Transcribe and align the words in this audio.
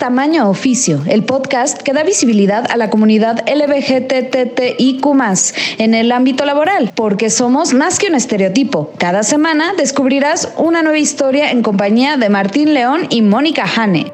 Tamaño 0.00 0.48
Oficio, 0.48 1.02
el 1.06 1.24
podcast 1.24 1.82
que 1.82 1.92
da 1.92 2.02
visibilidad 2.02 2.66
a 2.70 2.78
la 2.78 2.88
comunidad 2.88 3.44
LBGTTIQ 3.46 5.04
en 5.76 5.92
el 5.92 6.10
ámbito 6.10 6.46
laboral, 6.46 6.90
porque 6.96 7.28
somos 7.28 7.74
más 7.74 7.98
que 7.98 8.06
un 8.06 8.14
estereotipo. 8.14 8.94
Cada 8.96 9.22
semana 9.22 9.74
descubrirás 9.76 10.54
una 10.56 10.82
nueva 10.82 10.96
historia 10.96 11.50
en 11.50 11.62
compañía 11.62 12.16
de 12.16 12.30
Martín 12.30 12.72
León 12.72 13.08
y 13.10 13.20
Mónica 13.20 13.66
Hane. 13.76 14.10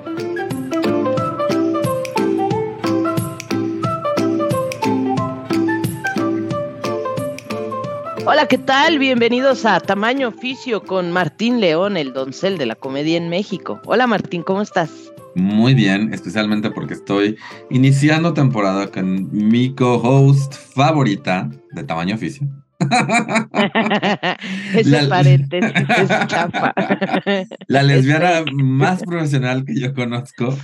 Hola, 8.26 8.48
¿qué 8.48 8.58
tal? 8.58 8.98
Bienvenidos 8.98 9.64
a 9.64 9.78
Tamaño 9.78 10.30
Oficio 10.30 10.82
con 10.82 11.12
Martín 11.12 11.60
León, 11.60 11.96
el 11.96 12.12
doncel 12.12 12.58
de 12.58 12.66
la 12.66 12.74
comedia 12.74 13.16
en 13.16 13.28
México. 13.28 13.80
Hola 13.84 14.08
Martín, 14.08 14.42
¿cómo 14.42 14.62
estás? 14.62 14.90
Muy 15.36 15.74
bien, 15.74 16.14
especialmente 16.14 16.70
porque 16.70 16.94
estoy 16.94 17.36
iniciando 17.68 18.32
temporada 18.32 18.90
con 18.90 19.30
mi 19.30 19.74
co-host 19.74 20.54
favorita 20.74 21.50
de 21.72 21.84
Tamaño 21.84 22.14
Oficio. 22.14 22.48
Ese 24.74 24.88
la, 24.88 25.06
paréntesis 25.10 25.72
es 25.98 26.08
chapa. 26.28 26.72
La 27.66 27.82
lesbiana 27.82 28.46
más 28.50 29.02
profesional 29.02 29.66
que 29.66 29.78
yo 29.78 29.92
conozco, 29.92 30.56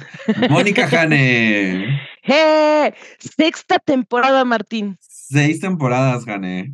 Mónica 0.48 0.88
Jane. 0.88 2.00
¡Eh! 2.22 2.94
Sexta 3.18 3.78
temporada, 3.78 4.42
Martín. 4.46 4.96
Seis 5.02 5.60
temporadas, 5.60 6.24
Jane. 6.24 6.72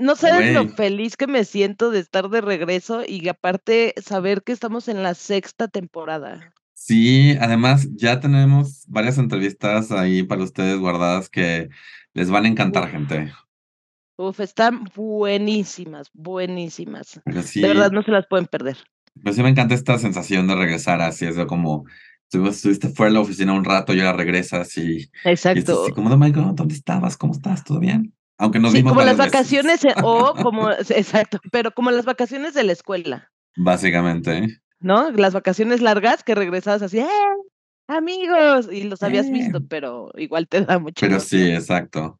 No 0.00 0.16
sabes 0.16 0.52
lo 0.52 0.66
feliz 0.70 1.16
que 1.16 1.28
me 1.28 1.44
siento 1.44 1.92
de 1.92 2.00
estar 2.00 2.28
de 2.28 2.40
regreso 2.40 3.02
y 3.06 3.28
aparte 3.28 3.94
saber 4.04 4.42
que 4.42 4.50
estamos 4.50 4.88
en 4.88 5.04
la 5.04 5.14
sexta 5.14 5.68
temporada. 5.68 6.53
Sí, 6.86 7.34
además 7.40 7.88
ya 7.94 8.20
tenemos 8.20 8.84
varias 8.88 9.16
entrevistas 9.16 9.90
ahí 9.90 10.22
para 10.22 10.44
ustedes 10.44 10.78
guardadas 10.78 11.30
que 11.30 11.70
les 12.12 12.30
van 12.30 12.44
a 12.44 12.48
encantar, 12.48 12.90
gente. 12.90 13.32
Uf, 14.18 14.40
están 14.40 14.84
buenísimas, 14.94 16.10
buenísimas. 16.12 17.22
de 17.24 17.68
verdad 17.68 17.90
no 17.90 18.02
se 18.02 18.10
las 18.10 18.26
pueden 18.26 18.44
perder. 18.44 18.76
Pero 19.14 19.34
sí 19.34 19.42
me 19.42 19.48
encanta 19.48 19.74
esta 19.74 19.98
sensación 19.98 20.46
de 20.46 20.56
regresar 20.56 21.00
así, 21.00 21.24
es 21.24 21.36
de 21.36 21.46
como 21.46 21.86
estuviste 22.30 22.90
fuera 22.90 23.08
de 23.08 23.14
la 23.14 23.20
oficina 23.20 23.54
un 23.54 23.64
rato 23.64 23.94
y 23.94 24.00
ahora 24.00 24.18
regresas 24.18 24.76
y... 24.76 25.10
Exacto. 25.24 25.86
Y 25.88 25.92
como, 25.92 26.12
oh 26.12 26.18
my 26.18 26.32
God, 26.32 26.52
¿dónde 26.52 26.74
estabas? 26.74 27.16
¿Cómo 27.16 27.32
estás? 27.32 27.64
¿Todo 27.64 27.80
bien? 27.80 28.12
Aunque 28.36 28.58
nos 28.58 28.72
sí, 28.72 28.78
vimos 28.78 28.92
como 28.92 29.06
las 29.06 29.16
vacaciones 29.16 29.80
o 30.02 30.34
como 30.42 30.70
exacto, 30.70 31.40
pero 31.50 31.72
como 31.72 31.90
las 31.90 32.04
vacaciones 32.04 32.52
de 32.52 32.64
la 32.64 32.72
escuela. 32.72 33.32
Básicamente. 33.56 34.60
¿No? 34.84 35.10
Las 35.12 35.32
vacaciones 35.32 35.80
largas 35.80 36.22
que 36.22 36.34
regresabas 36.34 36.82
así, 36.82 36.98
¡eh! 36.98 37.08
Amigos, 37.86 38.68
y 38.70 38.82
los 38.82 39.02
habías 39.02 39.30
visto, 39.30 39.58
eh. 39.58 39.66
pero 39.66 40.10
igual 40.16 40.46
te 40.46 40.60
da 40.60 40.78
mucho. 40.78 41.06
Pero 41.06 41.20
sí, 41.20 41.52
exacto. 41.52 42.18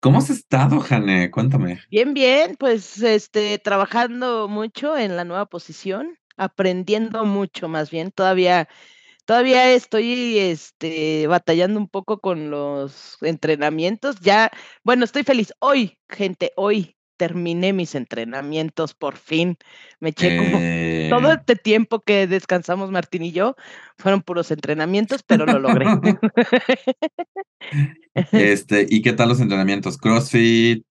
¿Cómo 0.00 0.18
has 0.18 0.28
estado, 0.28 0.80
Jane? 0.80 1.30
Cuéntame. 1.30 1.80
Bien, 1.92 2.12
bien, 2.12 2.56
pues 2.58 3.00
este, 3.00 3.60
trabajando 3.60 4.48
mucho 4.48 4.98
en 4.98 5.16
la 5.16 5.22
nueva 5.24 5.46
posición, 5.46 6.18
aprendiendo 6.36 7.24
mucho 7.24 7.68
más 7.68 7.92
bien. 7.92 8.10
Todavía 8.10 8.68
Todavía 9.26 9.72
estoy 9.72 10.38
este, 10.38 11.26
batallando 11.26 11.80
un 11.80 11.88
poco 11.88 12.20
con 12.20 12.50
los 12.50 13.16
entrenamientos. 13.22 14.20
Ya, 14.20 14.50
bueno, 14.82 15.04
estoy 15.04 15.22
feliz. 15.22 15.54
Hoy, 15.60 15.98
gente, 16.10 16.52
hoy 16.56 16.93
terminé 17.16 17.72
mis 17.72 17.94
entrenamientos 17.94 18.94
por 18.94 19.16
fin. 19.16 19.56
Me 20.00 20.10
eché 20.10 20.36
como 20.36 20.58
todo 21.10 21.32
eh. 21.32 21.36
este 21.38 21.56
tiempo 21.56 22.00
que 22.00 22.26
descansamos 22.26 22.90
Martín 22.90 23.22
y 23.22 23.32
yo, 23.32 23.56
fueron 23.98 24.22
puros 24.22 24.50
entrenamientos, 24.50 25.22
pero 25.22 25.46
lo 25.46 25.58
logré. 25.58 25.86
este, 28.32 28.86
¿y 28.88 29.02
qué 29.02 29.12
tal 29.12 29.28
los 29.28 29.40
entrenamientos? 29.40 29.98
CrossFit, 29.98 30.84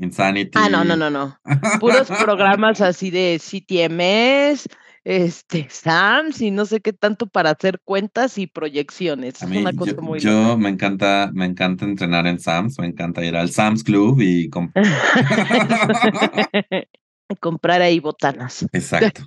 Insanity. 0.00 0.52
Ah, 0.54 0.68
no, 0.70 0.82
no, 0.82 0.96
no, 0.96 1.10
no. 1.10 1.38
Puros 1.80 2.08
programas 2.08 2.80
así 2.80 3.10
de 3.10 3.38
CTMS, 3.38 4.66
este, 5.04 5.68
SAMS 5.70 6.42
y 6.42 6.50
no 6.50 6.66
sé 6.66 6.80
qué 6.80 6.92
tanto 6.92 7.26
para 7.26 7.50
hacer 7.50 7.80
cuentas 7.84 8.38
y 8.38 8.46
proyecciones. 8.46 9.42
es 9.42 9.50
una 9.50 9.72
cosa 9.72 9.92
yo, 9.92 10.02
muy 10.02 10.20
Yo 10.20 10.58
me 10.58 10.68
encanta, 10.68 11.30
me 11.32 11.46
encanta 11.46 11.84
entrenar 11.84 12.26
en 12.26 12.38
SAMS, 12.38 12.78
me 12.78 12.86
encanta 12.86 13.24
ir 13.24 13.36
al 13.36 13.50
SAMS 13.50 13.82
Club 13.82 14.20
y 14.20 14.50
comprar 17.40 17.82
ahí 17.82 18.00
botanas. 18.00 18.66
Exacto. 18.72 19.22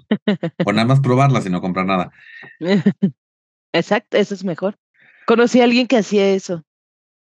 O 0.65 0.73
nada 0.73 0.87
más 0.87 0.99
probarlas 0.99 1.45
y 1.45 1.49
no 1.49 1.61
comprar 1.61 1.85
nada. 1.85 2.11
Exacto, 3.73 4.17
eso 4.17 4.35
es 4.35 4.43
mejor. 4.43 4.77
Conocí 5.25 5.61
a 5.61 5.63
alguien 5.63 5.87
que 5.87 5.97
hacía 5.97 6.31
eso. 6.31 6.63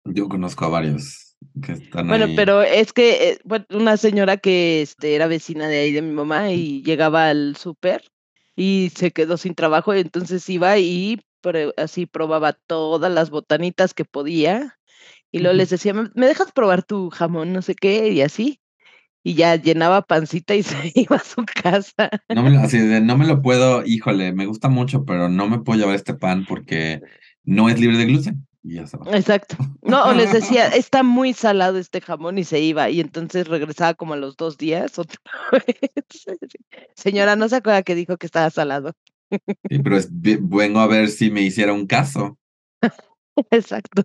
Yo 0.04 0.28
conozco 0.28 0.64
a 0.64 0.68
varios 0.68 1.36
que 1.62 1.72
están 1.72 2.08
bueno, 2.08 2.26
pero 2.36 2.62
es 2.62 2.92
que 2.92 3.30
eh, 3.30 3.38
bueno, 3.44 3.66
una 3.70 3.96
señora 3.96 4.36
que 4.36 4.82
este, 4.82 5.14
era 5.14 5.26
vecina 5.26 5.68
de 5.68 5.78
ahí 5.78 5.92
de 5.92 6.02
mi 6.02 6.12
mamá 6.12 6.52
y 6.52 6.82
llegaba 6.82 7.28
al 7.28 7.56
súper 7.56 8.02
y 8.56 8.90
se 8.96 9.12
quedó 9.12 9.36
sin 9.36 9.54
trabajo, 9.54 9.94
y 9.94 10.00
entonces 10.00 10.48
iba 10.48 10.76
y 10.78 11.20
así 11.76 12.06
probaba 12.06 12.54
todas 12.54 13.12
las 13.12 13.30
botanitas 13.30 13.94
que 13.94 14.04
podía, 14.04 14.76
y 15.30 15.40
luego 15.40 15.56
les 15.56 15.70
decía, 15.70 15.92
¿me 15.92 16.26
dejas 16.26 16.50
probar 16.52 16.82
tu 16.82 17.10
jamón? 17.10 17.52
No 17.52 17.62
sé 17.62 17.74
qué, 17.74 18.08
y 18.08 18.22
así. 18.22 18.60
Y 19.22 19.34
ya 19.34 19.56
llenaba 19.56 20.02
pancita 20.02 20.54
y 20.54 20.62
se 20.62 20.92
iba 20.94 21.16
a 21.16 21.24
su 21.24 21.44
casa. 21.44 22.10
No 22.28 22.42
me, 22.42 22.56
así 22.56 22.78
no 22.78 23.18
me 23.18 23.26
lo 23.26 23.42
puedo, 23.42 23.84
híjole, 23.84 24.32
me 24.32 24.46
gusta 24.46 24.68
mucho, 24.68 25.04
pero 25.04 25.28
no 25.28 25.48
me 25.48 25.58
puedo 25.58 25.78
llevar 25.78 25.94
este 25.94 26.14
pan 26.14 26.46
porque 26.46 27.00
no 27.44 27.68
es 27.68 27.78
libre 27.78 27.98
de 27.98 28.06
gluten. 28.06 28.45
Exacto. 29.12 29.56
No, 29.82 30.04
o 30.04 30.12
les 30.12 30.32
decía, 30.32 30.66
está 30.74 31.02
muy 31.02 31.32
salado 31.32 31.78
este 31.78 32.00
jamón 32.00 32.38
y 32.38 32.44
se 32.44 32.60
iba. 32.60 32.90
Y 32.90 33.00
entonces 33.00 33.46
regresaba 33.46 33.94
como 33.94 34.14
a 34.14 34.16
los 34.16 34.36
dos 34.36 34.58
días 34.58 34.98
otra 34.98 35.20
vez. 35.52 35.76
Señora, 36.94 37.36
¿no 37.36 37.48
se 37.48 37.56
acuerda 37.56 37.82
que 37.82 37.94
dijo 37.94 38.16
que 38.16 38.26
estaba 38.26 38.50
salado? 38.50 38.92
Sí, 39.30 39.78
pero 39.82 39.96
es 39.96 40.10
bueno 40.40 40.80
a 40.80 40.86
ver 40.86 41.08
si 41.08 41.30
me 41.30 41.42
hiciera 41.42 41.72
un 41.72 41.86
caso. 41.86 42.38
Exacto. 43.50 44.04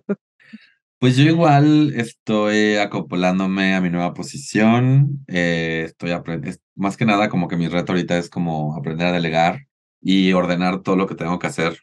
Pues 0.98 1.16
yo 1.16 1.24
igual 1.24 1.94
estoy 1.96 2.76
acoplándome 2.76 3.74
a 3.74 3.80
mi 3.80 3.90
nueva 3.90 4.14
posición. 4.14 5.24
Eh, 5.26 5.82
estoy 5.86 6.12
aprendiendo, 6.12 6.60
más 6.76 6.96
que 6.96 7.04
nada 7.04 7.28
como 7.28 7.48
que 7.48 7.56
mi 7.56 7.66
reto 7.66 7.92
ahorita 7.92 8.18
es 8.18 8.30
como 8.30 8.76
aprender 8.76 9.08
a 9.08 9.12
delegar 9.12 9.66
y 10.00 10.32
ordenar 10.32 10.82
todo 10.82 10.94
lo 10.96 11.06
que 11.06 11.16
tengo 11.16 11.38
que 11.38 11.48
hacer 11.48 11.78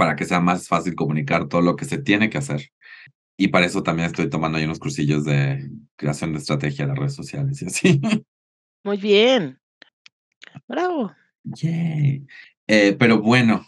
para 0.00 0.16
que 0.16 0.24
sea 0.24 0.40
más 0.40 0.66
fácil 0.66 0.94
comunicar 0.94 1.46
todo 1.46 1.60
lo 1.60 1.76
que 1.76 1.84
se 1.84 1.98
tiene 1.98 2.30
que 2.30 2.38
hacer. 2.38 2.70
Y 3.36 3.48
para 3.48 3.66
eso 3.66 3.82
también 3.82 4.06
estoy 4.06 4.30
tomando 4.30 4.56
ahí 4.56 4.64
unos 4.64 4.78
cursillos 4.78 5.26
de 5.26 5.70
creación 5.94 6.32
de 6.32 6.38
estrategia 6.38 6.86
de 6.86 6.88
las 6.88 6.98
redes 6.98 7.14
sociales 7.14 7.60
y 7.60 7.66
así. 7.66 8.00
Muy 8.82 8.96
bien. 8.96 9.60
Bravo. 10.66 11.14
Yay. 11.44 12.26
Eh, 12.66 12.96
pero 12.98 13.20
bueno, 13.20 13.66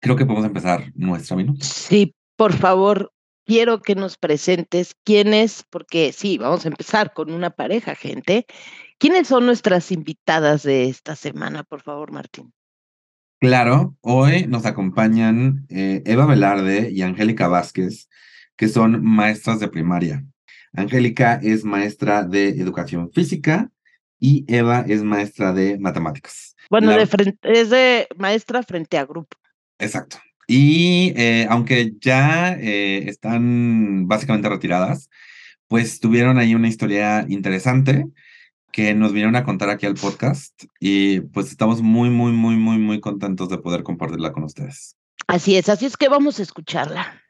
creo 0.00 0.16
que 0.16 0.26
podemos 0.26 0.44
empezar 0.44 0.90
nuestra 0.96 1.36
minuto. 1.36 1.64
Sí, 1.64 2.16
por 2.34 2.52
favor, 2.52 3.12
quiero 3.46 3.80
que 3.80 3.94
nos 3.94 4.18
presentes 4.18 4.96
quiénes, 5.04 5.64
porque 5.70 6.12
sí, 6.12 6.36
vamos 6.36 6.64
a 6.64 6.70
empezar 6.70 7.12
con 7.12 7.32
una 7.32 7.50
pareja, 7.50 7.94
gente. 7.94 8.44
¿Quiénes 8.98 9.28
son 9.28 9.46
nuestras 9.46 9.92
invitadas 9.92 10.64
de 10.64 10.88
esta 10.88 11.14
semana, 11.14 11.62
por 11.62 11.80
favor, 11.80 12.10
Martín? 12.10 12.52
Claro, 13.40 13.96
hoy 14.02 14.46
nos 14.46 14.66
acompañan 14.66 15.64
eh, 15.70 16.02
Eva 16.04 16.26
Velarde 16.26 16.90
y 16.90 17.00
Angélica 17.00 17.48
Vázquez, 17.48 18.10
que 18.54 18.68
son 18.68 19.02
maestras 19.02 19.60
de 19.60 19.68
primaria. 19.68 20.26
Angélica 20.74 21.40
es 21.42 21.64
maestra 21.64 22.22
de 22.22 22.50
educación 22.50 23.10
física 23.10 23.70
y 24.18 24.44
Eva 24.46 24.84
es 24.86 25.02
maestra 25.02 25.54
de 25.54 25.78
matemáticas. 25.78 26.54
Bueno, 26.68 26.90
de 26.90 27.06
frente, 27.06 27.38
es 27.50 27.70
de 27.70 28.08
maestra 28.18 28.62
frente 28.62 28.98
a 28.98 29.06
grupo. 29.06 29.38
Exacto. 29.78 30.18
Y 30.46 31.14
eh, 31.16 31.46
aunque 31.48 31.94
ya 31.98 32.52
eh, 32.60 33.08
están 33.08 34.06
básicamente 34.06 34.50
retiradas, 34.50 35.08
pues 35.66 35.98
tuvieron 35.98 36.36
ahí 36.36 36.54
una 36.54 36.68
historia 36.68 37.24
interesante 37.26 38.04
que 38.72 38.94
nos 38.94 39.12
vinieron 39.12 39.36
a 39.36 39.44
contar 39.44 39.70
aquí 39.70 39.86
al 39.86 39.94
podcast 39.94 40.64
y 40.78 41.20
pues 41.20 41.50
estamos 41.50 41.82
muy, 41.82 42.10
muy, 42.10 42.32
muy, 42.32 42.56
muy, 42.56 42.78
muy 42.78 43.00
contentos 43.00 43.48
de 43.48 43.58
poder 43.58 43.82
compartirla 43.82 44.32
con 44.32 44.44
ustedes. 44.44 44.96
Así 45.26 45.56
es, 45.56 45.68
así 45.68 45.86
es 45.86 45.96
que 45.96 46.08
vamos 46.08 46.40
a 46.40 46.42
escucharla. 46.42 47.22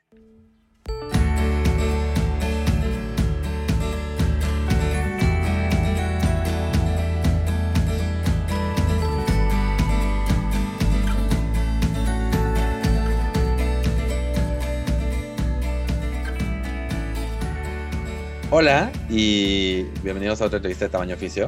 Hola 18.52 18.91
y 19.08 19.85
bienvenidos 20.02 20.43
a 20.43 20.47
otra 20.47 20.56
entrevista 20.56 20.85
de 20.87 20.91
Tamaño 20.91 21.14
Oficio. 21.14 21.47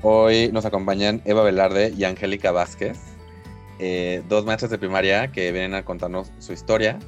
Hoy 0.00 0.50
nos 0.52 0.64
acompañan 0.64 1.20
Eva 1.26 1.42
Velarde 1.42 1.92
y 1.94 2.04
Angélica 2.04 2.50
Vázquez. 2.50 2.98
eh, 3.78 4.22
dos 4.26 4.46
maestras 4.46 4.70
de 4.70 4.78
primaria 4.78 5.32
que 5.32 5.52
vienen 5.52 5.74
a 5.74 5.84
contarnos 5.84 6.32
su 6.38 6.54
historia, 6.54 6.98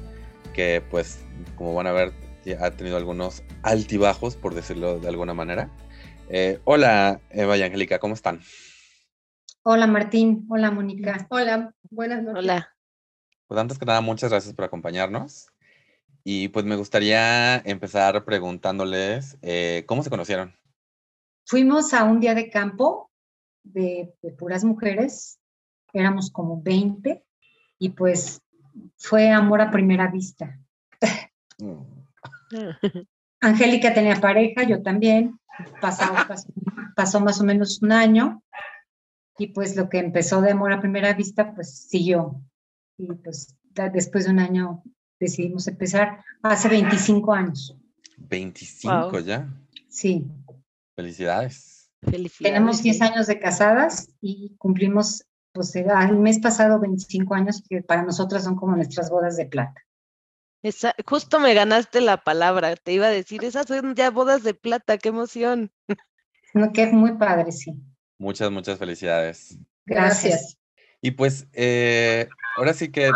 que 0.53 0.83
pues 0.91 1.25
como 1.55 1.73
van 1.73 1.87
a 1.87 1.91
ver 1.91 2.13
ha 2.59 2.71
tenido 2.71 2.97
algunos 2.97 3.41
altibajos, 3.63 4.35
por 4.35 4.53
decirlo 4.53 4.99
de 4.99 5.07
alguna 5.07 5.33
manera. 5.33 5.71
Eh, 6.29 6.59
hola 6.63 7.19
Eva 7.31 7.57
y 7.57 7.63
Angélica, 7.63 7.97
¿cómo 7.97 8.13
están? 8.13 8.41
Hola 9.63 9.87
Martín, 9.87 10.45
hola 10.47 10.69
Mónica. 10.69 11.25
Hola, 11.29 11.73
buenas 11.89 12.21
noches. 12.21 12.43
Hola. 12.43 12.75
Pues 13.47 13.59
antes 13.59 13.79
que 13.79 13.85
nada, 13.85 14.01
muchas 14.01 14.29
gracias 14.29 14.53
por 14.53 14.65
acompañarnos. 14.65 15.52
Y 16.23 16.47
pues 16.49 16.65
me 16.65 16.77
gustaría 16.77 17.57
empezar 17.57 18.23
preguntándoles, 18.23 19.37
eh, 19.41 19.83
¿cómo 19.87 20.03
se 20.03 20.09
conocieron? 20.09 20.55
Fuimos 21.45 21.93
a 21.93 22.05
un 22.05 22.21
día 22.21 22.33
de 22.33 22.49
campo 22.49 23.11
de, 23.63 24.13
de 24.21 24.31
puras 24.31 24.63
mujeres, 24.63 25.39
éramos 25.91 26.31
como 26.31 26.61
20 26.61 27.25
y 27.77 27.89
pues 27.89 28.41
fue 28.97 29.31
amor 29.31 29.61
a 29.61 29.71
primera 29.71 30.07
vista. 30.07 30.59
Angélica 33.41 33.93
tenía 33.93 34.21
pareja, 34.21 34.63
yo 34.63 34.81
también, 34.81 35.39
pasó, 35.81 36.05
pasó, 36.27 36.47
pasó 36.95 37.19
más 37.19 37.41
o 37.41 37.43
menos 37.43 37.81
un 37.81 37.91
año 37.91 38.41
y 39.37 39.47
pues 39.47 39.75
lo 39.75 39.89
que 39.89 39.99
empezó 39.99 40.41
de 40.41 40.51
amor 40.51 40.71
a 40.71 40.79
primera 40.79 41.13
vista 41.13 41.53
pues 41.53 41.87
siguió 41.89 42.41
y 42.97 43.11
pues 43.13 43.57
después 43.91 44.25
de 44.25 44.31
un 44.31 44.39
año 44.39 44.83
decidimos 45.23 45.67
empezar 45.67 46.23
hace 46.43 46.69
25 46.69 47.33
años. 47.33 47.75
25 48.17 49.09
Wow. 49.11 49.19
ya. 49.21 49.47
Sí, 49.89 50.25
Felicidades. 50.95 51.89
Felicidades. 52.01 52.53
tenemos 52.53 52.83
10 52.83 52.97
sí. 52.97 53.03
años 53.03 53.27
de 53.27 53.39
casadas 53.39 54.09
y 54.21 54.55
cumplimos 54.57 55.23
pues 55.53 55.75
el 55.75 55.85
el 55.89 56.17
mes 56.17 56.39
pasado 56.39 56.79
25 56.79 57.33
años 57.35 57.61
que 57.67 57.81
para 57.81 58.03
nosotras 58.03 58.43
son 58.43 58.55
como 58.55 58.75
nuestras 58.75 59.09
bodas 59.09 59.37
de 59.37 59.45
plata. 59.45 59.81
Esa- 60.63 60.95
justo 61.05 61.39
me 61.39 61.53
ganaste 61.53 62.01
la 62.01 62.17
palabra. 62.17 62.75
Te 62.75 62.93
iba 62.93 63.07
a 63.07 63.09
decir, 63.11 63.43
esas 63.43 63.67
son 63.67 63.95
ya 63.95 64.09
bodas 64.09 64.43
de 64.43 64.53
plata, 64.53 64.97
qué 64.97 65.09
emoción. 65.09 65.71
No, 66.55 66.71
que 66.71 66.83
es 66.83 66.93
muy 66.93 67.13
padre, 67.17 67.51
sí. 67.51 67.73
Muchas, 68.19 68.51
muchas 68.51 68.77
felicidades. 68.77 69.57
Gracias. 69.87 70.59
Y 71.01 71.09
pues 71.11 71.47
eh, 71.51 72.27
ahora 72.57 72.73
sí 72.75 72.91
que 72.91 73.11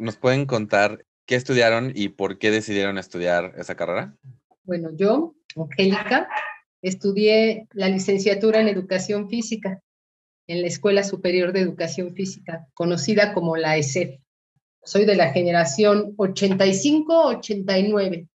nos 0.00 0.16
pueden 0.16 0.44
contar 0.44 1.04
qué 1.30 1.36
estudiaron 1.36 1.92
y 1.94 2.08
por 2.08 2.38
qué 2.38 2.50
decidieron 2.50 2.98
estudiar 2.98 3.54
esa 3.56 3.76
carrera. 3.76 4.16
Bueno, 4.64 4.90
yo, 4.96 5.36
Angélica, 5.54 6.28
estudié 6.82 7.68
la 7.72 7.88
licenciatura 7.88 8.60
en 8.60 8.66
Educación 8.66 9.30
Física 9.30 9.80
en 10.48 10.62
la 10.62 10.66
Escuela 10.66 11.04
Superior 11.04 11.52
de 11.52 11.60
Educación 11.60 12.16
Física, 12.16 12.66
conocida 12.74 13.32
como 13.32 13.56
la 13.56 13.76
ESEF. 13.76 14.18
Soy 14.82 15.04
de 15.04 15.14
la 15.14 15.30
generación 15.30 16.16
85-89 16.16 18.26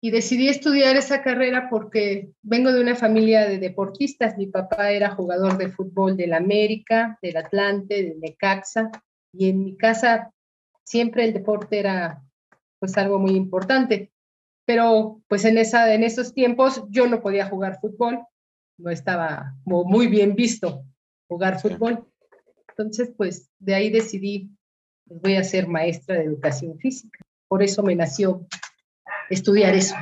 y 0.00 0.10
decidí 0.12 0.48
estudiar 0.48 0.94
esa 0.94 1.24
carrera 1.24 1.66
porque 1.68 2.30
vengo 2.40 2.72
de 2.72 2.80
una 2.80 2.94
familia 2.94 3.48
de 3.48 3.58
deportistas. 3.58 4.38
Mi 4.38 4.46
papá 4.46 4.92
era 4.92 5.16
jugador 5.16 5.58
de 5.58 5.70
fútbol 5.70 6.16
del 6.16 6.34
América, 6.34 7.18
del 7.20 7.36
Atlante, 7.36 8.00
del 8.00 8.20
Necaxa 8.20 8.92
y 9.32 9.48
en 9.48 9.64
mi 9.64 9.76
casa 9.76 10.30
siempre 10.84 11.24
el 11.24 11.32
deporte 11.32 11.78
era 11.78 12.22
pues 12.78 12.96
algo 12.96 13.18
muy 13.18 13.32
importante 13.32 14.12
pero 14.64 15.20
pues 15.28 15.44
en, 15.44 15.58
esa, 15.58 15.92
en 15.92 16.04
esos 16.04 16.34
tiempos 16.34 16.84
yo 16.88 17.06
no 17.06 17.20
podía 17.20 17.46
jugar 17.46 17.80
fútbol, 17.80 18.20
no 18.78 18.90
estaba 18.90 19.54
muy 19.64 20.06
bien 20.06 20.34
visto 20.34 20.84
jugar 21.28 21.60
fútbol. 21.60 22.06
Entonces, 22.68 23.12
pues 23.16 23.50
de 23.58 23.74
ahí 23.74 23.90
decidí, 23.90 24.50
pues, 25.06 25.20
voy 25.20 25.36
a 25.36 25.44
ser 25.44 25.68
maestra 25.68 26.16
de 26.16 26.24
educación 26.24 26.78
física. 26.78 27.18
Por 27.48 27.62
eso 27.62 27.82
me 27.82 27.94
nació 27.94 28.46
estudiar 29.28 29.74
eso. 29.74 29.94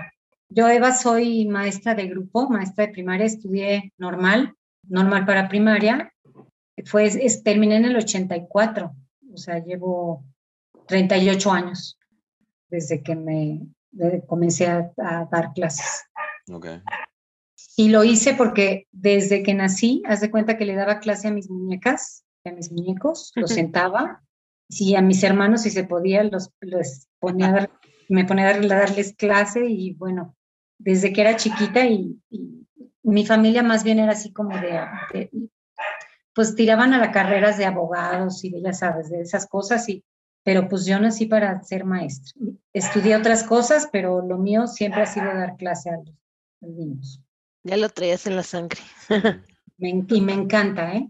Yo, 0.49 0.69
Eva, 0.69 0.93
soy 0.93 1.47
maestra 1.47 1.95
de 1.95 2.09
grupo, 2.09 2.49
maestra 2.49 2.87
de 2.87 2.93
primaria, 2.93 3.27
estudié 3.27 3.93
normal, 3.99 4.55
normal 4.89 5.25
para 5.25 5.49
primaria. 5.49 6.13
Fue, 6.85 7.07
es- 7.07 7.43
terminé 7.43 7.77
en 7.77 7.87
el 7.87 7.97
84, 7.97 8.95
o 9.33 9.37
sea, 9.37 9.59
llevo 9.59 10.25
38 10.91 11.51
años 11.53 11.99
desde 12.69 13.03
que 13.03 13.17
me 13.17 13.61
de- 13.91 14.25
comencé 14.27 14.67
a, 14.67 14.93
a 14.99 15.25
dar 15.31 15.53
clases. 15.55 16.05
Ok. 16.53 16.67
Y 17.77 17.89
lo 17.89 18.05
hice 18.05 18.35
porque 18.35 18.87
desde 18.93 19.43
que 19.43 19.55
nací, 19.55 20.03
haz 20.07 20.21
de 20.21 20.31
cuenta 20.31 20.57
que 20.59 20.67
le 20.67 20.75
daba 20.75 20.99
clase 21.01 21.29
a 21.29 21.31
mis 21.33 21.49
muñecas, 21.49 22.25
a 22.45 22.51
mis 22.53 22.71
muñecos, 22.71 23.33
los 23.37 23.51
sentaba, 23.55 24.23
y 24.69 24.95
a 24.95 25.03
mis 25.03 25.23
hermanos, 25.25 25.63
si 25.63 25.71
se 25.71 25.85
podía, 25.85 26.23
los, 26.25 26.51
los 26.61 27.09
ponía 27.19 27.49
a 27.49 27.53
dar- 27.53 27.71
me 28.09 28.25
ponía 28.25 28.49
a 28.49 28.53
dar- 28.55 28.65
a 28.65 28.79
darles 28.87 29.15
clase 29.17 29.67
y 29.67 29.95
bueno, 29.95 30.37
desde 30.79 31.13
que 31.13 31.21
era 31.23 31.37
chiquita 31.37 31.85
y, 31.87 32.21
y 32.31 32.67
mi 33.03 33.27
familia 33.27 33.63
más 33.63 33.83
bien 33.85 33.99
era 33.99 34.13
así 34.13 34.33
como 34.33 34.57
de, 34.59 34.81
de- 35.13 35.31
pues 36.35 36.55
tiraban 36.55 36.93
a 36.95 36.99
las 36.99 37.11
carreras 37.11 37.59
de 37.59 37.67
abogados 37.67 38.45
y 38.45 38.51
de, 38.51 38.63
ya 38.63 38.73
sabes, 38.73 39.11
de 39.11 39.21
esas 39.21 39.47
cosas 39.47 39.89
y 39.89 40.05
pero 40.43 40.69
pues 40.69 40.87
yo 40.87 40.99
nací 40.99 41.27
para 41.27 41.63
ser 41.63 41.85
maestra. 41.85 42.33
Estudié 42.73 43.17
otras 43.17 43.43
cosas, 43.43 43.89
pero 43.93 44.23
lo 44.27 44.39
mío 44.39 44.67
siempre 44.67 45.03
ha 45.03 45.07
sido 45.07 45.27
dar 45.27 45.57
clase 45.57 45.91
a 45.91 45.97
los, 45.97 46.15
niños. 46.61 47.21
Ya 47.63 47.77
lo 47.77 47.89
traías 47.89 48.27
en 48.27 48.37
la 48.37 48.43
sangre. 48.43 48.81
Me 49.79 49.89
y 50.09 50.21
me 50.21 50.33
encanta, 50.33 50.95
¿eh? 50.95 51.09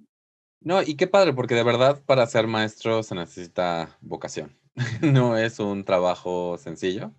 No, 0.61 0.83
y 0.83 0.95
qué 0.95 1.07
padre, 1.07 1.33
porque 1.33 1.55
de 1.55 1.65
verdad 1.65 2.03
para 2.05 2.27
ser 2.27 2.47
maestro 2.47 3.03
se 3.03 3.15
necesita 3.15 3.97
vocación. 4.01 4.57
No 5.03 5.37
es 5.37 5.59
un 5.59 5.85
trabajo 5.85 6.57
sencillo. 6.59 7.13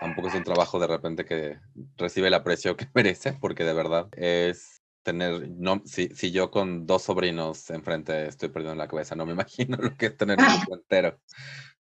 Tampoco 0.00 0.28
es 0.28 0.34
un 0.34 0.44
trabajo 0.44 0.78
de 0.78 0.86
repente 0.86 1.24
que 1.24 1.58
recibe 1.96 2.28
el 2.28 2.34
aprecio 2.34 2.76
que 2.76 2.88
merece, 2.94 3.34
porque 3.34 3.64
de 3.64 3.72
verdad 3.72 4.08
es 4.12 4.79
tener, 5.02 5.48
no, 5.50 5.82
si, 5.84 6.08
si 6.08 6.30
yo 6.30 6.50
con 6.50 6.86
dos 6.86 7.02
sobrinos 7.02 7.70
enfrente 7.70 8.26
estoy 8.26 8.48
perdiendo 8.48 8.76
la 8.76 8.88
cabeza, 8.88 9.14
no 9.14 9.26
me 9.26 9.32
imagino 9.38 9.76
lo 9.76 9.96
que 9.96 10.06
es 10.06 10.16
tener 10.16 10.38
un 10.38 10.46
grupo 10.46 10.74
entero. 10.74 11.20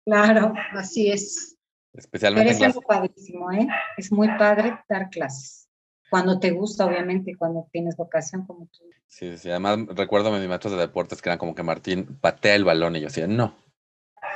Claro, 0.06 0.54
Así 0.74 1.12
es. 1.12 1.58
pero 1.92 2.02
Especialmente 2.02 2.52
en 2.52 2.56
es 2.56 2.62
algo 2.64 2.82
padrísimo, 2.82 3.52
¿eh? 3.52 3.68
Es 3.98 4.12
muy 4.12 4.28
padre 4.38 4.80
dar 4.88 5.10
clases. 5.10 5.70
Cuando 6.10 6.40
te 6.40 6.52
gusta, 6.52 6.86
obviamente, 6.86 7.36
cuando 7.36 7.68
tienes 7.72 7.98
vocación 7.98 8.46
como 8.46 8.68
tú. 8.68 8.86
Sí, 9.08 9.38
sí, 9.38 9.50
además 9.50 9.80
recuerdo 9.90 10.34
a 10.34 10.40
mis 10.40 10.48
maestros 10.48 10.74
de 10.74 10.80
deportes 10.80 11.22
que 11.22 11.30
eran 11.30 11.40
como 11.40 11.54
que 11.54 11.64
Martín 11.64 12.18
patea 12.22 12.56
el 12.56 12.64
balón 12.64 12.96
y 12.96 13.02
yo 13.02 13.08
decía, 13.08 13.28
no. 13.28 13.56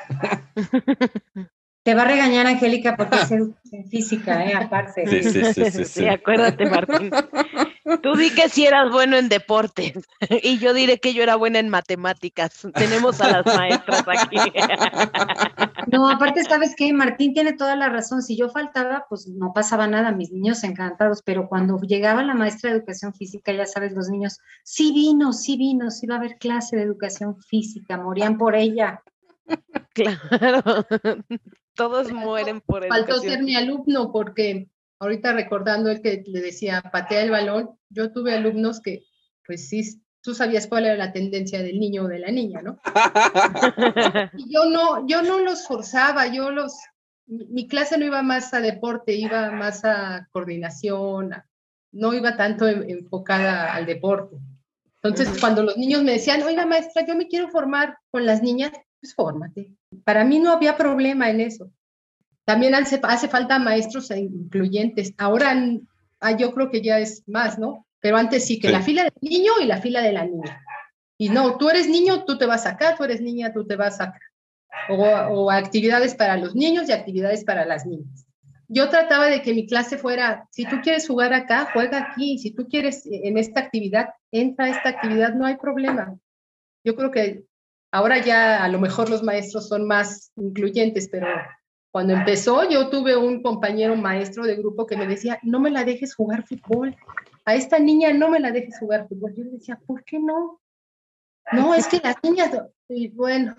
Te 1.83 1.95
va 1.95 2.03
a 2.03 2.05
regañar 2.05 2.45
Angélica 2.45 2.95
porque 2.95 3.17
es 3.17 3.31
educación 3.31 3.89
física, 3.89 4.45
¿eh? 4.45 4.53
Aparte. 4.53 5.07
Sí, 5.07 5.23
sí, 5.23 5.53
sí, 5.53 5.71
sí, 5.71 5.85
sí. 5.85 6.07
acuérdate, 6.07 6.65
Martín. 6.65 7.11
Tú 8.03 8.15
di 8.15 8.29
que 8.29 8.47
si 8.49 8.65
eras 8.65 8.91
bueno 8.91 9.17
en 9.17 9.27
deporte 9.27 9.93
y 10.43 10.59
yo 10.59 10.73
diré 10.73 10.99
que 10.99 11.13
yo 11.13 11.23
era 11.23 11.35
buena 11.35 11.59
en 11.59 11.69
matemáticas. 11.69 12.67
Tenemos 12.75 13.19
a 13.21 13.41
las 13.41 13.45
maestras 13.45 14.03
aquí. 14.07 14.37
No, 15.91 16.09
aparte, 16.09 16.43
¿sabes 16.45 16.73
qué? 16.77 16.93
Martín 16.93 17.33
tiene 17.33 17.51
toda 17.53 17.75
la 17.75 17.89
razón. 17.89 18.21
Si 18.21 18.37
yo 18.37 18.49
faltaba, 18.49 19.05
pues 19.09 19.27
no 19.27 19.51
pasaba 19.53 19.87
nada, 19.87 20.11
mis 20.11 20.31
niños 20.31 20.63
encantados, 20.63 21.21
pero 21.25 21.49
cuando 21.49 21.77
llegaba 21.81 22.23
la 22.23 22.33
maestra 22.33 22.69
de 22.69 22.77
educación 22.77 23.13
física, 23.13 23.51
ya 23.51 23.65
sabes, 23.65 23.91
los 23.91 24.07
niños, 24.07 24.39
sí 24.63 24.93
vino, 24.93 25.33
sí 25.33 25.57
vino, 25.57 25.91
sí 25.91 26.07
va 26.07 26.15
a 26.15 26.17
haber 26.19 26.37
clase 26.37 26.77
de 26.77 26.83
educación 26.83 27.35
física, 27.41 27.97
morían 27.97 28.37
por 28.37 28.55
ella. 28.55 29.01
Claro. 29.93 30.85
Todos 31.81 32.11
mueren 32.11 32.61
por 32.61 32.87
Faltó 32.87 33.19
ser 33.19 33.41
mi 33.41 33.55
alumno 33.55 34.11
porque 34.11 34.69
ahorita 34.99 35.33
recordando 35.33 35.89
el 35.89 36.03
que 36.03 36.23
le 36.27 36.39
decía 36.39 36.83
patea 36.91 37.23
el 37.23 37.31
balón, 37.31 37.71
yo 37.89 38.11
tuve 38.13 38.35
alumnos 38.35 38.79
que, 38.81 39.03
pues 39.47 39.67
sí, 39.67 39.99
tú 40.21 40.35
sabías 40.35 40.67
cuál 40.67 40.85
era 40.85 40.95
la 40.95 41.11
tendencia 41.11 41.63
del 41.63 41.79
niño 41.79 42.03
o 42.03 42.07
de 42.07 42.19
la 42.19 42.29
niña, 42.29 42.61
¿no? 42.61 42.77
Y 44.37 44.53
yo 44.53 44.65
no, 44.65 45.07
yo 45.07 45.23
no 45.23 45.39
los 45.39 45.65
forzaba, 45.65 46.27
yo 46.27 46.51
los, 46.51 46.75
mi, 47.25 47.67
clase 47.67 47.97
no 47.97 48.05
iba 48.05 48.21
más 48.21 48.53
a 48.53 48.61
deporte, 48.61 49.13
iba 49.15 49.49
más 49.49 49.83
a 49.83 50.27
coordinación, 50.31 51.33
no 51.91 52.13
iba 52.13 52.37
tanto 52.37 52.67
en- 52.67 52.87
enfocada 52.91 53.73
al 53.73 53.87
deporte. 53.87 54.37
Entonces, 55.01 55.39
cuando 55.39 55.63
los 55.63 55.77
niños 55.77 56.03
me 56.03 56.11
decían, 56.11 56.43
oiga 56.43 56.67
maestra, 56.67 57.03
yo 57.07 57.15
me 57.15 57.27
quiero 57.27 57.49
formar 57.49 57.97
con 58.11 58.27
las 58.27 58.43
niñas, 58.43 58.71
pues 59.01 59.15
fórmate. 59.15 59.73
Para 60.05 60.23
mí 60.23 60.39
no 60.39 60.51
había 60.51 60.77
problema 60.77 61.29
en 61.29 61.41
eso. 61.41 61.71
También 62.45 62.75
hace, 62.75 62.99
hace 63.03 63.27
falta 63.27 63.59
maestros 63.59 64.11
e 64.11 64.19
incluyentes. 64.19 65.13
Ahora 65.17 65.55
ah, 66.19 66.37
yo 66.37 66.53
creo 66.53 66.69
que 66.69 66.81
ya 66.81 66.99
es 66.99 67.23
más, 67.27 67.59
¿no? 67.59 67.85
Pero 67.99 68.17
antes 68.17 68.45
sí, 68.45 68.59
que 68.59 68.67
Sí. 68.67 68.73
la 68.73 68.81
fila 68.81 69.03
del 69.03 69.13
niño 69.21 69.53
y 69.61 69.65
la 69.65 69.81
fila 69.81 70.01
de 70.01 70.13
la 70.13 70.25
niña. 70.25 70.63
Y 71.17 71.29
no, 71.29 71.57
tú 71.57 71.69
eres 71.69 71.87
niño, 71.87 72.25
tú 72.25 72.37
te 72.37 72.45
vas 72.45 72.65
acá, 72.65 72.95
tú 72.95 73.03
eres 73.03 73.21
niña, 73.21 73.53
tú 73.53 73.65
te 73.65 73.75
vas 73.75 73.99
acá. 73.99 74.19
O, 74.89 74.95
o 75.03 75.51
actividades 75.51 76.15
para 76.15 76.37
los 76.37 76.55
niños 76.55 76.89
y 76.89 76.93
actividades 76.93 77.43
para 77.43 77.65
las 77.65 77.85
niñas. 77.85 78.25
Yo 78.67 78.89
trataba 78.89 79.25
de 79.25 79.41
que 79.41 79.53
mi 79.53 79.67
clase 79.67 79.97
fuera, 79.97 80.47
si 80.51 80.65
tú 80.65 80.77
quieres 80.81 81.05
jugar 81.07 81.33
acá, 81.33 81.69
juega 81.73 81.97
aquí. 81.99 82.37
Si 82.37 82.51
tú 82.51 82.67
quieres 82.67 83.05
eh, 83.05 83.21
en 83.25 83.37
esta 83.37 83.59
actividad, 83.59 84.09
entra 84.31 84.65
a 84.65 84.69
esta 84.69 84.89
actividad, 84.89 85.33
no 85.33 85.45
hay 85.45 85.57
problema. 85.57 86.15
Yo 86.83 86.95
creo 86.95 87.11
que 87.11 87.43
Ahora 87.91 88.23
ya 88.23 88.63
a 88.63 88.67
lo 88.69 88.79
mejor 88.79 89.09
los 89.09 89.21
maestros 89.21 89.67
son 89.67 89.85
más 89.85 90.31
incluyentes, 90.37 91.09
pero 91.11 91.27
cuando 91.91 92.13
empezó 92.13 92.69
yo 92.69 92.89
tuve 92.89 93.17
un 93.17 93.43
compañero 93.43 93.95
maestro 93.95 94.45
de 94.45 94.55
grupo 94.55 94.87
que 94.87 94.95
me 94.95 95.07
decía, 95.07 95.39
no 95.43 95.59
me 95.59 95.69
la 95.69 95.83
dejes 95.83 96.15
jugar 96.15 96.47
fútbol, 96.47 96.95
a 97.45 97.55
esta 97.55 97.79
niña 97.79 98.13
no 98.13 98.29
me 98.29 98.39
la 98.39 98.51
dejes 98.51 98.79
jugar 98.79 99.07
fútbol. 99.07 99.33
Yo 99.35 99.43
le 99.43 99.51
decía, 99.51 99.79
¿por 99.85 100.03
qué 100.05 100.19
no? 100.19 100.61
No, 101.51 101.73
es 101.73 101.87
que 101.87 101.99
las 102.01 102.15
niñas, 102.23 102.51
y 102.87 103.09
bueno. 103.09 103.55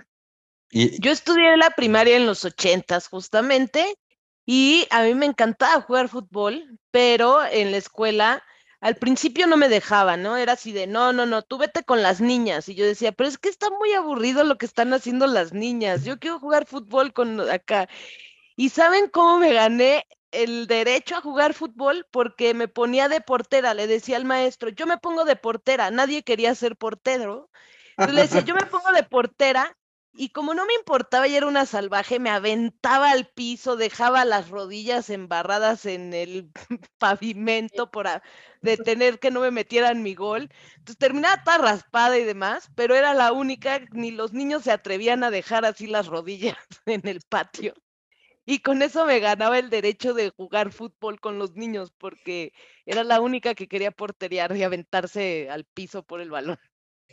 Yo 0.70 1.10
estudié 1.10 1.56
la 1.58 1.70
primaria 1.70 2.16
en 2.16 2.24
los 2.24 2.44
ochentas 2.46 3.08
justamente 3.08 3.94
y 4.46 4.86
a 4.90 5.02
mí 5.02 5.14
me 5.14 5.26
encantaba 5.26 5.82
jugar 5.82 6.08
fútbol, 6.08 6.78
pero 6.90 7.44
en 7.44 7.70
la 7.70 7.76
escuela 7.76 8.42
al 8.82 8.96
principio 8.96 9.46
no 9.46 9.56
me 9.56 9.68
dejaban, 9.68 10.22
¿no? 10.22 10.36
Era 10.36 10.54
así 10.54 10.72
de, 10.72 10.88
no, 10.88 11.12
no, 11.12 11.24
no, 11.24 11.42
tú 11.42 11.56
vete 11.56 11.84
con 11.84 12.02
las 12.02 12.20
niñas. 12.20 12.68
Y 12.68 12.74
yo 12.74 12.84
decía, 12.84 13.12
pero 13.12 13.28
es 13.28 13.38
que 13.38 13.48
está 13.48 13.70
muy 13.70 13.92
aburrido 13.92 14.42
lo 14.42 14.58
que 14.58 14.66
están 14.66 14.92
haciendo 14.92 15.28
las 15.28 15.52
niñas. 15.52 16.04
Yo 16.04 16.18
quiero 16.18 16.40
jugar 16.40 16.66
fútbol 16.66 17.12
con 17.12 17.40
acá. 17.48 17.88
¿Y 18.56 18.70
saben 18.70 19.08
cómo 19.08 19.38
me 19.38 19.52
gané 19.52 20.04
el 20.32 20.66
derecho 20.66 21.14
a 21.14 21.20
jugar 21.20 21.54
fútbol? 21.54 22.08
Porque 22.10 22.54
me 22.54 22.66
ponía 22.66 23.08
de 23.08 23.20
portera, 23.20 23.72
le 23.72 23.86
decía 23.86 24.16
al 24.16 24.24
maestro, 24.24 24.68
yo 24.70 24.86
me 24.86 24.98
pongo 24.98 25.24
de 25.24 25.36
portera, 25.36 25.92
nadie 25.92 26.24
quería 26.24 26.52
ser 26.56 26.76
portero. 26.76 27.50
Entonces 27.92 28.14
le 28.16 28.22
decía, 28.22 28.40
yo 28.40 28.56
me 28.56 28.66
pongo 28.66 28.90
de 28.92 29.04
portera 29.04 29.76
y 30.14 30.28
como 30.30 30.54
no 30.54 30.66
me 30.66 30.74
importaba 30.74 31.26
y 31.26 31.34
era 31.36 31.46
una 31.46 31.64
salvaje, 31.66 32.18
me 32.18 32.30
aventaba 32.30 33.10
al 33.10 33.28
piso, 33.28 33.76
dejaba 33.76 34.24
las 34.24 34.50
rodillas 34.50 35.08
embarradas 35.10 35.86
en 35.86 36.12
el 36.12 36.50
pavimento 36.98 37.90
por 37.90 38.06
de 38.60 38.76
tener 38.76 39.18
que 39.18 39.30
no 39.30 39.40
me 39.40 39.50
metieran 39.50 40.02
mi 40.02 40.14
gol. 40.14 40.50
Entonces 40.76 40.98
terminaba 40.98 41.42
toda 41.44 41.58
raspada 41.58 42.18
y 42.18 42.24
demás, 42.24 42.70
pero 42.74 42.94
era 42.94 43.14
la 43.14 43.32
única, 43.32 43.80
ni 43.92 44.10
los 44.10 44.32
niños 44.32 44.64
se 44.64 44.72
atrevían 44.72 45.24
a 45.24 45.30
dejar 45.30 45.64
así 45.64 45.86
las 45.86 46.06
rodillas 46.08 46.56
en 46.86 47.06
el 47.08 47.22
patio. 47.28 47.74
Y 48.44 48.60
con 48.60 48.82
eso 48.82 49.06
me 49.06 49.20
ganaba 49.20 49.58
el 49.58 49.70
derecho 49.70 50.14
de 50.14 50.30
jugar 50.30 50.72
fútbol 50.72 51.20
con 51.20 51.38
los 51.38 51.54
niños, 51.54 51.92
porque 51.92 52.52
era 52.86 53.04
la 53.04 53.20
única 53.20 53.54
que 53.54 53.68
quería 53.68 53.92
porteriar 53.92 54.56
y 54.56 54.62
aventarse 54.64 55.48
al 55.50 55.64
piso 55.64 56.04
por 56.04 56.20
el 56.20 56.30
balón. 56.30 56.58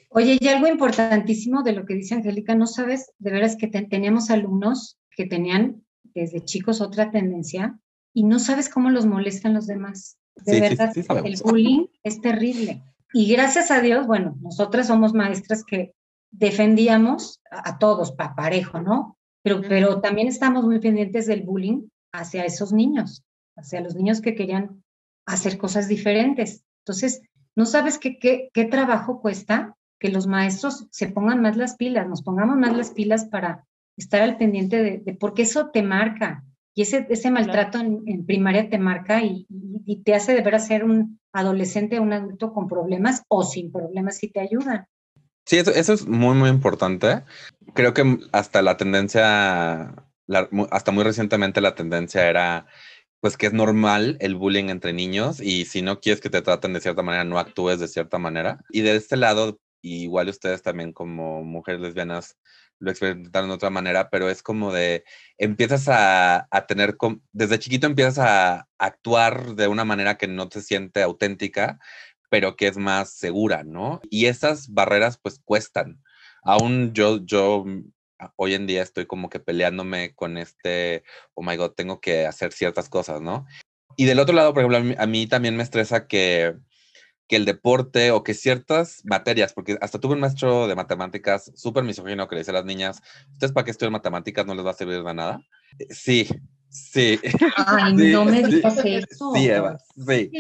Oye, 0.10 0.38
y 0.40 0.48
algo 0.48 0.68
importantísimo 0.68 1.64
de 1.64 1.74
lo 1.74 1.86
que 1.86 1.96
dice 1.96 2.16
Angélica, 2.16 2.56
no 2.56 2.68
sabes, 2.68 3.12
de 3.20 3.32
veras 3.32 3.56
que 3.56 3.68
teníamos 3.68 4.30
alumnos 4.30 4.98
que 5.12 5.26
tenían 5.26 5.84
desde 6.14 6.44
chicos 6.44 6.82
otra 6.82 7.12
tendencia 7.12 7.80
y 8.14 8.24
no 8.24 8.40
sabes 8.40 8.70
cómo 8.70 8.90
los 8.90 9.06
molestan 9.06 9.54
los 9.54 9.68
demás. 9.68 10.18
De 10.46 10.62
verdad, 10.62 10.92
el 11.26 11.36
bullying 11.44 11.88
es 12.04 12.22
terrible. 12.22 12.82
Y 13.14 13.32
gracias 13.32 13.72
a 13.72 13.82
Dios, 13.82 14.08
bueno, 14.08 14.38
nosotras 14.42 14.88
somos 14.88 15.14
maestras 15.14 15.64
que 15.64 15.94
defendíamos 16.32 17.42
a, 17.50 17.78
todos, 17.80 18.12
para 18.12 18.36
parejo, 18.36 18.80
¿no? 18.82 19.18
Pero, 19.42 19.62
pero 19.62 20.00
también 20.00 20.28
estamos 20.28 20.66
muy 20.66 20.80
pendientes 20.80 21.26
del 21.26 21.44
bullying 21.44 21.88
hacia 22.12 22.46
esos 22.46 22.72
niños, 22.72 23.24
hacia 23.56 23.82
los 23.82 23.96
niños 23.96 24.22
que 24.22 24.36
querían 24.36 24.84
hacer 25.26 25.58
cosas 25.58 25.88
diferentes. 25.88 26.64
Entonces, 26.86 27.22
no 27.56 27.66
sabes 27.66 27.98
qué, 27.98 28.20
qué, 28.20 28.50
qué 28.54 28.66
trabajo 28.66 29.22
cuesta 29.22 29.76
que 30.00 30.10
los 30.10 30.28
maestros 30.28 30.88
se 30.92 31.08
pongan 31.08 31.42
más 31.42 31.58
las 31.58 31.76
pilas, 31.76 32.08
nos 32.08 32.24
pongamos 32.24 32.58
más 32.58 32.76
las 32.76 32.92
pilas 32.92 33.26
para 33.26 33.66
estar 33.98 34.22
al 34.22 34.38
pendiente 34.38 34.82
de, 34.82 35.18
porque 35.20 35.44
eso 35.44 35.70
te 35.70 35.84
marca. 35.84 36.44
Y 36.74 36.84
ese, 36.84 37.06
ese 37.10 37.30
maltrato 37.30 37.80
en, 37.80 38.26
primaria 38.26 38.70
te 38.70 38.78
marca 38.78 39.22
y, 39.22 39.46
te 40.06 40.14
hace 40.14 40.34
deber 40.34 40.60
ser 40.62 40.86
un 40.86 41.20
adolescente 41.34 42.00
o 42.00 42.04
un 42.04 42.14
adulto 42.14 42.54
con 42.54 42.68
problemas 42.68 43.24
o 43.28 43.44
sin 43.44 43.72
problemas 43.72 44.18
si 44.18 44.30
te 44.30 44.40
ayudan. 44.40 44.86
Sí, 45.46 45.58
eso, 45.58 45.72
eso, 45.72 45.94
es 45.94 46.08
muy, 46.08 46.36
muy 46.36 46.50
importante. 46.50 47.24
Creo 47.74 47.94
que 47.94 48.20
hasta 48.32 48.62
la 48.62 48.78
tendencia, 48.78 49.94
hasta 50.72 50.92
muy 50.92 51.04
recientemente 51.04 51.60
la 51.60 51.76
tendencia 51.76 52.30
era 52.30 52.68
pues 53.20 53.36
que 53.36 53.48
es 53.48 53.54
normal 53.54 54.18
el 54.22 54.36
bullying 54.36 54.70
entre 54.70 54.94
niños 54.94 55.42
y 55.42 55.66
si 55.66 55.82
no 55.82 56.00
quieres 56.00 56.22
que 56.22 56.30
te 56.30 56.42
traten 56.42 56.74
de 56.74 56.82
cierta 56.82 57.02
manera, 57.02 57.24
no 57.26 57.40
actúes 57.40 57.80
de 57.80 57.88
cierta 57.88 58.18
manera. 58.18 58.60
Y 58.70 58.82
de 58.82 58.96
este 58.96 59.18
lado, 59.18 59.60
igual 59.82 60.30
ustedes 60.30 60.62
también 60.62 60.94
como 60.94 61.44
mujeres 61.44 61.82
lesbianas 61.82 62.38
lo 62.80 62.92
experimentaron 62.92 63.50
de 63.50 63.56
otra 63.56 63.70
manera, 63.70 64.10
pero 64.10 64.30
es 64.30 64.42
como 64.42 64.72
de, 64.72 65.04
empiezas 65.38 65.88
a, 65.90 66.48
tener, 66.68 66.96
desde 67.34 67.60
chiquito 67.60 67.88
empiezas 67.88 68.20
a 68.20 68.68
actuar 68.78 69.56
de 69.56 69.68
una 69.68 69.86
manera 69.86 70.18
que 70.18 70.28
no 70.28 70.48
te 70.48 70.62
siente 70.62 71.02
auténtica, 71.02 71.80
pero 72.30 72.56
que 72.56 72.68
es 72.68 72.78
más 72.78 73.12
segura, 73.12 73.64
¿no? 73.64 74.00
Y 74.10 74.28
esas 74.28 74.74
barreras 74.74 75.20
pues 75.22 75.42
cuestan. 75.44 76.02
Aún 76.42 76.94
yo, 76.94 77.20
yo 77.26 77.66
hoy 78.38 78.54
en 78.54 78.68
día 78.68 78.82
estoy 78.82 79.06
como 79.06 79.30
que 79.30 79.40
peleándome 79.40 80.14
con 80.16 80.38
este, 80.38 81.04
oh 81.34 81.44
my 81.44 81.58
god, 81.58 81.72
tengo 81.72 82.00
que 82.00 82.26
hacer 82.26 82.54
ciertas 82.54 82.88
cosas, 82.88 83.22
¿no? 83.22 83.46
Y 83.98 84.06
del 84.06 84.20
otro 84.20 84.36
lado, 84.36 84.54
por 84.54 84.64
ejemplo, 84.64 84.96
a 84.98 85.06
mí 85.08 85.28
también 85.28 85.58
me 85.58 85.64
estresa 85.64 86.08
que 86.08 86.56
que 87.30 87.36
el 87.36 87.46
deporte 87.46 88.10
o 88.10 88.24
que 88.24 88.34
ciertas 88.34 89.02
materias, 89.06 89.54
porque 89.54 89.78
hasta 89.82 90.00
tuve 90.00 90.16
un 90.16 90.20
maestro 90.20 90.68
de 90.68 90.76
matemáticas 90.76 91.52
súper 91.56 91.84
misógino 91.84 92.28
que 92.28 92.36
le 92.36 92.42
dice 92.42 92.50
a 92.50 92.56
las 92.56 92.66
niñas, 92.66 93.02
¿ustedes 93.32 93.54
para 93.54 93.64
qué 93.64 93.72
estudian 93.72 93.94
matemáticas 93.94 94.48
no 94.48 94.56
les 94.56 94.66
va 94.66 94.72
a 94.72 94.74
servir 94.74 95.04
de 95.04 95.14
nada? 95.14 95.40
Eh, 95.78 95.86
sí, 95.92 96.28
sí. 96.70 97.20
Ay, 97.56 97.94
no 98.12 98.26
me 98.26 98.44
digas 98.44 98.82
eso. 98.84 99.32
Sí, 99.36 99.48
Eva, 99.48 99.78
sí. 99.96 100.32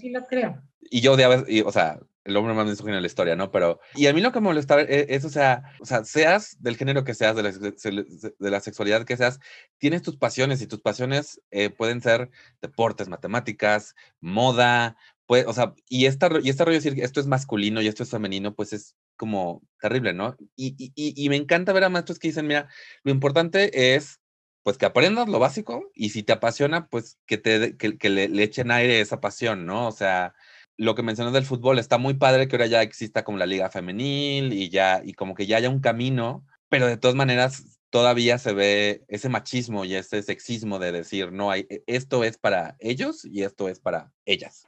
Sí, 0.00 0.08
lo 0.08 0.24
creo. 0.24 0.62
Y 0.90 1.02
yo 1.02 1.12
odiaba, 1.12 1.44
y, 1.46 1.60
o 1.60 1.70
sea, 1.70 2.00
el 2.24 2.34
hombre 2.34 2.54
más 2.54 2.66
misógino 2.66 2.94
de 2.94 3.02
la 3.02 3.06
historia, 3.06 3.36
¿no? 3.36 3.50
Pero, 3.50 3.78
y 3.94 4.06
a 4.06 4.14
mí 4.14 4.22
lo 4.22 4.32
que 4.32 4.40
me 4.40 4.48
molesta 4.48 4.80
es, 4.80 5.26
o, 5.26 5.30
sea, 5.30 5.74
o 5.80 5.84
sea, 5.84 6.02
seas 6.04 6.56
del 6.60 6.78
género 6.78 7.04
que 7.04 7.12
seas, 7.12 7.36
de 7.36 7.42
la, 7.42 7.52
de 7.52 8.50
la 8.50 8.60
sexualidad 8.60 9.04
que 9.04 9.18
seas, 9.18 9.38
tienes 9.76 10.00
tus 10.00 10.16
pasiones 10.16 10.62
y 10.62 10.66
tus 10.66 10.80
pasiones 10.80 11.42
eh, 11.50 11.68
pueden 11.68 12.00
ser 12.00 12.30
deportes, 12.62 13.08
matemáticas, 13.08 13.94
moda, 14.20 14.96
pues, 15.28 15.44
o 15.46 15.52
sea, 15.52 15.74
y 15.90 16.06
esta, 16.06 16.30
y 16.42 16.48
esta 16.48 16.64
rollo 16.64 16.80
de 16.80 16.84
decir 16.90 17.04
esto 17.04 17.20
es 17.20 17.26
masculino 17.26 17.82
y 17.82 17.86
esto 17.86 18.02
es 18.02 18.08
femenino, 18.10 18.54
pues 18.54 18.72
es 18.72 18.96
como 19.16 19.62
terrible, 19.78 20.14
¿no? 20.14 20.34
Y, 20.56 20.74
y, 20.78 20.92
y, 20.96 21.28
me 21.28 21.36
encanta 21.36 21.74
ver 21.74 21.84
a 21.84 21.90
maestros 21.90 22.18
que 22.18 22.28
dicen, 22.28 22.46
mira, 22.46 22.70
lo 23.04 23.12
importante 23.12 23.94
es, 23.94 24.20
pues, 24.62 24.78
que 24.78 24.86
aprendas 24.86 25.28
lo 25.28 25.38
básico 25.38 25.90
y 25.94 26.10
si 26.10 26.22
te 26.22 26.32
apasiona, 26.32 26.88
pues, 26.88 27.18
que, 27.26 27.36
te, 27.36 27.76
que, 27.76 27.98
que 27.98 28.08
le, 28.08 28.42
echen 28.42 28.70
aire 28.70 29.02
esa 29.02 29.20
pasión, 29.20 29.66
¿no? 29.66 29.86
O 29.88 29.92
sea, 29.92 30.34
lo 30.78 30.94
que 30.94 31.02
mencionas 31.02 31.34
del 31.34 31.44
fútbol, 31.44 31.78
está 31.78 31.98
muy 31.98 32.14
padre 32.14 32.48
que 32.48 32.56
ahora 32.56 32.66
ya 32.66 32.82
exista 32.82 33.22
como 33.22 33.36
la 33.36 33.44
liga 33.44 33.68
femenil 33.70 34.54
y 34.54 34.70
ya, 34.70 35.02
y 35.04 35.12
como 35.12 35.34
que 35.34 35.46
ya 35.46 35.58
haya 35.58 35.68
un 35.68 35.80
camino, 35.80 36.46
pero 36.70 36.86
de 36.86 36.96
todas 36.96 37.16
maneras 37.16 37.78
todavía 37.90 38.38
se 38.38 38.54
ve 38.54 39.04
ese 39.08 39.28
machismo 39.28 39.84
y 39.84 39.94
ese 39.94 40.22
sexismo 40.22 40.78
de 40.78 40.92
decir, 40.92 41.32
no, 41.32 41.50
hay, 41.50 41.66
e, 41.68 41.82
esto 41.86 42.24
es 42.24 42.38
para 42.38 42.76
ellos 42.80 43.26
y 43.26 43.42
esto 43.42 43.68
es 43.68 43.80
para 43.80 44.12
ellas. 44.24 44.67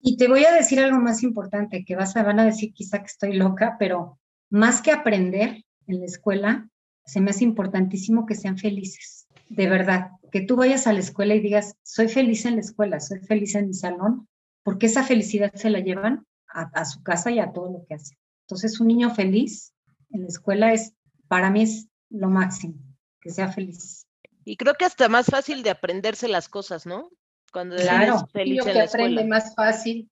Y 0.00 0.16
te 0.16 0.28
voy 0.28 0.44
a 0.44 0.52
decir 0.52 0.80
algo 0.80 0.98
más 0.98 1.22
importante, 1.22 1.84
que 1.84 1.96
vas 1.96 2.16
a, 2.16 2.22
van 2.22 2.40
a 2.40 2.44
decir 2.44 2.72
quizá 2.72 3.00
que 3.00 3.06
estoy 3.06 3.34
loca, 3.34 3.76
pero 3.78 4.18
más 4.48 4.80
que 4.80 4.92
aprender 4.92 5.64
en 5.86 6.00
la 6.00 6.06
escuela, 6.06 6.68
se 7.04 7.20
me 7.20 7.30
hace 7.30 7.44
importantísimo 7.44 8.24
que 8.24 8.34
sean 8.34 8.56
felices, 8.56 9.26
de 9.48 9.68
verdad, 9.68 10.12
que 10.30 10.40
tú 10.40 10.56
vayas 10.56 10.86
a 10.86 10.92
la 10.92 11.00
escuela 11.00 11.34
y 11.34 11.40
digas, 11.40 11.74
soy 11.82 12.08
feliz 12.08 12.44
en 12.44 12.54
la 12.54 12.60
escuela, 12.60 13.00
soy 13.00 13.18
feliz 13.20 13.54
en 13.56 13.68
mi 13.68 13.74
salón, 13.74 14.28
porque 14.62 14.86
esa 14.86 15.02
felicidad 15.02 15.52
se 15.54 15.70
la 15.70 15.80
llevan 15.80 16.26
a, 16.52 16.84
su 16.84 17.02
casa 17.02 17.30
y 17.30 17.38
a 17.38 17.52
todo 17.52 17.70
lo 17.70 17.84
que 17.86 17.94
hacen. 17.94 18.16
Entonces, 18.42 18.80
un 18.80 18.88
niño 18.88 19.14
feliz 19.14 19.72
en 20.10 20.22
la 20.22 20.28
escuela 20.28 20.72
es, 20.72 20.94
para 21.28 21.50
mí 21.50 21.62
es 21.62 21.88
lo 22.08 22.28
máximo, 22.28 22.74
que 23.20 23.30
sea 23.30 23.52
feliz. 23.52 24.06
Y 24.44 24.56
creo 24.56 24.74
que 24.74 24.84
hasta 24.84 25.08
más 25.08 25.26
fácil 25.26 25.62
de 25.62 25.70
aprenderse 25.70 26.26
las 26.26 26.48
cosas, 26.48 26.86
¿no? 26.86 27.10
Cuando 27.52 27.76
claro, 27.76 28.28
feliz 28.32 28.64
que 28.64 28.80
aprende 28.80 29.24
más 29.24 29.54
fácil. 29.54 30.10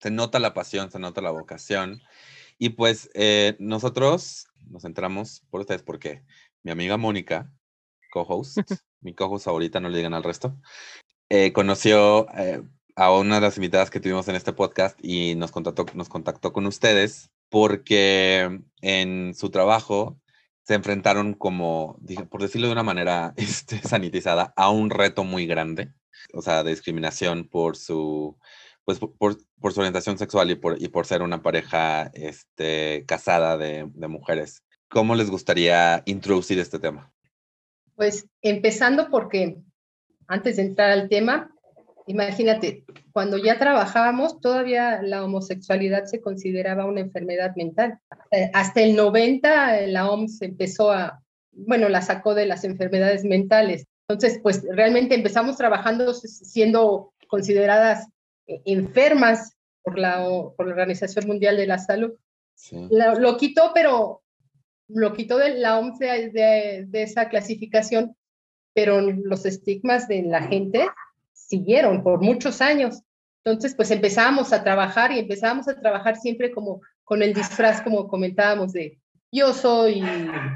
Se 0.00 0.10
nota 0.10 0.38
la 0.38 0.54
pasión, 0.54 0.90
se 0.90 0.98
nota 0.98 1.20
la 1.20 1.30
vocación. 1.30 2.00
Y 2.58 2.70
pues 2.70 3.10
eh, 3.14 3.56
nosotros 3.58 4.46
nos 4.68 4.82
centramos 4.82 5.42
por 5.50 5.60
ustedes 5.60 5.82
porque 5.82 6.22
mi 6.62 6.70
amiga 6.70 6.96
Mónica, 6.96 7.50
co-host, 8.12 8.58
mi 9.00 9.14
co-host 9.14 9.46
favorita, 9.46 9.80
no 9.80 9.88
le 9.88 9.96
digan 9.96 10.14
al 10.14 10.22
resto, 10.22 10.56
eh, 11.28 11.52
conoció 11.52 12.28
eh, 12.36 12.62
a 12.94 13.12
una 13.12 13.36
de 13.36 13.40
las 13.40 13.56
invitadas 13.56 13.90
que 13.90 14.00
tuvimos 14.00 14.28
en 14.28 14.36
este 14.36 14.52
podcast 14.52 14.98
y 15.02 15.34
nos 15.34 15.50
contactó, 15.50 15.86
nos 15.94 16.08
contactó 16.08 16.52
con 16.52 16.66
ustedes 16.66 17.30
porque 17.48 18.60
en 18.80 19.34
su 19.34 19.50
trabajo 19.50 20.20
se 20.62 20.74
enfrentaron 20.74 21.34
como, 21.34 21.98
por 22.30 22.40
decirlo 22.40 22.68
de 22.68 22.72
una 22.72 22.82
manera 22.82 23.34
este, 23.36 23.78
sanitizada, 23.80 24.52
a 24.56 24.70
un 24.70 24.90
reto 24.90 25.24
muy 25.24 25.46
grande 25.46 25.92
o 26.32 26.42
sea, 26.42 26.62
de 26.62 26.70
discriminación 26.70 27.48
por 27.48 27.76
su, 27.76 28.36
pues, 28.84 28.98
por, 28.98 29.38
por, 29.60 29.72
su 29.72 29.80
orientación 29.80 30.18
sexual 30.18 30.50
y 30.50 30.54
por, 30.54 30.80
y 30.80 30.88
por 30.88 31.06
ser 31.06 31.22
una 31.22 31.42
pareja 31.42 32.10
este, 32.14 33.04
casada 33.06 33.56
de, 33.56 33.88
de 33.94 34.08
mujeres. 34.08 34.62
¿Cómo 34.88 35.14
les 35.14 35.30
gustaría 35.30 36.02
introducir 36.06 36.58
este 36.58 36.78
tema? 36.78 37.12
Pues 37.96 38.26
empezando 38.42 39.08
porque 39.10 39.58
antes 40.26 40.56
de 40.56 40.62
entrar 40.62 40.90
al 40.90 41.08
tema, 41.08 41.54
imagínate, 42.06 42.84
cuando 43.12 43.38
ya 43.38 43.58
trabajábamos, 43.58 44.40
todavía 44.40 45.00
la 45.02 45.24
homosexualidad 45.24 46.04
se 46.04 46.20
consideraba 46.20 46.86
una 46.86 47.00
enfermedad 47.00 47.54
mental. 47.56 47.98
Eh, 48.30 48.50
hasta 48.52 48.82
el 48.82 48.96
90 48.96 49.86
la 49.88 50.10
OMS 50.10 50.42
empezó 50.42 50.90
a, 50.90 51.22
bueno, 51.52 51.88
la 51.88 52.02
sacó 52.02 52.34
de 52.34 52.46
las 52.46 52.64
enfermedades 52.64 53.24
mentales. 53.24 53.86
Entonces, 54.08 54.40
pues 54.42 54.62
realmente 54.70 55.14
empezamos 55.14 55.56
trabajando 55.56 56.12
siendo 56.14 57.12
consideradas 57.28 58.06
eh, 58.46 58.60
enfermas 58.66 59.56
por 59.82 59.98
la, 59.98 60.24
por 60.56 60.66
la 60.66 60.72
Organización 60.72 61.26
Mundial 61.26 61.56
de 61.56 61.66
la 61.66 61.78
Salud. 61.78 62.12
Lo, 62.90 63.36
quitó, 63.36 63.72
pero 63.74 64.22
lo 64.88 65.12
quitó 65.12 65.38
de 65.38 65.58
la 65.58 65.78
OMS 65.78 65.98
de, 65.98 66.84
de 66.86 67.02
esa 67.02 67.28
clasificación, 67.28 68.16
pero 68.74 69.00
los 69.00 69.44
estigmas 69.46 70.06
de 70.08 70.22
la 70.22 70.42
gente 70.42 70.86
siguieron 71.32 72.02
por 72.02 72.20
muchos 72.20 72.60
años. 72.60 73.02
Entonces, 73.44 73.74
pues 73.74 73.90
empezamos 73.90 74.52
a 74.52 74.62
trabajar 74.64 75.12
y 75.12 75.18
empezamos 75.18 75.68
a 75.68 75.78
trabajar 75.78 76.16
siempre 76.16 76.50
como 76.50 76.80
con 77.04 77.22
el 77.22 77.34
disfraz, 77.34 77.82
como 77.82 78.08
comentábamos, 78.08 78.72
de 78.72 78.98
yo 79.30 79.52
soy, 79.52 80.02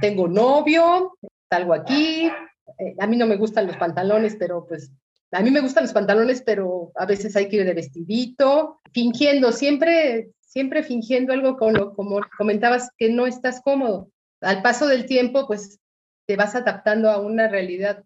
tengo 0.01 0.29
novio, 0.29 1.19
salgo 1.51 1.75
aquí, 1.75 2.31
eh, 2.79 2.95
a 2.99 3.07
mí 3.07 3.17
no 3.17 3.27
me 3.27 3.37
gustan 3.37 3.67
los 3.67 3.77
pantalones, 3.77 4.37
pero 4.39 4.67
pues 4.67 4.93
a 5.33 5.43
mí 5.43 5.51
me 5.51 5.61
gustan 5.61 5.85
los 5.85 5.93
pantalones, 5.93 6.43
pero 6.43 6.91
a 6.95 7.05
veces 7.05 7.37
hay 7.37 7.49
que 7.49 7.57
ir 7.57 7.65
de 7.65 7.75
vestidito, 7.75 8.81
fingiendo, 8.93 9.53
siempre, 9.53 10.31
siempre 10.41 10.83
fingiendo 10.83 11.33
algo 11.33 11.57
como, 11.57 11.95
como 11.95 12.21
comentabas 12.37 12.91
que 12.97 13.11
no 13.11 13.27
estás 13.27 13.61
cómodo. 13.61 14.11
Al 14.41 14.63
paso 14.63 14.87
del 14.87 15.07
tiempo, 15.07 15.47
pues 15.47 15.81
te 16.27 16.37
vas 16.37 16.55
adaptando 16.55 17.11
a 17.11 17.21
una 17.21 17.49
realidad, 17.49 18.05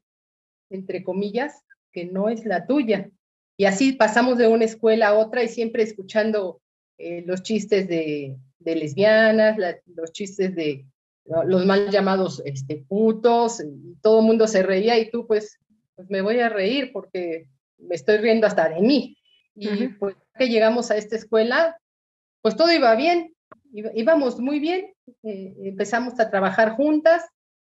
entre 0.71 1.05
comillas, 1.05 1.63
que 1.93 2.07
no 2.07 2.29
es 2.29 2.45
la 2.45 2.67
tuya. 2.67 3.11
Y 3.57 3.67
así 3.67 3.93
pasamos 3.93 4.39
de 4.39 4.49
una 4.49 4.65
escuela 4.65 5.09
a 5.09 5.15
otra 5.15 5.45
y 5.45 5.49
siempre 5.49 5.83
escuchando 5.83 6.61
eh, 6.99 7.23
los 7.27 7.43
chistes 7.43 7.87
de, 7.87 8.37
de 8.59 8.77
lesbianas, 8.77 9.57
los 9.87 10.13
chistes 10.13 10.55
de 10.55 10.87
los 11.25 11.65
mal 11.67 11.91
llamados 11.91 12.43
este, 12.45 12.85
putos, 12.89 13.63
todo 14.01 14.21
el 14.21 14.27
mundo 14.27 14.47
se 14.47 14.63
reía 14.63 14.99
y 14.99 15.11
tú 15.11 15.27
pues, 15.27 15.59
pues 15.95 16.11
me 16.11 16.21
voy 16.21 16.41
a 16.41 16.49
reír 16.49 16.91
porque 16.93 17.49
me 17.79 17.95
estoy 17.95 18.19
riendo 18.19 18.47
hasta 18.47 18.69
de 18.69 18.81
mí. 18.81 19.17
Y 19.55 19.89
pues 19.89 20.17
que 20.39 20.49
llegamos 20.49 20.91
a 20.91 20.97
esta 20.97 21.17
escuela, 21.17 21.77
pues 22.41 22.57
todo 22.57 22.73
iba 22.73 22.95
bien, 22.95 23.35
íbamos 23.73 24.41
muy 24.41 24.61
bien, 24.61 24.93
eh, 25.23 25.55
empezamos 25.65 26.19
a 26.19 26.31
trabajar 26.31 26.73
juntas 26.73 27.23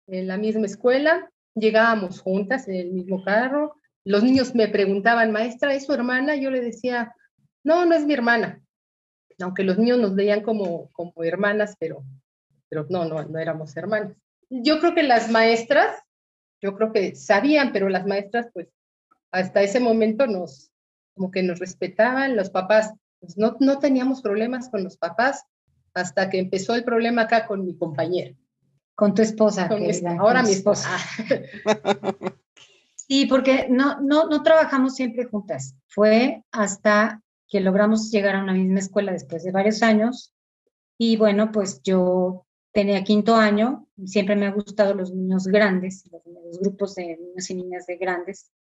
en 0.09 0.27
la 0.27 0.37
misma 0.37 0.67
escuela, 0.67 1.31
llegábamos 1.55 2.21
juntas 2.21 2.69
en 2.69 2.75
el 2.77 2.93
mismo 2.93 3.23
carro, 3.25 3.75
los 4.05 4.23
niños 4.23 4.55
me 4.55 4.69
preguntaban, 4.69 5.33
maestra, 5.33 5.75
¿es 5.75 5.87
su 5.87 5.93
hermana? 5.93 6.37
Yo 6.37 6.51
le 6.51 6.61
decía, 6.61 7.13
no, 7.65 7.85
no 7.85 7.95
es 7.97 8.07
mi 8.07 8.15
hermana. 8.15 8.61
Aunque 9.41 9.65
los 9.65 9.79
niños 9.79 9.99
nos 9.99 10.15
veían 10.15 10.43
como, 10.43 10.91
como 10.93 11.25
hermanas, 11.25 11.75
pero, 11.79 12.05
pero 12.69 12.87
no, 12.89 13.05
no, 13.05 13.23
no 13.25 13.39
éramos 13.39 13.77
hermanas. 13.77 14.17
Yo 14.49 14.81
creo 14.81 14.95
que 14.95 15.03
las 15.03 15.31
maestras, 15.31 15.97
yo 16.61 16.77
creo 16.77 16.93
que 16.93 17.15
sabían, 17.15 17.73
pero 17.73 17.89
las 17.89 18.07
maestras, 18.07 18.49
pues, 18.53 18.69
hasta 19.33 19.63
ese 19.63 19.81
momento 19.81 20.27
nos, 20.27 20.71
como 21.15 21.31
que 21.31 21.43
nos 21.43 21.59
respetaban, 21.59 22.37
los 22.37 22.51
papás, 22.51 22.93
pues 23.21 23.37
no, 23.37 23.57
no 23.61 23.79
teníamos 23.79 24.23
problemas 24.23 24.69
con 24.69 24.85
los 24.85 24.97
papás 24.97 25.45
hasta 25.95 26.29
que 26.31 26.39
empezó 26.39 26.75
el 26.75 26.85
problema 26.85 27.23
acá 27.23 27.47
con 27.47 27.65
mi 27.65 27.77
compañera. 27.77 28.35
Con 28.95 29.15
tu 29.15 29.23
esposa. 29.23 29.69
ahora 30.19 30.43
mi 30.43 30.53
esposa. 30.53 30.91
Sí, 33.09 33.27
porque 33.27 33.69
no, 33.71 34.01
no, 34.01 34.29
no 34.29 34.43
trabajamos 34.43 34.97
siempre 34.97 35.27
juntas. 35.27 35.77
Fue 35.87 36.43
hasta 36.51 37.23
que 37.49 37.61
logramos 37.61 38.11
llegar 38.11 38.35
a 38.35 38.43
una 38.43 38.53
misma 38.53 38.81
escuela 38.81 39.13
después 39.13 39.45
de 39.45 39.53
varios 39.53 39.83
años. 39.83 40.35
Y 40.99 41.17
bueno, 41.17 41.53
pues 41.53 41.81
yo 41.83 42.46
tenía 42.77 43.03
quinto 43.05 43.35
año, 43.35 43.87
siempre 44.05 44.37
me 44.37 44.45
han 44.45 44.53
gustado 44.53 44.93
los 44.93 45.11
niños 45.11 45.47
grandes, 45.47 46.05
los, 46.13 46.61
grupos 46.61 46.95
de 46.95 47.17
niños 47.17 47.49
y 47.49 47.55
niñas 47.55 47.87
de 47.87 47.97
grandes. 47.97 48.53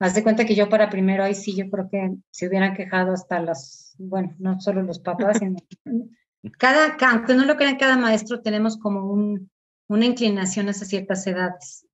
Haz 0.00 0.16
de 0.16 0.24
cuenta 0.24 0.44
que 0.44 0.56
yo 0.56 0.68
para 0.68 0.90
primero, 0.90 1.22
ahí 1.22 1.36
sí, 1.36 1.54
yo 1.54 1.70
creo 1.70 1.88
que 1.88 2.16
se 2.32 2.48
hubieran 2.48 2.74
quejado 2.74 3.12
hasta 3.12 3.38
los, 3.38 3.94
bueno, 3.96 4.34
no 4.40 4.60
solo 4.60 4.82
los 4.82 4.98
papás, 4.98 5.38
sino 5.38 5.56
cada, 6.58 6.96
aunque 7.08 7.34
no 7.36 7.44
lo 7.44 7.54
crean, 7.54 7.76
cada 7.76 7.96
maestro 7.96 8.42
tenemos 8.42 8.76
como 8.76 9.08
un, 9.08 9.48
una 9.86 10.04
inclinación 10.04 10.68
hacia 10.68 10.88
ciertas 10.88 11.24
edades. 11.28 11.86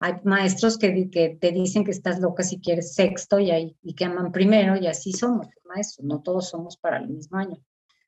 Hay 0.00 0.14
maestros 0.24 0.78
que, 0.78 1.10
que 1.10 1.38
te 1.40 1.52
dicen 1.52 1.84
que 1.84 1.92
estás 1.92 2.18
loca 2.18 2.42
si 2.42 2.58
quieres 2.58 2.92
sexto 2.92 3.38
y, 3.38 3.52
hay, 3.52 3.76
y 3.84 3.94
que 3.94 4.04
aman 4.04 4.32
primero, 4.32 4.76
y 4.76 4.88
así 4.88 5.12
somos 5.12 5.46
maestros, 5.64 6.04
no 6.04 6.22
todos 6.22 6.48
somos 6.50 6.76
para 6.76 6.96
el 6.96 7.08
mismo 7.08 7.38
año. 7.38 7.56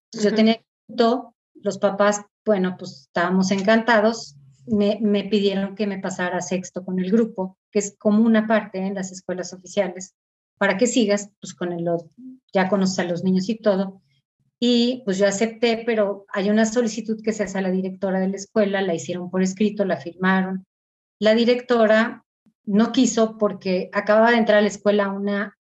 Entonces, 0.07 0.29
yo 0.33 0.35
tenía 0.35 0.61
quinto, 0.89 1.36
los 1.63 1.79
papás, 1.79 2.23
bueno, 2.45 2.77
pues 2.79 3.03
estábamos 3.03 3.51
encantados, 3.51 4.37
me, 4.67 5.25
pidieron 5.31 5.75
que 5.75 5.87
me 5.87 5.99
pasara 5.99 6.41
sexto 6.41 6.85
con 6.85 6.99
el 6.99 7.11
grupo, 7.11 7.59
que 7.71 7.79
es 7.79 7.97
como 7.99 8.23
una 8.25 8.47
parte 8.47 8.79
en 8.79 8.95
las 8.95 9.13
escuelas 9.13 9.53
oficiales, 9.53 10.15
para 10.59 10.77
que 10.77 10.87
sigas, 10.87 11.31
pues 11.41 11.55
con 11.55 11.73
el, 11.73 11.87
ya 12.53 12.69
conoces 12.69 12.99
a 13.01 13.05
los 13.05 13.23
niños 13.23 13.49
y 13.49 13.57
todo. 13.57 14.03
Y 14.59 15.03
pues 15.05 15.19
yo 15.19 15.27
acepté, 15.27 15.83
pero 15.85 16.25
hay 16.29 16.49
una 16.49 16.65
solicitud 16.65 17.21
que 17.23 17.33
se 17.33 17.43
hace 17.43 17.59
a 17.59 17.63
la 17.63 17.71
directora 17.71 18.21
de 18.21 18.29
la 18.29 18.37
escuela, 18.37 18.81
la 18.81 18.95
hicieron 18.95 19.31
por 19.31 19.43
escrito, 19.43 19.85
la 19.85 19.99
firmaron, 19.99 20.65
la 21.19 21.35
directora 21.35 22.25
no 22.65 22.91
quiso 22.93 23.39
porque 23.39 23.91
acababa 23.93 24.31
de 24.31 24.39
entrar 24.39 24.59
a 24.59 24.63
la 24.63 24.69
escuela 24.69 25.11
una 25.11 25.57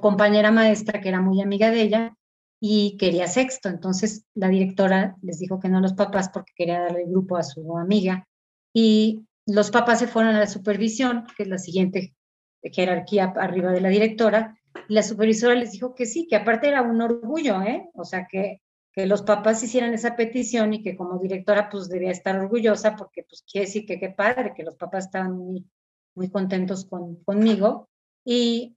compañera 0.00 0.50
maestra 0.50 1.00
que 1.00 1.08
era 1.08 1.20
muy 1.20 1.40
amiga 1.40 1.70
de 1.70 1.82
ella 1.82 2.16
y 2.60 2.96
quería 2.98 3.26
sexto. 3.26 3.68
Entonces 3.68 4.26
la 4.34 4.48
directora 4.48 5.16
les 5.22 5.38
dijo 5.38 5.58
que 5.58 5.68
no 5.68 5.78
a 5.78 5.82
los 5.82 5.94
papás 5.94 6.30
porque 6.32 6.52
quería 6.54 6.80
darle 6.80 7.02
el 7.02 7.10
grupo 7.10 7.36
a 7.36 7.42
su 7.42 7.76
amiga. 7.78 8.26
Y 8.72 9.26
los 9.46 9.70
papás 9.70 9.98
se 9.98 10.06
fueron 10.06 10.34
a 10.36 10.40
la 10.40 10.46
supervisión, 10.46 11.26
que 11.36 11.44
es 11.44 11.48
la 11.48 11.58
siguiente 11.58 12.14
jerarquía 12.62 13.32
arriba 13.36 13.72
de 13.72 13.80
la 13.80 13.88
directora. 13.88 14.56
Y 14.88 14.94
la 14.94 15.02
supervisora 15.02 15.54
les 15.54 15.72
dijo 15.72 15.94
que 15.94 16.06
sí, 16.06 16.26
que 16.28 16.36
aparte 16.36 16.68
era 16.68 16.82
un 16.82 17.00
orgullo, 17.00 17.62
¿eh? 17.62 17.88
O 17.94 18.04
sea, 18.04 18.26
que 18.30 18.60
que 18.92 19.06
los 19.06 19.22
papás 19.22 19.62
hicieran 19.62 19.94
esa 19.94 20.16
petición 20.16 20.74
y 20.74 20.82
que 20.82 20.96
como 20.96 21.18
directora 21.18 21.68
pues 21.70 21.88
debía 21.88 22.10
estar 22.10 22.38
orgullosa 22.38 22.96
porque 22.96 23.24
pues 23.28 23.44
quiere 23.50 23.66
decir 23.66 23.86
que 23.86 24.00
qué 24.00 24.10
padre, 24.10 24.52
que 24.54 24.64
los 24.64 24.76
papás 24.76 25.06
estaban 25.06 25.36
muy, 25.36 25.66
muy 26.14 26.30
contentos 26.30 26.84
con, 26.84 27.16
conmigo 27.22 27.88
y 28.24 28.76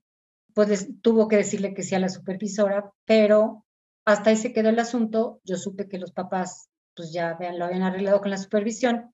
pues 0.54 0.88
tuvo 1.02 1.26
que 1.26 1.36
decirle 1.36 1.74
que 1.74 1.82
sí 1.82 1.96
a 1.96 1.98
la 1.98 2.08
supervisora, 2.08 2.92
pero 3.04 3.63
hasta 4.04 4.30
ahí 4.30 4.36
se 4.36 4.52
quedó 4.52 4.68
el 4.68 4.78
asunto, 4.78 5.40
yo 5.44 5.56
supe 5.56 5.88
que 5.88 5.98
los 5.98 6.12
papás 6.12 6.68
pues 6.94 7.12
ya 7.12 7.36
lo 7.56 7.64
habían 7.64 7.82
arreglado 7.82 8.20
con 8.20 8.30
la 8.30 8.38
supervisión 8.38 9.12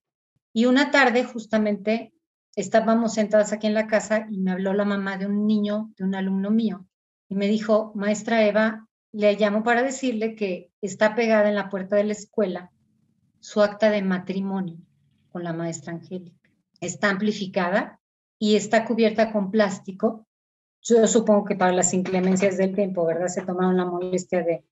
y 0.53 0.65
una 0.65 0.91
tarde 0.91 1.23
justamente 1.23 2.13
estábamos 2.55 3.13
sentadas 3.13 3.53
aquí 3.53 3.67
en 3.67 3.73
la 3.73 3.87
casa 3.87 4.27
y 4.29 4.37
me 4.37 4.51
habló 4.51 4.73
la 4.73 4.85
mamá 4.85 5.17
de 5.17 5.25
un 5.25 5.47
niño, 5.47 5.91
de 5.97 6.03
un 6.03 6.15
alumno 6.15 6.51
mío 6.51 6.85
y 7.29 7.35
me 7.35 7.47
dijo, 7.47 7.93
maestra 7.95 8.45
Eva, 8.45 8.87
le 9.13 9.35
llamo 9.35 9.63
para 9.63 9.83
decirle 9.83 10.35
que 10.35 10.71
está 10.81 11.15
pegada 11.15 11.49
en 11.49 11.55
la 11.55 11.69
puerta 11.69 11.95
de 11.95 12.03
la 12.03 12.13
escuela 12.13 12.71
su 13.39 13.61
acta 13.61 13.89
de 13.89 14.01
matrimonio 14.01 14.77
con 15.29 15.43
la 15.43 15.53
maestra 15.53 15.93
Angélica. 15.93 16.49
Está 16.79 17.09
amplificada 17.09 17.99
y 18.37 18.55
está 18.55 18.85
cubierta 18.85 19.31
con 19.31 19.49
plástico. 19.49 20.27
Yo 20.81 21.07
supongo 21.07 21.45
que 21.45 21.55
para 21.55 21.71
las 21.71 21.93
inclemencias 21.93 22.57
del 22.57 22.75
tiempo, 22.75 23.05
¿verdad? 23.05 23.27
Se 23.27 23.43
tomaron 23.43 23.77
la 23.77 23.85
molestia 23.85 24.43
de, 24.43 24.65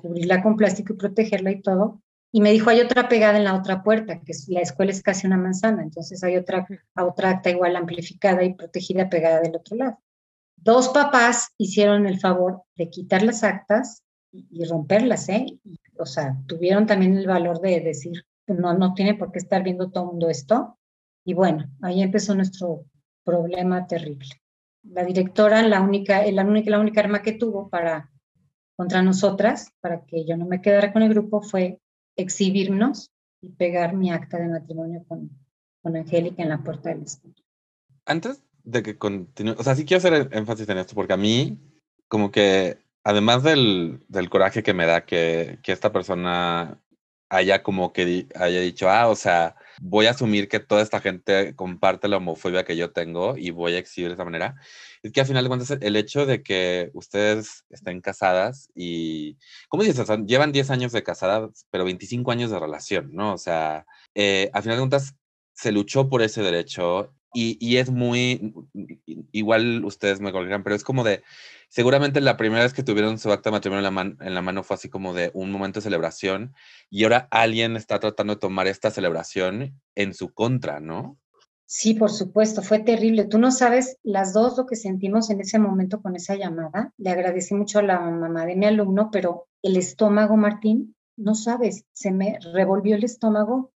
cubrirla 0.00 0.42
con 0.42 0.56
plástico 0.56 0.92
y 0.92 0.96
protegerla 0.96 1.50
y 1.50 1.60
todo. 1.60 2.02
Y 2.32 2.40
me 2.40 2.52
dijo, 2.52 2.70
hay 2.70 2.80
otra 2.80 3.08
pegada 3.08 3.36
en 3.36 3.44
la 3.44 3.54
otra 3.54 3.82
puerta, 3.82 4.20
que 4.20 4.32
la 4.48 4.60
escuela 4.60 4.90
es 4.90 5.02
casi 5.02 5.26
una 5.26 5.36
manzana, 5.36 5.82
entonces 5.82 6.22
hay 6.24 6.36
otra, 6.36 6.66
otra 6.96 7.30
acta 7.30 7.50
igual 7.50 7.76
amplificada 7.76 8.42
y 8.42 8.54
protegida 8.54 9.10
pegada 9.10 9.40
del 9.40 9.56
otro 9.56 9.76
lado 9.76 9.98
dos 10.62 10.88
papás 10.90 11.52
hicieron 11.58 12.06
el 12.06 12.20
favor 12.20 12.62
de 12.76 12.90
quitar 12.90 13.22
las 13.22 13.42
actas 13.42 14.02
y, 14.32 14.64
romperlas, 14.64 15.28
¿eh? 15.28 15.58
o 15.98 16.06
sea, 16.06 16.38
tuvieron 16.46 16.86
también 16.86 17.16
el 17.16 17.26
valor 17.26 17.60
de 17.60 17.80
decir, 17.80 18.24
no, 18.46 18.72
no 18.72 18.94
tiene 18.94 19.14
por 19.14 19.30
qué 19.30 19.38
estar 19.38 19.62
viendo 19.62 19.90
todo 19.90 20.04
el 20.04 20.10
mundo 20.10 20.30
esto. 20.30 20.78
Y 21.24 21.34
bueno, 21.34 21.70
ahí 21.82 22.02
empezó 22.02 22.34
nuestro 22.34 22.86
problema 23.24 23.86
terrible. 23.86 24.30
La 24.84 25.04
directora, 25.04 25.62
la 25.62 25.82
única, 25.82 26.24
la 26.30 26.44
única, 26.44 26.70
la 26.70 26.80
única 26.80 27.00
arma 27.02 27.22
que 27.22 27.32
tuvo 27.32 27.68
para 27.68 28.10
contra 28.76 29.02
nosotras, 29.02 29.72
para 29.80 30.04
que 30.04 30.24
yo 30.24 30.36
no 30.36 30.46
me 30.46 30.60
quedara 30.60 30.92
con 30.92 31.02
el 31.02 31.10
grupo, 31.10 31.42
fue 31.42 31.80
exhibirnos 32.16 33.10
y 33.40 33.50
pegar 33.50 33.94
mi 33.94 34.10
acta 34.10 34.38
de 34.38 34.48
matrimonio 34.48 35.04
con, 35.06 35.30
con 35.82 35.96
Angélica 35.96 36.42
en 36.42 36.48
la 36.48 36.62
puerta 36.62 36.90
del 36.90 37.02
escuela. 37.02 37.36
Antes 38.06 38.42
de 38.64 38.82
que 38.82 38.98
continúe, 38.98 39.54
o 39.58 39.62
sea, 39.62 39.74
sí 39.74 39.84
quiero 39.84 39.98
hacer 39.98 40.28
énfasis 40.32 40.68
en 40.68 40.78
esto, 40.78 40.94
porque 40.94 41.12
a 41.12 41.18
mí, 41.18 41.58
como 42.08 42.30
que, 42.30 42.78
además 43.04 43.42
del, 43.42 44.04
del 44.08 44.30
coraje 44.30 44.62
que 44.62 44.74
me 44.74 44.86
da 44.86 45.04
que, 45.04 45.58
que 45.62 45.72
esta 45.72 45.92
persona 45.92 46.80
haya 47.32 47.62
como 47.62 47.94
que 47.94 48.26
haya 48.34 48.60
dicho, 48.60 48.90
ah, 48.90 49.08
o 49.08 49.16
sea, 49.16 49.56
voy 49.80 50.04
a 50.04 50.10
asumir 50.10 50.48
que 50.48 50.60
toda 50.60 50.82
esta 50.82 51.00
gente 51.00 51.56
comparte 51.56 52.06
la 52.06 52.18
homofobia 52.18 52.64
que 52.64 52.76
yo 52.76 52.92
tengo 52.92 53.38
y 53.38 53.50
voy 53.50 53.72
a 53.72 53.78
exhibir 53.78 54.10
de 54.10 54.14
esa 54.14 54.24
manera. 54.26 54.56
Es 55.02 55.12
que 55.12 55.20
al 55.22 55.26
final 55.26 55.42
de 55.42 55.48
cuentas 55.48 55.70
el 55.80 55.96
hecho 55.96 56.26
de 56.26 56.42
que 56.42 56.90
ustedes 56.92 57.64
estén 57.70 58.02
casadas 58.02 58.68
y, 58.74 59.38
¿cómo 59.70 59.82
dices? 59.82 60.06
llevan 60.26 60.52
10 60.52 60.70
años 60.70 60.92
de 60.92 61.02
casadas, 61.02 61.66
pero 61.70 61.84
25 61.84 62.30
años 62.32 62.50
de 62.50 62.60
relación, 62.60 63.08
¿no? 63.14 63.32
O 63.32 63.38
sea, 63.38 63.86
eh, 64.14 64.50
al 64.52 64.62
final 64.62 64.76
de 64.76 64.82
cuentas 64.82 65.14
se 65.54 65.72
luchó 65.72 66.10
por 66.10 66.20
ese 66.20 66.42
derecho 66.42 67.14
y, 67.34 67.76
es 67.76 67.90
muy, 67.90 68.54
igual 69.32 69.84
ustedes 69.84 70.20
me 70.20 70.32
colgarán, 70.32 70.62
pero 70.62 70.76
es 70.76 70.84
como 70.84 71.02
de, 71.04 71.22
seguramente 71.68 72.20
la 72.20 72.36
primera 72.36 72.62
vez 72.62 72.74
que 72.74 72.82
tuvieron 72.82 73.18
su 73.18 73.32
acta 73.32 73.50
de 73.50 73.56
matrimonio 73.56 73.86
en 73.86 73.94
la, 73.94 74.02
en 74.26 74.34
la 74.34 74.42
mano 74.42 74.62
fue 74.62 74.74
así 74.74 74.88
como 74.88 75.14
de 75.14 75.30
un 75.34 75.50
momento 75.50 75.80
de 75.80 75.84
celebración 75.84 76.54
y 76.90 77.04
ahora 77.04 77.28
alguien 77.30 77.76
está 77.76 77.98
tratando 78.00 78.34
de 78.34 78.40
tomar 78.40 78.66
esta 78.66 78.90
celebración 78.90 79.80
en 79.94 80.14
su 80.14 80.32
contra, 80.34 80.80
¿no? 80.80 81.18
Sí, 81.74 81.94
por 81.94 82.10
supuesto, 82.10 82.60
fue 82.60 82.80
terrible. 82.80 83.24
Tú 83.24 83.38
no 83.38 83.50
sabes 83.50 83.96
las 84.02 84.34
dos 84.34 84.58
lo 84.58 84.66
que 84.66 84.76
sentimos 84.76 85.30
en 85.30 85.40
ese 85.40 85.58
momento 85.58 86.02
con 86.02 86.14
esa 86.14 86.36
llamada. 86.36 86.92
Le 86.98 87.08
agradecí 87.08 87.54
mucho 87.54 87.78
a 87.78 87.82
la 87.82 87.98
mamá 87.98 88.44
de 88.44 88.56
mi 88.56 88.66
alumno, 88.66 89.08
pero 89.10 89.48
el 89.62 89.78
estómago, 89.78 90.36
Martín, 90.36 90.94
no 91.16 91.34
sabes, 91.34 91.86
se 91.92 92.10
me 92.10 92.38
revolvió 92.52 92.94
el 92.94 93.04
estómago. 93.04 93.72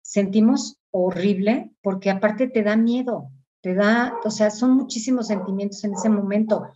Sentimos 0.00 0.80
horrible 0.96 1.72
porque 1.82 2.08
aparte 2.08 2.46
te 2.46 2.62
da 2.62 2.76
miedo, 2.76 3.30
te 3.60 3.74
da, 3.74 4.14
o 4.24 4.30
sea, 4.30 4.50
son 4.50 4.76
muchísimos 4.76 5.26
sentimientos 5.26 5.82
en 5.82 5.94
ese 5.94 6.08
momento 6.08 6.68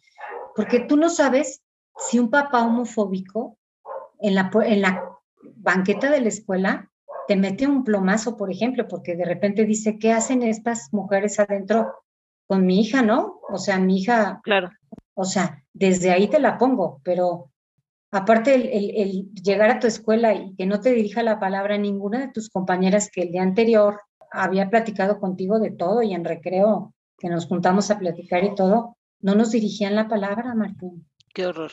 porque 0.56 0.80
tú 0.80 0.96
no 0.96 1.08
sabes 1.08 1.62
si 1.96 2.18
un 2.18 2.30
papá 2.30 2.64
homofóbico 2.64 3.56
en 4.18 4.34
la, 4.34 4.50
en 4.64 4.82
la 4.82 5.04
banqueta 5.54 6.10
de 6.10 6.20
la 6.20 6.28
escuela 6.28 6.90
te 7.28 7.36
mete 7.36 7.68
un 7.68 7.84
plomazo, 7.84 8.36
por 8.36 8.50
ejemplo, 8.50 8.88
porque 8.88 9.14
de 9.14 9.24
repente 9.24 9.64
dice, 9.64 9.98
¿qué 9.98 10.12
hacen 10.12 10.42
estas 10.42 10.88
mujeres 10.92 11.38
adentro 11.38 11.94
con 12.48 12.66
mi 12.66 12.80
hija, 12.80 13.02
no? 13.02 13.40
O 13.48 13.58
sea, 13.58 13.78
mi 13.78 13.98
hija, 13.98 14.40
claro. 14.42 14.70
O 15.14 15.24
sea, 15.24 15.62
desde 15.72 16.10
ahí 16.10 16.26
te 16.26 16.40
la 16.40 16.58
pongo, 16.58 17.00
pero 17.04 17.52
aparte 18.10 18.54
el, 18.54 18.90
el, 18.96 19.32
llegar 19.32 19.70
a 19.70 19.78
tu 19.78 19.86
escuela 19.86 20.34
y 20.34 20.56
que 20.56 20.66
no 20.66 20.80
te 20.80 20.92
dirija 20.92 21.22
la 21.22 21.38
palabra 21.38 21.78
ninguna 21.78 22.18
de 22.18 22.32
tus 22.32 22.48
compañeras 22.48 23.10
que 23.12 23.22
el 23.22 23.30
día 23.30 23.42
anterior 23.42 24.00
había 24.30 24.70
platicado 24.70 25.20
contigo 25.20 25.58
de 25.58 25.70
todo 25.70 26.02
y 26.02 26.14
en 26.14 26.24
recreo 26.24 26.94
que 27.18 27.28
nos 27.28 27.46
juntamos 27.46 27.90
a 27.90 27.98
platicar 27.98 28.44
y 28.44 28.54
todo, 28.54 28.96
no 29.20 29.34
nos 29.34 29.50
dirigían 29.50 29.94
la 29.94 30.08
palabra, 30.08 30.54
Martín. 30.54 31.06
Qué 31.34 31.46
horror. 31.46 31.72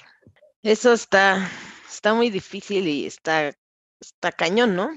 Eso 0.64 0.94
está, 0.94 1.48
está 1.88 2.14
muy 2.14 2.30
difícil 2.30 2.88
y 2.88 3.06
está, 3.06 3.54
está 4.00 4.32
cañón, 4.32 4.76
¿no? 4.76 4.90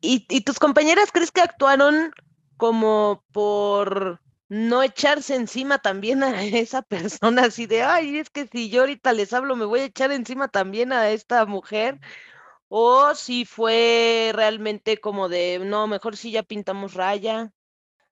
¿Y, 0.00 0.26
¿Y 0.30 0.40
tus 0.42 0.58
compañeras 0.58 1.10
crees 1.12 1.30
que 1.30 1.42
actuaron 1.42 2.12
como 2.56 3.22
por 3.32 4.20
no 4.50 4.82
echarse 4.82 5.36
encima 5.36 5.78
también 5.78 6.22
a 6.22 6.42
esa 6.42 6.82
persona, 6.82 7.44
así 7.44 7.66
de, 7.66 7.82
ay, 7.82 8.18
es 8.18 8.30
que 8.30 8.46
si 8.48 8.68
yo 8.68 8.80
ahorita 8.82 9.12
les 9.12 9.32
hablo, 9.32 9.56
me 9.56 9.64
voy 9.64 9.80
a 9.80 9.84
echar 9.84 10.12
encima 10.12 10.48
también 10.48 10.92
a 10.92 11.08
esta 11.10 11.46
mujer, 11.46 12.00
o 12.72 13.16
si 13.16 13.44
fue 13.44 14.30
realmente 14.32 14.98
como 14.98 15.28
de, 15.28 15.60
no, 15.66 15.88
mejor 15.88 16.16
si 16.16 16.30
ya 16.30 16.44
pintamos 16.44 16.94
raya. 16.94 17.52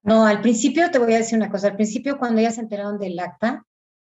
No, 0.03 0.25
al 0.25 0.41
principio 0.41 0.91
te 0.91 0.99
voy 0.99 1.13
a 1.13 1.19
decir 1.19 1.37
una 1.37 1.49
cosa, 1.49 1.67
al 1.67 1.75
principio 1.75 2.19
cuando 2.19 2.41
ya 2.41 2.51
se 2.51 2.59
enteraron 2.59 2.99
del 2.99 3.17
acta, 3.19 3.65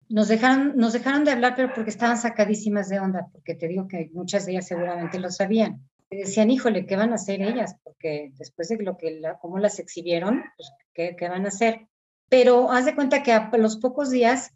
nos 0.08 0.26
dejaron, 0.26 0.76
nos 0.76 0.92
dejaron 0.92 1.24
de 1.24 1.30
hablar, 1.30 1.54
pero 1.54 1.72
porque 1.72 1.90
estaban 1.90 2.18
sacadísimas 2.18 2.88
de 2.88 2.98
onda, 2.98 3.28
porque 3.32 3.54
te 3.54 3.68
digo 3.68 3.86
que 3.86 4.10
muchas 4.12 4.44
de 4.44 4.52
ellas 4.52 4.66
seguramente 4.66 5.20
lo 5.20 5.30
sabían. 5.30 5.88
decían, 6.10 6.50
híjole, 6.50 6.84
¿qué 6.84 6.96
van 6.96 7.12
a 7.12 7.14
hacer 7.14 7.42
ellas? 7.42 7.76
Porque 7.84 8.32
después 8.36 8.68
de 8.68 8.82
lo 8.82 8.96
que 8.96 9.22
cómo 9.40 9.58
las 9.58 9.78
exhibieron, 9.78 10.42
pues, 10.56 10.72
¿qué, 10.92 11.14
¿qué, 11.16 11.28
van 11.28 11.44
a 11.44 11.48
hacer? 11.48 11.86
Pero 12.28 12.72
haz 12.72 12.86
de 12.86 12.96
cuenta 12.96 13.22
que 13.22 13.32
a 13.32 13.50
los 13.56 13.76
pocos 13.76 14.10
días, 14.10 14.52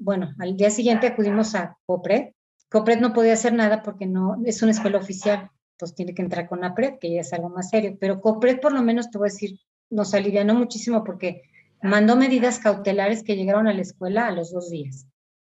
bueno, 0.00 0.30
al 0.38 0.56
día 0.56 0.70
siguiente 0.70 1.08
acudimos 1.08 1.56
a 1.56 1.76
COPRED. 1.86 2.34
COPRED 2.70 3.00
no 3.00 3.12
podía 3.12 3.32
hacer 3.32 3.52
nada 3.52 3.82
porque 3.82 4.06
no 4.06 4.36
es 4.44 4.62
una 4.62 4.72
escuela 4.72 4.98
oficial, 4.98 5.50
pues 5.78 5.94
tiene 5.94 6.14
que 6.14 6.22
entrar 6.22 6.48
con 6.48 6.64
APRED, 6.64 6.98
que 7.00 7.12
ya 7.12 7.20
es 7.20 7.32
algo 7.32 7.48
más 7.48 7.70
serio. 7.70 7.96
Pero 7.98 8.20
COPRED, 8.20 8.60
por 8.60 8.72
lo 8.72 8.82
menos, 8.82 9.10
te 9.10 9.18
voy 9.18 9.28
a 9.28 9.32
decir, 9.32 9.58
nos 9.90 10.14
alivianó 10.14 10.54
muchísimo 10.54 11.04
porque 11.04 11.42
mandó 11.82 12.16
medidas 12.16 12.58
cautelares 12.58 13.22
que 13.22 13.36
llegaron 13.36 13.68
a 13.68 13.74
la 13.74 13.82
escuela 13.82 14.26
a 14.26 14.32
los 14.32 14.52
dos 14.52 14.70
días. 14.70 15.06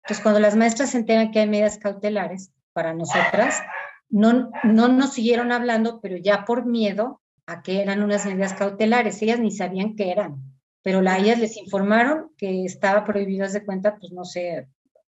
Entonces, 0.03 0.23
cuando 0.23 0.41
las 0.41 0.57
maestras 0.57 0.91
se 0.91 0.99
enteran 0.99 1.31
que 1.31 1.41
hay 1.41 1.49
medidas 1.49 1.79
cautelares 1.79 2.53
para 2.73 2.95
nosotras, 2.95 3.63
no, 4.09 4.51
no 4.65 4.89
nos 4.89 5.15
siguieron 5.15 5.53
hablando, 5.53 6.01
pero 6.01 6.17
ya 6.17 6.45
por 6.45 6.67
miedo 6.67 7.21
a 7.47 7.63
que 7.63 7.81
eran 7.81 8.03
unas 8.03 8.27
medidas 8.27 8.55
cautelares. 8.55 9.21
Ellas 9.23 9.41
ni 9.41 9.51
sabían 9.51 9.97
qué 9.97 10.11
eran, 10.11 10.43
pero 10.83 11.01
la, 11.01 11.19
ellas 11.19 11.39
les 11.39 11.57
informaron 11.57 12.31
que 12.37 12.65
estaba 12.65 13.05
prohibido, 13.05 13.49
de 13.49 13.65
cuenta, 13.65 13.97
pues 13.97 14.13
no 14.13 14.25
sé, 14.25 14.69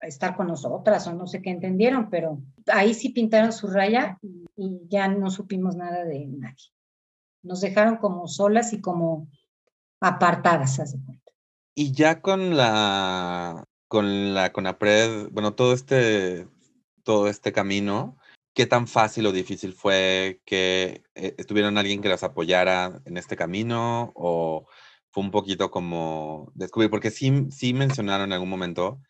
estar 0.01 0.37
con 0.37 0.49
nosotras 0.49 1.07
o 1.07 1.15
no 1.15 1.27
sé 1.27 1.43
qué 1.43 1.51
entendieron, 1.51 2.11
pero 2.11 2.41
ahí 2.73 2.95
sí 2.95 3.11
pintaron 3.11 3.53
su 3.53 3.69
raya 3.69 4.19
y, 4.23 4.45
ya 4.89 5.09
no 5.09 5.31
supimos 5.31 5.77
nada 5.77 6.05
de 6.05 6.27
nadie. 6.27 6.73
Nos 7.43 7.61
dejaron 7.61 7.97
como 7.97 8.27
solas 8.27 8.73
y 8.73 8.81
como 8.81 9.29
apartadas, 10.01 10.81
hace 10.81 10.99
cuenta. 11.05 11.33
Y 11.75 11.93
ya 11.93 12.23
con 12.23 12.57
la 12.57 13.65
con 13.89 14.35
la 14.35 14.53
CONAPRED, 14.53 15.29
bueno, 15.31 15.55
todo 15.55 15.75
este 15.75 16.49
todo 17.03 17.29
este 17.29 17.53
camino, 17.53 18.17
¿qué 18.55 18.67
tan 18.67 18.89
fácil 18.89 19.27
o 19.27 19.33
difícil 19.33 19.75
fue 19.75 20.41
que 20.47 21.05
eh, 21.15 21.33
tuvieron 21.45 21.77
alguien 21.77 22.01
que 22.01 22.09
las 22.09 22.25
apoyara 22.25 23.03
en 23.05 23.17
este 23.19 23.37
camino 23.37 24.13
o 24.15 24.67
fue 25.11 25.23
un 25.23 25.31
poquito 25.31 25.71
como 25.71 26.51
descubrir 26.55 26.91
porque 26.91 27.11
sí 27.11 27.47
sí 27.51 27.75
mencionaron 27.75 28.29
en 28.29 28.33
algún 28.33 28.49
momento 28.49 29.01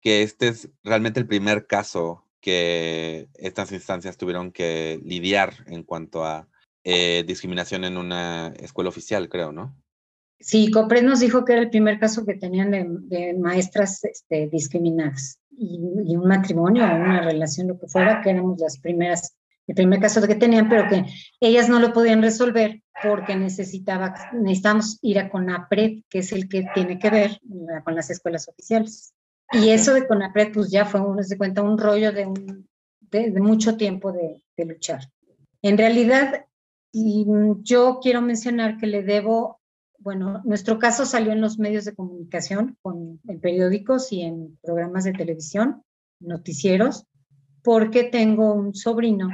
que 0.00 0.22
este 0.22 0.48
es 0.48 0.70
realmente 0.82 1.20
el 1.20 1.26
primer 1.26 1.66
caso 1.66 2.24
que 2.40 3.28
estas 3.34 3.72
instancias 3.72 4.16
tuvieron 4.16 4.52
que 4.52 5.00
lidiar 5.04 5.54
en 5.66 5.82
cuanto 5.82 6.24
a 6.24 6.48
eh, 6.84 7.24
discriminación 7.26 7.84
en 7.84 7.96
una 7.96 8.48
escuela 8.60 8.90
oficial, 8.90 9.28
creo, 9.28 9.52
¿no? 9.52 9.76
Sí, 10.40 10.70
COPRED 10.70 11.02
nos 11.02 11.20
dijo 11.20 11.44
que 11.44 11.52
era 11.54 11.62
el 11.62 11.70
primer 11.70 11.98
caso 11.98 12.24
que 12.24 12.34
tenían 12.34 12.70
de, 12.70 13.34
maestras 13.34 14.04
este, 14.04 14.48
discriminadas 14.48 15.40
y, 15.50 15.78
un 16.16 16.28
matrimonio 16.28 16.84
o 16.84 16.94
una 16.94 17.20
relación, 17.22 17.68
lo 17.68 17.78
que 17.78 17.88
fuera, 17.88 18.22
que 18.22 18.30
éramos 18.30 18.60
las 18.60 18.78
primeras, 18.78 19.36
el 19.66 19.74
primer 19.74 20.00
caso 20.00 20.24
que 20.26 20.36
tenían, 20.36 20.68
pero 20.68 20.88
que 20.88 21.04
ellas 21.40 21.68
no 21.68 21.80
lo 21.80 21.92
podían 21.92 22.22
resolver 22.22 22.80
porque 23.02 23.34
necesitaba, 23.34 24.14
necesitamos 24.32 24.98
ir 25.02 25.18
a 25.18 25.28
CONAPRED, 25.28 26.04
que 26.08 26.20
es 26.20 26.32
el 26.32 26.48
que 26.48 26.66
tiene 26.72 27.00
que 27.00 27.10
ver 27.10 27.40
con 27.84 27.96
las 27.96 28.08
escuelas 28.10 28.48
oficiales. 28.48 29.12
Y 29.52 29.70
eso 29.70 29.94
de 29.94 30.06
CONAPRED, 30.06 30.52
pues 30.52 30.70
ya 30.70 30.84
fue, 30.84 31.00
uno 31.00 31.22
se 31.22 31.38
cuenta, 31.38 31.62
un 31.62 31.78
rollo 31.78 32.12
de, 32.12 32.26
mucho 33.40 33.76
tiempo 33.76 34.12
de, 34.12 34.40
luchar. 34.64 35.00
En 35.62 35.78
realidad, 35.78 36.46
yo 36.92 38.00
quiero 38.02 38.20
mencionar 38.20 38.76
que 38.76 38.86
le 38.86 39.02
debo 39.02 39.58
bueno, 39.98 40.40
nuestro 40.44 40.78
caso 40.78 41.04
salió 41.04 41.32
en 41.32 41.40
los 41.40 41.58
medios 41.58 41.84
de 41.84 41.94
comunicación, 41.94 42.78
en 42.84 43.40
periódicos 43.40 44.12
y 44.12 44.22
en 44.22 44.56
programas 44.62 45.04
de 45.04 45.12
televisión, 45.12 45.82
noticieros, 46.20 47.04
porque 47.62 48.04
tengo 48.04 48.54
un 48.54 48.74
sobrino 48.74 49.28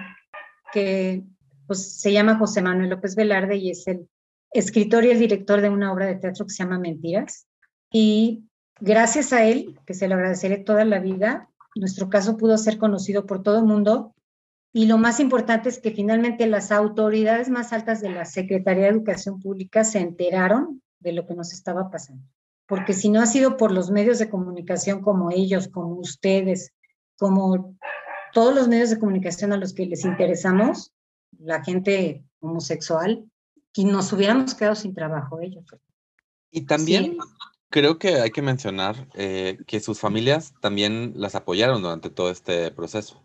que 0.72 1.22
pues, 1.66 2.00
se 2.00 2.12
llama 2.12 2.38
José 2.38 2.62
Manuel 2.62 2.90
López 2.90 3.14
Velarde 3.14 3.56
y 3.56 3.70
es 3.70 3.86
el 3.86 4.08
escritor 4.52 5.04
y 5.04 5.10
el 5.10 5.18
director 5.18 5.60
de 5.60 5.68
una 5.68 5.92
obra 5.92 6.06
de 6.06 6.16
teatro 6.16 6.46
que 6.46 6.52
se 6.52 6.62
llama 6.62 6.78
Mentiras. 6.78 7.46
Y 7.92 8.44
gracias 8.80 9.32
a 9.32 9.44
él, 9.44 9.78
que 9.86 9.94
se 9.94 10.08
lo 10.08 10.14
agradeceré 10.14 10.58
toda 10.58 10.84
la 10.84 10.98
vida, 10.98 11.48
nuestro 11.74 12.08
caso 12.08 12.36
pudo 12.36 12.56
ser 12.58 12.78
conocido 12.78 13.26
por 13.26 13.42
todo 13.42 13.58
el 13.58 13.64
mundo 13.64 14.14
y 14.76 14.86
lo 14.86 14.98
más 14.98 15.20
importante 15.20 15.68
es 15.68 15.78
que 15.78 15.92
finalmente 15.92 16.48
las 16.48 16.72
autoridades 16.72 17.48
más 17.48 17.72
altas 17.72 18.00
de 18.00 18.10
la 18.10 18.24
Secretaría 18.24 18.84
de 18.84 18.90
Educación 18.90 19.40
Pública 19.40 19.84
se 19.84 20.00
enteraron 20.00 20.82
de 20.98 21.12
lo 21.12 21.26
que 21.26 21.34
nos 21.34 21.52
estaba 21.52 21.90
pasando. 21.90 22.24
Porque 22.66 22.92
si 22.92 23.08
no 23.08 23.20
ha 23.20 23.26
sido 23.26 23.56
por 23.56 23.70
los 23.70 23.92
medios 23.92 24.18
de 24.18 24.28
comunicación 24.28 25.00
como 25.00 25.30
ellos, 25.30 25.68
como 25.68 25.94
ustedes, 25.94 26.72
como 27.16 27.76
todos 28.32 28.52
los 28.52 28.66
medios 28.66 28.90
de 28.90 28.98
comunicación 28.98 29.52
a 29.52 29.58
los 29.58 29.74
que 29.74 29.86
les 29.86 30.04
interesamos, 30.04 30.92
la 31.38 31.62
gente 31.62 32.24
homosexual, 32.40 33.24
que 33.72 33.84
nos 33.84 34.12
hubiéramos 34.12 34.56
quedado 34.56 34.74
sin 34.74 34.92
trabajo 34.92 35.40
ellos. 35.40 35.64
Y 36.50 36.62
también 36.62 37.16
creo 37.74 37.98
que 37.98 38.20
hay 38.20 38.30
que 38.30 38.40
mencionar 38.40 39.08
eh, 39.14 39.58
que 39.66 39.80
sus 39.80 39.98
familias 39.98 40.54
también 40.60 41.12
las 41.16 41.34
apoyaron 41.34 41.82
durante 41.82 42.08
todo 42.08 42.30
este 42.30 42.70
proceso. 42.70 43.20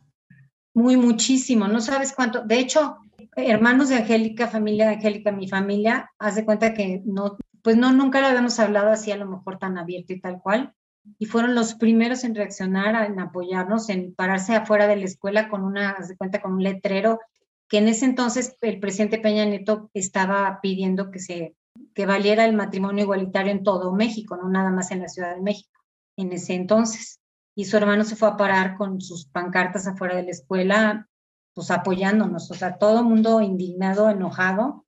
Muy, 0.73 0.97
muchísimo. 0.97 1.67
No 1.67 1.81
sabes 1.81 2.13
cuánto. 2.13 2.41
De 2.43 2.57
hecho, 2.57 2.97
hermanos 3.35 3.89
de 3.89 3.97
Angélica, 3.97 4.47
familia 4.47 4.87
de 4.87 4.95
Angélica, 4.95 5.31
mi 5.31 5.47
familia, 5.47 6.09
haz 6.17 6.33
de 6.33 6.45
cuenta 6.45 6.73
que 6.73 7.03
no, 7.05 7.37
pues 7.61 7.77
no, 7.77 7.93
nunca 7.93 8.21
lo 8.21 8.25
habíamos 8.25 8.59
hablado 8.59 8.89
así 8.89 9.11
a 9.11 9.17
lo 9.17 9.27
mejor 9.27 9.59
tan 9.59 9.77
abierto 9.77 10.13
y 10.13 10.19
tal 10.19 10.41
cual. 10.41 10.73
Y 11.19 11.27
fueron 11.27 11.53
los 11.53 11.75
primeros 11.75 12.23
en 12.23 12.33
reaccionar, 12.33 13.05
en 13.05 13.19
apoyarnos, 13.19 13.87
en 13.89 14.15
pararse 14.15 14.55
afuera 14.55 14.87
de 14.87 14.95
la 14.95 15.05
escuela 15.05 15.47
con 15.47 15.63
una, 15.63 15.91
haz 15.91 16.07
de 16.07 16.17
cuenta, 16.17 16.41
con 16.41 16.53
un 16.53 16.63
letrero 16.63 17.19
que 17.67 17.77
en 17.77 17.87
ese 17.87 18.05
entonces 18.05 18.57
el 18.61 18.79
presidente 18.79 19.19
Peña 19.19 19.45
Nieto 19.45 19.91
estaba 19.93 20.59
pidiendo 20.59 21.11
que 21.11 21.19
se 21.19 21.55
que 21.93 22.05
valiera 22.05 22.45
el 22.45 22.55
matrimonio 22.55 23.03
igualitario 23.03 23.51
en 23.51 23.63
todo 23.63 23.93
México, 23.93 24.37
no 24.37 24.49
nada 24.49 24.69
más 24.69 24.91
en 24.91 25.01
la 25.01 25.07
Ciudad 25.07 25.35
de 25.35 25.41
México, 25.41 25.79
en 26.17 26.31
ese 26.33 26.53
entonces. 26.53 27.19
Y 27.55 27.65
su 27.65 27.77
hermano 27.77 28.03
se 28.03 28.15
fue 28.15 28.29
a 28.29 28.37
parar 28.37 28.77
con 28.77 29.01
sus 29.01 29.25
pancartas 29.27 29.87
afuera 29.87 30.15
de 30.15 30.23
la 30.23 30.31
escuela, 30.31 31.07
pues 31.53 31.71
apoyándonos, 31.71 32.49
o 32.51 32.53
sea, 32.53 32.77
todo 32.77 32.99
el 32.99 33.05
mundo 33.05 33.41
indignado, 33.41 34.09
enojado, 34.09 34.85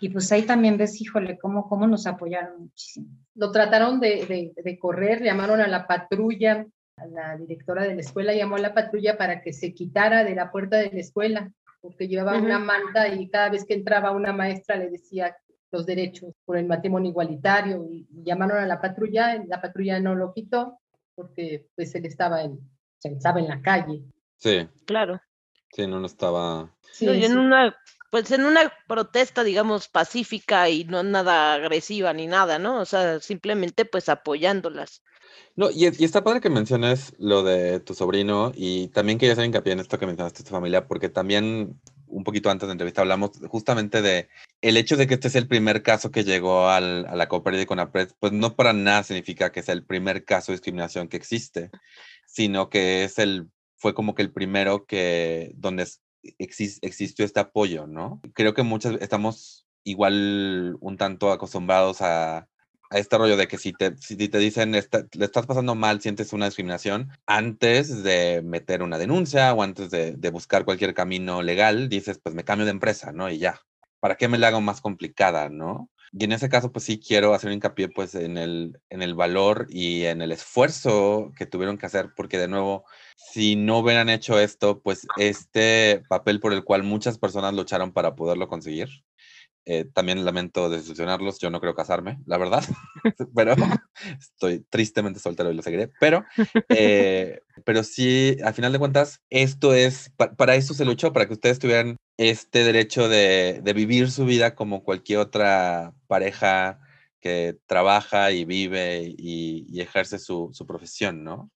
y 0.00 0.08
pues 0.08 0.30
ahí 0.32 0.42
también 0.42 0.78
ves, 0.78 1.00
híjole, 1.00 1.38
cómo, 1.38 1.68
cómo 1.68 1.86
nos 1.86 2.06
apoyaron 2.06 2.60
muchísimo. 2.60 3.08
Lo 3.34 3.50
trataron 3.50 4.00
de, 4.00 4.26
de, 4.26 4.52
de 4.62 4.78
correr, 4.78 5.22
llamaron 5.22 5.60
a 5.60 5.68
la 5.68 5.86
patrulla, 5.86 6.66
a 6.96 7.06
la 7.06 7.36
directora 7.36 7.84
de 7.84 7.94
la 7.94 8.00
escuela 8.00 8.34
llamó 8.34 8.56
a 8.56 8.60
la 8.60 8.74
patrulla 8.74 9.16
para 9.16 9.42
que 9.42 9.52
se 9.52 9.74
quitara 9.74 10.24
de 10.24 10.34
la 10.34 10.50
puerta 10.50 10.76
de 10.76 10.90
la 10.92 11.00
escuela, 11.00 11.52
porque 11.80 12.06
llevaba 12.08 12.38
una 12.38 12.58
manta 12.58 13.08
y 13.08 13.28
cada 13.28 13.48
vez 13.48 13.64
que 13.64 13.74
entraba 13.74 14.12
una 14.12 14.32
maestra 14.32 14.76
le 14.76 14.90
decía 14.90 15.36
los 15.72 15.86
derechos 15.86 16.34
por 16.44 16.56
el 16.56 16.66
matrimonio 16.66 17.10
igualitario 17.10 17.86
y, 17.90 18.06
llamaron 18.24 18.58
a 18.58 18.66
la 18.66 18.80
patrulla, 18.80 19.42
la 19.48 19.60
patrulla 19.60 19.98
no 19.98 20.14
lo 20.14 20.32
quitó 20.32 20.78
porque 21.14 21.66
pues 21.74 21.94
él 21.94 22.06
estaba 22.06 22.42
en, 22.42 22.60
estaba 23.02 23.40
en 23.40 23.48
la 23.48 23.60
calle. 23.60 24.02
Sí. 24.36 24.68
Claro. 24.86 25.20
Sí, 25.72 25.86
no, 25.86 25.98
no 25.98 26.06
estaba. 26.06 26.70
Sí, 26.92 27.08
en 27.08 27.38
una, 27.38 27.74
pues 28.10 28.30
en 28.30 28.44
una 28.44 28.72
protesta, 28.86 29.42
digamos, 29.42 29.88
pacífica 29.88 30.68
y 30.68 30.84
no 30.84 31.02
nada 31.02 31.54
agresiva 31.54 32.12
ni 32.12 32.26
nada, 32.26 32.58
¿no? 32.58 32.80
O 32.80 32.84
sea, 32.84 33.20
simplemente 33.20 33.86
pues 33.86 34.08
apoyándolas. 34.08 35.02
No, 35.56 35.70
y, 35.70 35.84
y, 35.86 36.04
está 36.04 36.22
padre 36.22 36.42
que 36.42 36.50
menciones 36.50 37.14
lo 37.18 37.42
de 37.42 37.80
tu 37.80 37.94
sobrino 37.94 38.52
y 38.54 38.88
también 38.88 39.18
quería 39.18 39.32
hacer 39.32 39.46
hincapié 39.46 39.72
en 39.72 39.80
esto 39.80 39.98
que 39.98 40.06
mencionaste 40.06 40.44
tu 40.44 40.50
familia, 40.50 40.86
porque 40.86 41.08
también 41.08 41.80
un 42.12 42.24
poquito 42.24 42.50
antes 42.50 42.62
de 42.62 42.68
la 42.68 42.72
entrevista 42.74 43.00
hablamos 43.00 43.30
justamente 43.48 44.02
de 44.02 44.28
el 44.60 44.76
hecho 44.76 44.96
de 44.96 45.06
que 45.06 45.14
este 45.14 45.28
es 45.28 45.34
el 45.34 45.48
primer 45.48 45.82
caso 45.82 46.10
que 46.10 46.24
llegó 46.24 46.68
al, 46.68 47.06
a 47.06 47.16
la 47.16 47.28
Cooperativa 47.28 47.66
con 47.66 47.80
APRED, 47.80 48.10
pues 48.20 48.32
no 48.32 48.54
para 48.54 48.72
nada 48.72 49.02
significa 49.02 49.50
que 49.50 49.62
sea 49.62 49.74
el 49.74 49.84
primer 49.84 50.24
caso 50.24 50.52
de 50.52 50.56
discriminación 50.56 51.08
que 51.08 51.16
existe, 51.16 51.70
sino 52.26 52.68
que 52.68 53.04
es 53.04 53.18
el, 53.18 53.48
fue 53.76 53.94
como 53.94 54.14
que 54.14 54.22
el 54.22 54.32
primero 54.32 54.86
que, 54.86 55.52
donde 55.56 55.88
exist, 56.38 56.84
existió 56.84 57.24
este 57.24 57.40
apoyo, 57.40 57.86
¿no? 57.86 58.20
Creo 58.34 58.54
que 58.54 58.62
muchas, 58.62 58.94
estamos 59.00 59.66
igual 59.84 60.76
un 60.80 60.96
tanto 60.96 61.32
acostumbrados 61.32 62.02
a, 62.02 62.48
a 62.92 62.98
este 62.98 63.18
rollo 63.18 63.36
de 63.36 63.48
que 63.48 63.58
si 63.58 63.72
te, 63.72 63.96
si 63.96 64.16
te 64.16 64.38
dicen 64.38 64.72
le 64.72 64.78
estás 64.78 65.46
pasando 65.46 65.74
mal, 65.74 66.00
sientes 66.00 66.32
una 66.32 66.46
discriminación, 66.46 67.10
antes 67.26 68.02
de 68.02 68.42
meter 68.42 68.82
una 68.82 68.98
denuncia 68.98 69.52
o 69.54 69.62
antes 69.62 69.90
de, 69.90 70.12
de, 70.12 70.30
buscar 70.30 70.64
cualquier 70.64 70.94
camino 70.94 71.42
legal, 71.42 71.88
dices, 71.88 72.20
pues 72.22 72.34
me 72.34 72.44
cambio 72.44 72.66
de 72.66 72.72
empresa, 72.72 73.12
¿no? 73.12 73.30
Y 73.30 73.38
ya. 73.38 73.60
¿Para 74.00 74.16
qué 74.16 74.28
me 74.28 74.38
la 74.38 74.48
hago 74.48 74.60
más 74.60 74.80
complicada, 74.80 75.48
no? 75.48 75.88
Y 76.12 76.24
en 76.24 76.32
ese 76.32 76.50
caso, 76.50 76.70
pues 76.72 76.84
sí 76.84 76.98
quiero 77.00 77.32
hacer 77.32 77.52
hincapié 77.52 77.88
pues 77.88 78.14
en 78.14 78.36
el, 78.36 78.78
en 78.90 79.00
el 79.00 79.14
valor 79.14 79.66
y 79.70 80.04
en 80.04 80.20
el 80.20 80.30
esfuerzo 80.30 81.32
que 81.36 81.46
tuvieron 81.46 81.78
que 81.78 81.86
hacer, 81.86 82.10
porque 82.14 82.36
de 82.38 82.48
nuevo, 82.48 82.84
si 83.16 83.56
no 83.56 83.78
hubieran 83.78 84.10
hecho 84.10 84.38
esto, 84.38 84.82
pues 84.82 85.06
este 85.16 86.02
papel 86.10 86.38
por 86.38 86.52
el 86.52 86.64
cual 86.64 86.82
muchas 86.82 87.16
personas 87.18 87.54
lucharon 87.54 87.92
para 87.92 88.14
poderlo 88.14 88.46
conseguir, 88.46 88.90
eh, 89.64 89.84
también 89.84 90.24
lamento 90.24 90.68
decepcionarlos, 90.68 91.38
yo 91.38 91.50
no 91.50 91.60
creo 91.60 91.74
casarme, 91.74 92.18
la 92.26 92.38
verdad, 92.38 92.64
pero 93.34 93.54
estoy 94.20 94.64
tristemente 94.68 95.20
soltero 95.20 95.50
y 95.50 95.54
lo 95.54 95.62
seguiré, 95.62 95.90
pero, 96.00 96.24
eh, 96.68 97.40
pero 97.64 97.84
sí, 97.84 98.36
al 98.44 98.54
final 98.54 98.72
de 98.72 98.78
cuentas, 98.78 99.20
esto 99.30 99.72
es, 99.74 100.10
pa 100.16 100.34
para 100.34 100.56
eso 100.56 100.74
se 100.74 100.84
luchó, 100.84 101.12
para 101.12 101.26
que 101.26 101.34
ustedes 101.34 101.58
tuvieran 101.58 101.96
este 102.16 102.64
derecho 102.64 103.08
de, 103.08 103.62
vivir 103.74 104.10
su 104.10 104.24
vida 104.24 104.54
como 104.54 104.82
cualquier 104.82 105.20
otra 105.20 105.94
pareja 106.08 106.80
que 107.20 107.56
trabaja 107.66 108.32
y 108.32 108.44
vive 108.44 109.14
y, 109.16 109.80
ejerce 109.80 110.18
su 110.18 110.52
profesión, 110.66 111.22
¿no? 111.22 111.50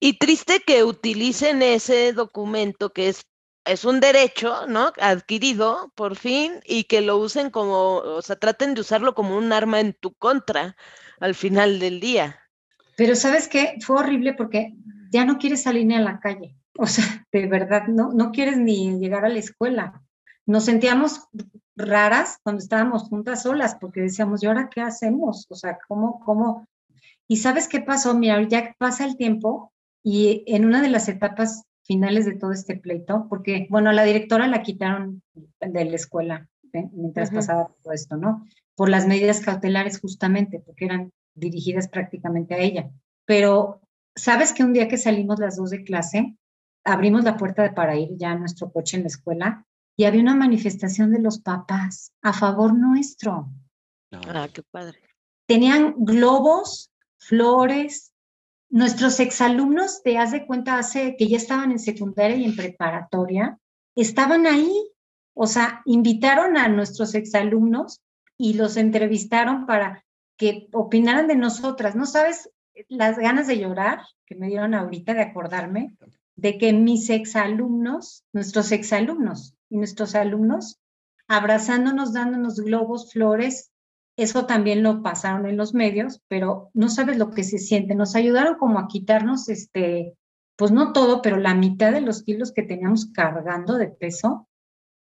Y 0.00 0.18
triste 0.18 0.60
que 0.66 0.84
utilicen 0.84 1.62
ese 1.62 2.12
documento 2.12 2.90
que 2.90 3.08
es 3.08 3.22
es 3.66 3.84
un 3.84 4.00
derecho, 4.00 4.66
¿no? 4.66 4.92
Adquirido 5.00 5.92
por 5.94 6.16
fin 6.16 6.52
y 6.64 6.84
que 6.84 7.00
lo 7.00 7.18
usen 7.18 7.50
como, 7.50 7.96
o 7.96 8.22
sea, 8.22 8.36
traten 8.36 8.74
de 8.74 8.80
usarlo 8.80 9.14
como 9.14 9.36
un 9.36 9.52
arma 9.52 9.80
en 9.80 9.92
tu 9.92 10.14
contra 10.14 10.76
al 11.20 11.34
final 11.34 11.78
del 11.78 12.00
día. 12.00 12.38
Pero 12.96 13.14
sabes 13.14 13.48
qué, 13.48 13.76
fue 13.80 13.98
horrible 13.98 14.34
porque 14.34 14.74
ya 15.10 15.24
no 15.24 15.38
quieres 15.38 15.62
salir 15.62 15.86
ni 15.86 15.94
a 15.94 16.00
la 16.00 16.20
calle, 16.20 16.56
o 16.78 16.86
sea, 16.86 17.04
de 17.32 17.46
verdad, 17.46 17.86
no, 17.88 18.12
no 18.12 18.32
quieres 18.32 18.56
ni 18.56 18.98
llegar 18.98 19.24
a 19.24 19.28
la 19.28 19.38
escuela. 19.38 20.02
Nos 20.46 20.64
sentíamos 20.64 21.26
raras 21.74 22.38
cuando 22.42 22.62
estábamos 22.62 23.02
juntas 23.04 23.42
solas 23.42 23.76
porque 23.80 24.00
decíamos, 24.00 24.42
¿y 24.42 24.46
ahora 24.46 24.70
qué 24.72 24.80
hacemos? 24.80 25.46
O 25.50 25.54
sea, 25.54 25.78
¿cómo, 25.88 26.20
cómo? 26.24 26.68
Y 27.28 27.38
sabes 27.38 27.66
qué 27.66 27.80
pasó, 27.80 28.14
mira, 28.14 28.40
ya 28.42 28.74
pasa 28.78 29.04
el 29.04 29.16
tiempo 29.16 29.72
y 30.04 30.44
en 30.46 30.64
una 30.64 30.80
de 30.82 30.88
las 30.88 31.08
etapas 31.08 31.64
finales 31.86 32.26
de 32.26 32.34
todo 32.34 32.52
este 32.52 32.76
pleito, 32.76 33.26
porque, 33.28 33.66
bueno, 33.70 33.92
la 33.92 34.04
directora 34.04 34.48
la 34.48 34.62
quitaron 34.62 35.22
de 35.60 35.84
la 35.84 35.96
escuela 35.96 36.48
¿eh? 36.72 36.88
mientras 36.92 37.28
uh 37.28 37.32
-huh. 37.32 37.36
pasaba 37.36 37.70
todo 37.82 37.92
esto, 37.92 38.16
¿no? 38.16 38.44
Por 38.74 38.88
las 38.88 39.06
medidas 39.06 39.40
cautelares 39.40 40.00
justamente, 40.00 40.60
porque 40.60 40.84
eran 40.84 41.12
dirigidas 41.34 41.88
prácticamente 41.88 42.54
a 42.54 42.58
ella. 42.58 42.90
Pero, 43.24 43.80
¿sabes 44.14 44.52
que 44.52 44.64
un 44.64 44.72
día 44.72 44.88
que 44.88 44.98
salimos 44.98 45.38
las 45.38 45.56
dos 45.56 45.70
de 45.70 45.84
clase, 45.84 46.36
abrimos 46.84 47.24
la 47.24 47.36
puerta 47.36 47.74
para 47.74 47.96
ir 47.96 48.10
ya 48.16 48.32
a 48.32 48.38
nuestro 48.38 48.70
coche 48.70 48.96
en 48.96 49.02
la 49.04 49.08
escuela 49.08 49.66
y 49.96 50.04
había 50.04 50.20
una 50.20 50.36
manifestación 50.36 51.12
de 51.12 51.20
los 51.20 51.40
papás 51.40 52.12
a 52.22 52.32
favor 52.32 52.74
nuestro? 52.74 53.48
Ah, 54.12 54.48
qué 54.52 54.62
padre. 54.70 55.00
Tenían 55.46 55.94
globos, 55.98 56.90
flores, 57.18 58.12
nuestros 58.76 59.20
exalumnos, 59.20 60.02
te 60.02 60.18
haz 60.18 60.32
de 60.32 60.44
cuenta, 60.44 60.76
hace 60.76 61.16
que 61.16 61.28
ya 61.28 61.38
estaban 61.38 61.72
en 61.72 61.78
secundaria 61.78 62.36
y 62.36 62.44
en 62.44 62.54
preparatoria, 62.54 63.58
estaban 63.94 64.46
ahí. 64.46 64.70
O 65.32 65.46
sea, 65.46 65.80
invitaron 65.86 66.58
a 66.58 66.68
nuestros 66.68 67.14
exalumnos 67.14 68.02
y 68.36 68.52
los 68.52 68.76
entrevistaron 68.76 69.64
para 69.64 70.04
que 70.36 70.68
opinaran 70.74 71.26
de 71.26 71.36
nosotras. 71.36 71.96
¿No 71.96 72.04
sabes 72.04 72.50
las 72.88 73.18
ganas 73.18 73.46
de 73.46 73.58
llorar 73.58 74.00
que 74.26 74.34
me 74.34 74.48
dieron 74.48 74.74
ahorita 74.74 75.14
de 75.14 75.22
acordarme 75.22 75.96
de 76.34 76.58
que 76.58 76.74
mis 76.74 77.08
exalumnos, 77.08 78.24
nuestros 78.34 78.72
exalumnos 78.72 79.54
y 79.70 79.78
nuestros 79.78 80.14
alumnos, 80.14 80.78
abrazándonos, 81.28 82.12
dándonos 82.12 82.60
globos, 82.60 83.10
flores, 83.10 83.70
eso 84.16 84.46
también 84.46 84.82
lo 84.82 85.02
pasaron 85.02 85.46
en 85.46 85.56
los 85.56 85.74
medios, 85.74 86.22
pero 86.28 86.70
no 86.72 86.88
sabes 86.88 87.18
lo 87.18 87.30
que 87.30 87.44
se 87.44 87.58
siente. 87.58 87.94
Nos 87.94 88.16
ayudaron 88.16 88.56
como 88.56 88.78
a 88.78 88.88
quitarnos, 88.88 89.48
este, 89.50 90.14
pues 90.56 90.72
no 90.72 90.92
todo, 90.92 91.20
pero 91.20 91.36
la 91.36 91.54
mitad 91.54 91.92
de 91.92 92.00
los 92.00 92.22
kilos 92.22 92.52
que 92.52 92.62
teníamos 92.62 93.06
cargando 93.12 93.76
de 93.76 93.88
peso. 93.88 94.48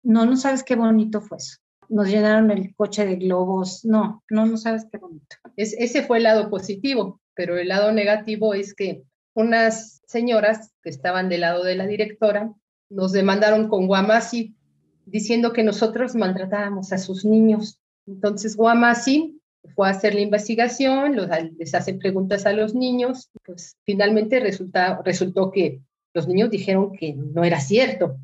No, 0.03 0.25
no 0.25 0.37
sabes 0.37 0.63
qué 0.63 0.75
bonito 0.75 1.21
fue 1.21 1.37
eso. 1.37 1.57
Nos 1.87 2.09
llenaron 2.09 2.49
el 2.49 2.75
coche 2.75 3.05
de 3.05 3.15
globos. 3.17 3.85
No, 3.85 4.23
no, 4.29 4.47
no 4.47 4.57
sabes 4.57 4.87
qué 4.91 4.97
bonito. 4.97 5.35
Es, 5.55 5.75
ese 5.77 6.01
fue 6.03 6.17
el 6.17 6.23
lado 6.23 6.49
positivo, 6.49 7.21
pero 7.35 7.57
el 7.59 7.67
lado 7.67 7.91
negativo 7.91 8.55
es 8.55 8.73
que 8.73 9.03
unas 9.35 10.01
señoras 10.07 10.73
que 10.81 10.89
estaban 10.89 11.29
del 11.29 11.41
lado 11.41 11.63
de 11.63 11.75
la 11.75 11.85
directora 11.85 12.53
nos 12.89 13.11
demandaron 13.11 13.67
con 13.67 13.85
Guamasi 13.85 14.55
diciendo 15.05 15.53
que 15.53 15.63
nosotros 15.63 16.15
maltratábamos 16.15 16.91
a 16.91 16.97
sus 16.97 17.23
niños 17.25 17.79
entonces, 18.07 18.55
Guamasi 18.55 19.41
fue 19.75 19.87
a 19.87 19.91
hacer 19.91 20.13
la 20.13 20.21
investigación, 20.21 21.15
los, 21.15 21.27
les 21.57 21.73
hacen 21.73 21.97
preguntas 21.97 22.45
a 22.45 22.53
los 22.53 22.75
niños, 22.75 23.31
pues 23.43 23.77
finalmente 23.83 24.39
resulta, 24.39 25.01
resultó 25.03 25.51
que 25.51 25.81
los 26.13 26.27
niños 26.27 26.51
dijeron 26.51 26.91
que 26.93 27.13
no 27.13 27.43
era 27.43 27.59
cierto, 27.59 28.17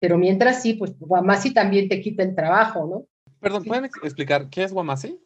pero 0.00 0.16
mientras 0.16 0.62
sí, 0.62 0.74
pues 0.74 0.98
Guamasi 0.98 1.52
también 1.52 1.88
te 1.88 2.00
quita 2.00 2.22
el 2.22 2.34
trabajo, 2.34 2.86
¿no? 2.86 3.06
Perdón, 3.40 3.64
¿pueden 3.64 3.84
explicar 3.84 4.48
qué 4.48 4.64
es 4.64 4.72
Guamasi? 4.72 5.18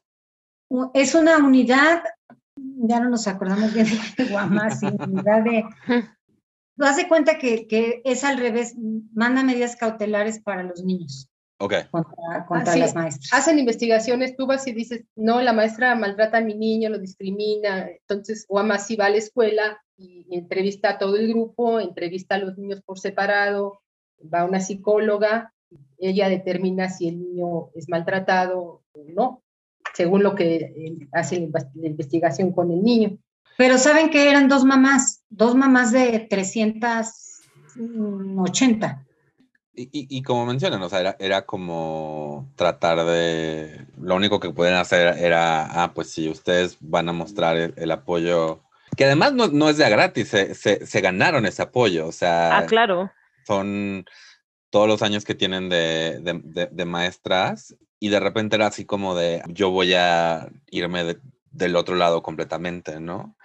Es 0.93 1.15
una 1.15 1.39
unidad, 1.39 2.03
ya 2.57 3.01
no 3.01 3.11
nos 3.11 3.29
acordamos 3.29 3.73
bien 3.73 3.87
de 3.87 4.25
Guamasi, 4.31 4.87
unidad 4.87 5.45
de... 5.45 5.65
Tú 6.77 6.85
hace 6.85 7.07
cuenta 7.07 7.39
que, 7.39 7.69
que 7.69 8.03
es 8.05 8.25
al 8.25 8.39
revés, 8.39 8.75
manda 9.15 9.45
medidas 9.45 9.77
cautelares 9.77 10.41
para 10.41 10.65
los 10.65 10.83
niños. 10.83 11.29
Okay. 11.59 11.85
Contra, 11.91 12.47
contra 12.47 12.73
Así, 12.73 12.81
las 12.81 12.95
maestras. 12.95 13.33
Hacen 13.33 13.59
investigaciones, 13.59 14.37
tú 14.37 14.47
vas 14.47 14.67
y 14.67 14.73
dices, 14.73 15.05
no, 15.15 15.41
la 15.41 15.53
maestra 15.53 15.95
maltrata 15.95 16.39
a 16.39 16.43
mi 16.43 16.55
niño, 16.55 16.91
lo 16.91 16.99
discrimina. 16.99 17.89
Entonces, 17.89 18.45
Guama 18.49 18.79
sí 18.79 18.97
va 18.97 19.07
a 19.07 19.11
la 19.11 19.19
escuela 19.19 19.81
y 19.97 20.27
entrevista 20.37 20.91
a 20.91 20.99
todo 20.99 21.17
el 21.17 21.29
grupo, 21.29 21.81
entrevista 21.81 22.35
a 22.35 22.39
los 22.39 22.59
niños 22.59 22.83
por 22.83 22.99
separado, 22.99 23.81
va 24.33 24.45
una 24.45 24.61
psicóloga, 24.61 25.55
ella 25.99 26.29
determina 26.29 26.91
si 26.91 27.09
el 27.09 27.21
niño 27.21 27.71
es 27.75 27.89
maltratado 27.89 28.83
o 28.93 29.05
no, 29.09 29.43
según 29.95 30.23
lo 30.25 30.35
que 30.35 31.07
hace 31.13 31.49
la 31.75 31.87
investigación 31.87 32.53
con 32.53 32.73
el 32.73 32.83
niño. 32.83 33.17
Pero 33.57 33.79
saben 33.79 34.11
que 34.11 34.29
eran 34.29 34.49
dos 34.49 34.65
mamás, 34.65 35.23
dos 35.31 35.55
mamás 35.55 35.93
de 35.93 36.27
380 36.29 39.04
Y, 39.77 39.89
y, 39.93 40.23
como 40.23 40.47
mencionan, 40.47 40.81
o 40.83 40.89
sea, 40.89 41.01
era, 41.01 41.17
era, 41.19 41.47
como 41.47 42.49
tratar 42.55 43.05
de, 43.05 43.85
lo 44.01 44.15
único 44.15 44.39
que 44.39 44.51
pueden 44.51 44.75
hacer 44.75 45.19
era, 45.19 45.83
ah, 45.83 45.93
pues 45.95 46.11
si 46.11 46.29
ustedes 46.29 46.77
van 46.81 47.09
a 47.09 47.13
mostrar 47.13 47.57
el, 47.57 47.91
apoyo, 47.91 48.61
que 48.97 49.05
además 49.05 49.33
no, 49.33 49.49
no, 49.49 49.69
es 49.69 49.77
de 49.77 49.91
gratis, 49.91 50.29
se, 50.29 50.55
se, 50.55 50.87
se, 50.87 51.01
ganaron 51.01 51.45
ese 51.45 51.63
apoyo, 51.63 52.07
o 52.07 52.13
sea, 52.13 52.59
ah, 52.59 52.67
claro. 52.67 53.11
son 53.49 54.05
todos 54.71 54.87
los 54.87 55.03
años 55.03 55.25
que 55.25 55.35
tienen 55.35 55.69
de, 55.69 56.21
de, 56.21 56.69
de, 56.71 56.85
maestras 56.85 57.77
y 57.99 58.11
de 58.11 58.21
repente 58.21 58.55
era 58.55 58.69
así 58.69 58.85
como 58.85 59.17
de, 59.17 59.43
yo 59.49 59.71
voy 59.71 59.95
a 59.95 60.51
irme 60.71 61.17
del 61.51 61.75
otro 61.75 61.97
lado 61.97 62.23
completamente, 62.23 63.01
¿no? 63.01 63.37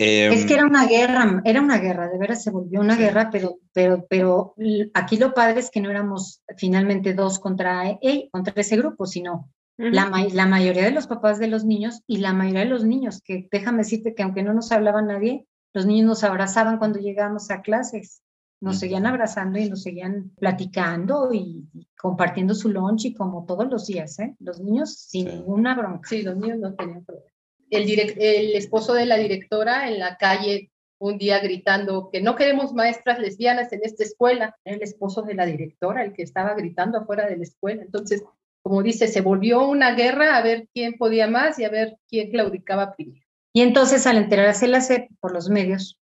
Es 0.00 0.46
que 0.46 0.54
era 0.54 0.62
em, 0.62 0.68
una 0.70 0.86
guerra, 0.86 1.42
era 1.44 1.60
una 1.60 1.78
guerra, 1.78 2.08
de 2.08 2.18
veras 2.18 2.42
se 2.42 2.50
volvió 2.50 2.80
una 2.80 2.96
guerra, 2.96 3.28
pero, 3.30 3.58
pero, 3.72 4.06
pero 4.08 4.54
aquí 4.94 5.16
lo 5.18 5.34
padre 5.34 5.60
es 5.60 5.70
que 5.70 5.80
no 5.80 5.90
éramos 5.90 6.42
finalmente 6.56 7.12
dos 7.12 7.38
contra, 7.38 7.90
eh, 8.00 8.28
contra 8.32 8.54
ese 8.56 8.76
grupo, 8.76 9.06
sino 9.06 9.50
la, 9.76 10.10
la, 10.32 10.46
mayoría 10.46 10.84
de 10.84 10.90
los 10.90 11.06
papás 11.06 11.38
de 11.38 11.48
los 11.48 11.64
niños 11.64 12.02
y 12.06 12.18
la 12.18 12.32
mayoría 12.32 12.60
de 12.60 12.70
los 12.70 12.84
niños, 12.84 13.20
que 13.22 13.48
déjame 13.50 13.78
decirte 13.78 14.14
que 14.14 14.22
aunque 14.22 14.42
no 14.42 14.54
nos 14.54 14.72
hablaba 14.72 15.02
nadie, 15.02 15.46
los 15.72 15.86
niños 15.86 16.06
nos 16.06 16.24
abrazaban 16.24 16.78
cuando 16.78 16.98
llegábamos 16.98 17.50
a 17.50 17.60
clases, 17.60 18.22
nos 18.60 18.78
seguían 18.78 19.06
abrazando 19.06 19.58
y 19.58 19.70
nos 19.70 19.82
seguían 19.82 20.32
platicando 20.38 21.30
y, 21.32 21.66
compartiendo 21.98 22.54
su 22.54 22.68
lunch 22.68 23.06
y 23.06 23.14
como 23.14 23.44
todos 23.46 23.70
los 23.70 23.86
días, 23.86 24.18
¿eh? 24.18 24.34
Los 24.38 24.60
niños 24.60 24.94
sin 24.94 25.28
ninguna 25.28 25.74
bronca. 25.74 26.08
Sí, 26.08 26.22
los 26.22 26.36
niños 26.36 26.58
no 26.58 26.74
tenían 26.74 27.04
problema 27.04 27.30
el, 27.70 28.54
esposo 28.54 28.94
de 28.94 29.06
la 29.06 29.16
directora 29.16 29.88
en 29.88 29.98
la 29.98 30.16
calle 30.16 30.70
un 30.98 31.16
día 31.16 31.38
gritando 31.38 32.10
que 32.12 32.20
no 32.20 32.36
queremos 32.36 32.74
maestras 32.74 33.18
lesbianas 33.18 33.72
en 33.72 33.80
esta 33.84 34.04
escuela. 34.04 34.56
Era 34.64 34.76
el 34.76 34.82
esposo 34.82 35.22
de 35.22 35.34
la 35.34 35.46
directora 35.46 36.04
el 36.04 36.12
que 36.12 36.22
estaba 36.22 36.54
gritando 36.54 36.98
afuera 36.98 37.26
de 37.26 37.36
la 37.36 37.44
escuela. 37.44 37.82
Entonces, 37.82 38.22
como 38.62 38.82
dice, 38.82 39.08
se 39.08 39.22
volvió 39.22 39.66
una 39.66 39.94
guerra 39.94 40.36
a 40.36 40.42
ver 40.42 40.68
quién 40.74 40.98
podía 40.98 41.26
más 41.26 41.58
y 41.58 41.64
a 41.64 41.70
ver 41.70 41.96
quién 42.08 42.30
claudicaba 42.30 42.94
primero. 42.94 43.24
Y 43.52 43.62
entonces, 43.62 44.06
al 44.06 44.18
enterarse 44.18 44.68
la 44.68 44.80
SEP 44.80 45.08
por 45.20 45.32
los 45.32 45.48
medios 45.48 45.98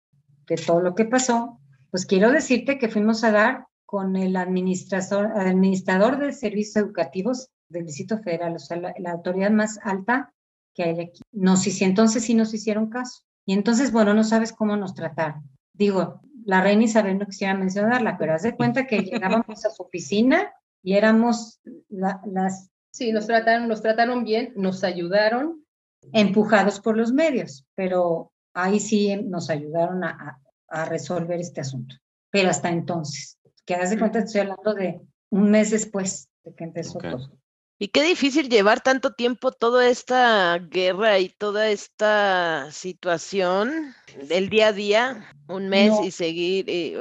de 0.48 0.56
todo 0.56 0.80
lo 0.80 0.94
que 0.94 1.04
pasó, 1.04 1.60
pues 1.90 2.04
quiero 2.04 2.32
decirte 2.32 2.78
que 2.78 2.88
fuimos 2.88 3.22
a 3.22 3.30
dar 3.30 3.66
con 3.86 4.16
el 4.16 4.36
administrador, 4.36 5.26
administrador 5.36 6.18
de 6.18 6.32
servicios 6.32 6.76
educativos 6.76 7.48
del 7.68 7.86
Distrito 7.86 8.18
Federal, 8.18 8.56
o 8.56 8.58
sea, 8.58 8.76
la 8.98 9.10
autoridad 9.12 9.50
más 9.50 9.78
alta 9.82 10.32
que 10.78 10.84
hay 10.84 11.00
aquí. 11.00 11.20
Nos 11.32 11.66
hicieron, 11.66 11.90
entonces 11.90 12.22
sí 12.22 12.34
nos 12.34 12.54
hicieron 12.54 12.88
caso. 12.88 13.22
Y 13.44 13.52
entonces, 13.52 13.90
bueno, 13.90 14.14
no 14.14 14.22
sabes 14.22 14.52
cómo 14.52 14.76
nos 14.76 14.94
trataron. 14.94 15.42
Digo, 15.72 16.20
la 16.44 16.60
reina 16.60 16.84
Isabel 16.84 17.18
no 17.18 17.26
quisiera 17.26 17.54
mencionarla, 17.54 18.16
pero 18.16 18.34
haz 18.34 18.42
de 18.42 18.54
cuenta 18.54 18.86
que 18.86 19.00
llegábamos 19.00 19.64
a 19.64 19.70
su 19.70 19.82
oficina 19.82 20.52
y 20.82 20.94
éramos 20.94 21.60
las... 21.88 22.70
Sí, 22.92 23.10
nos 23.10 23.26
trataron, 23.26 23.66
nos 23.66 23.82
trataron 23.82 24.22
bien, 24.22 24.52
nos 24.54 24.84
ayudaron. 24.84 25.64
Empujados 26.12 26.78
por 26.78 26.96
los 26.96 27.12
medios, 27.12 27.66
pero 27.74 28.30
ahí 28.54 28.78
sí 28.78 29.16
nos 29.16 29.50
ayudaron 29.50 30.04
a, 30.04 30.40
a, 30.68 30.84
resolver 30.84 31.40
este 31.40 31.60
asunto. 31.60 31.96
Pero 32.30 32.50
hasta 32.50 32.70
entonces, 32.70 33.36
que 33.66 33.74
haz 33.74 33.90
de 33.90 33.98
cuenta, 33.98 34.20
estoy 34.20 34.42
hablando 34.42 34.74
de 34.74 35.00
un 35.30 35.50
mes 35.50 35.72
después 35.72 36.28
de 36.44 36.54
que 36.54 36.64
empezó 36.64 36.98
todo. 36.98 37.32
Y 37.80 37.88
qué 37.88 38.02
difícil 38.02 38.48
llevar 38.48 38.80
tanto 38.80 39.12
tiempo 39.12 39.52
toda 39.52 39.88
esta 39.88 40.58
guerra 40.58 41.20
y 41.20 41.28
toda 41.28 41.70
esta 41.70 42.72
situación 42.72 43.94
del 44.28 44.48
día 44.48 44.68
a 44.68 44.72
día, 44.72 45.30
un 45.46 45.68
mes 45.68 45.92
y 46.02 46.10
seguir. 46.10 46.68
Y, 46.68 46.96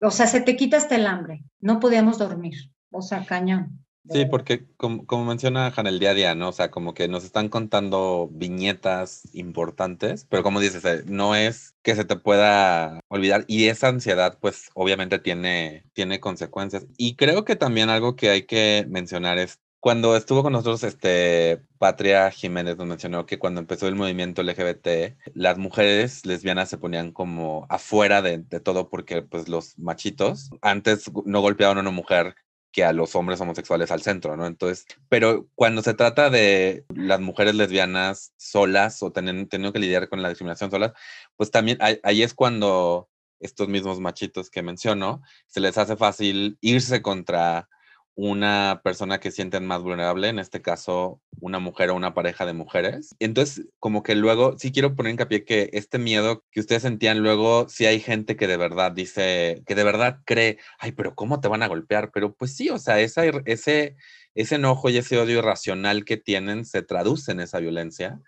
o 0.00 0.10
sea, 0.10 0.28
se 0.28 0.40
te 0.40 0.54
quita 0.54 0.76
hasta 0.76 0.94
el 0.94 1.08
hambre. 1.08 1.42
No 1.60 1.80
podíamos 1.80 2.18
dormir. 2.18 2.54
O 2.92 3.02
sea, 3.02 3.26
cañón. 3.26 3.82
Sí, 4.10 4.26
porque 4.26 4.66
como, 4.76 5.06
como 5.06 5.24
menciona 5.24 5.72
Han 5.76 5.86
el 5.86 6.00
día 6.00 6.10
a 6.10 6.14
día, 6.14 6.34
¿no? 6.34 6.48
O 6.48 6.52
sea, 6.52 6.72
como 6.72 6.92
que 6.92 7.06
nos 7.06 7.24
están 7.24 7.48
contando 7.48 8.28
viñetas 8.32 9.28
importantes, 9.32 10.26
pero 10.28 10.42
como 10.42 10.58
dices, 10.58 10.84
eh, 10.84 11.04
no 11.06 11.36
es 11.36 11.74
que 11.82 11.94
se 11.94 12.04
te 12.04 12.16
pueda 12.16 12.98
olvidar 13.08 13.44
y 13.46 13.68
esa 13.68 13.88
ansiedad 13.88 14.38
pues 14.40 14.70
obviamente 14.74 15.20
tiene, 15.20 15.84
tiene 15.92 16.18
consecuencias. 16.18 16.86
Y 16.96 17.14
creo 17.14 17.44
que 17.44 17.54
también 17.54 17.90
algo 17.90 18.16
que 18.16 18.30
hay 18.30 18.42
que 18.44 18.86
mencionar 18.88 19.38
es 19.38 19.60
cuando 19.82 20.14
estuvo 20.14 20.44
con 20.44 20.52
nosotros, 20.52 20.84
este, 20.84 21.60
Patria 21.78 22.30
Jiménez 22.30 22.76
nos 22.76 22.86
mencionó 22.86 23.26
que 23.26 23.40
cuando 23.40 23.60
empezó 23.60 23.88
el 23.88 23.96
movimiento 23.96 24.44
LGBT, 24.44 25.18
las 25.34 25.58
mujeres 25.58 26.24
lesbianas 26.24 26.68
se 26.68 26.78
ponían 26.78 27.10
como 27.10 27.66
afuera 27.68 28.22
de, 28.22 28.38
todo 28.60 28.88
porque 28.88 29.22
pues 29.22 29.48
los 29.48 29.76
machitos 29.80 30.50
antes 30.60 31.10
no 31.24 31.40
golpeaban 31.40 31.78
a 31.78 31.80
una 31.80 31.90
mujer 31.90 32.36
que 32.70 32.84
a 32.84 32.92
los 32.92 33.16
hombres 33.16 33.40
homosexuales 33.40 33.90
al 33.90 34.02
centro, 34.02 34.36
¿no? 34.36 34.46
Entonces, 34.46 34.86
pero 35.08 35.48
cuando 35.56 35.82
se 35.82 35.94
trata 35.94 36.30
de 36.30 36.84
las 36.94 37.18
mujeres 37.18 37.56
lesbianas 37.56 38.34
solas 38.36 39.02
o 39.02 39.10
teniendo 39.10 39.72
que 39.72 39.80
lidiar 39.80 40.08
con 40.08 40.22
la 40.22 40.28
discriminación 40.28 40.70
solas, 40.70 40.92
pues 41.34 41.50
también 41.50 41.78
ahí 41.80 42.22
es 42.22 42.34
cuando 42.34 43.08
estos 43.40 43.66
mismos 43.66 43.98
machitos 43.98 44.48
que 44.48 44.62
menciono, 44.62 45.22
se 45.48 45.58
les 45.58 45.76
hace 45.76 45.96
fácil 45.96 46.56
irse 46.60 47.02
contra 47.02 47.68
una 48.14 48.80
persona 48.84 49.20
que 49.20 49.30
sienten 49.30 49.66
más 49.66 49.82
vulnerable, 49.82 50.28
en 50.28 50.38
este 50.38 50.60
caso 50.60 51.20
una 51.40 51.58
mujer 51.58 51.90
o 51.90 51.94
una 51.94 52.14
pareja 52.14 52.44
de 52.46 52.52
mujeres. 52.52 53.14
Entonces, 53.18 53.66
como 53.78 54.02
que 54.02 54.14
luego, 54.14 54.58
sí 54.58 54.70
quiero 54.70 54.94
poner 54.94 55.12
hincapié 55.12 55.44
que 55.44 55.70
este 55.72 55.98
miedo 55.98 56.44
que 56.50 56.60
ustedes 56.60 56.82
sentían 56.82 57.20
luego, 57.20 57.68
si 57.68 57.86
hay 57.86 58.00
gente 58.00 58.36
que 58.36 58.46
de 58.46 58.56
verdad 58.56 58.92
dice, 58.92 59.62
que 59.66 59.74
de 59.74 59.84
verdad 59.84 60.20
cree, 60.24 60.58
ay, 60.78 60.92
pero 60.92 61.14
¿cómo 61.14 61.40
te 61.40 61.48
van 61.48 61.62
a 61.62 61.68
golpear? 61.68 62.10
Pero 62.12 62.34
pues 62.34 62.54
sí, 62.54 62.68
o 62.68 62.78
sea, 62.78 63.00
esa, 63.00 63.24
ese, 63.46 63.96
ese 64.34 64.54
enojo 64.56 64.90
y 64.90 64.98
ese 64.98 65.18
odio 65.18 65.38
irracional 65.38 66.04
que 66.04 66.16
tienen 66.16 66.64
se 66.64 66.82
traduce 66.82 67.32
en 67.32 67.40
esa 67.40 67.60
violencia 67.60 68.20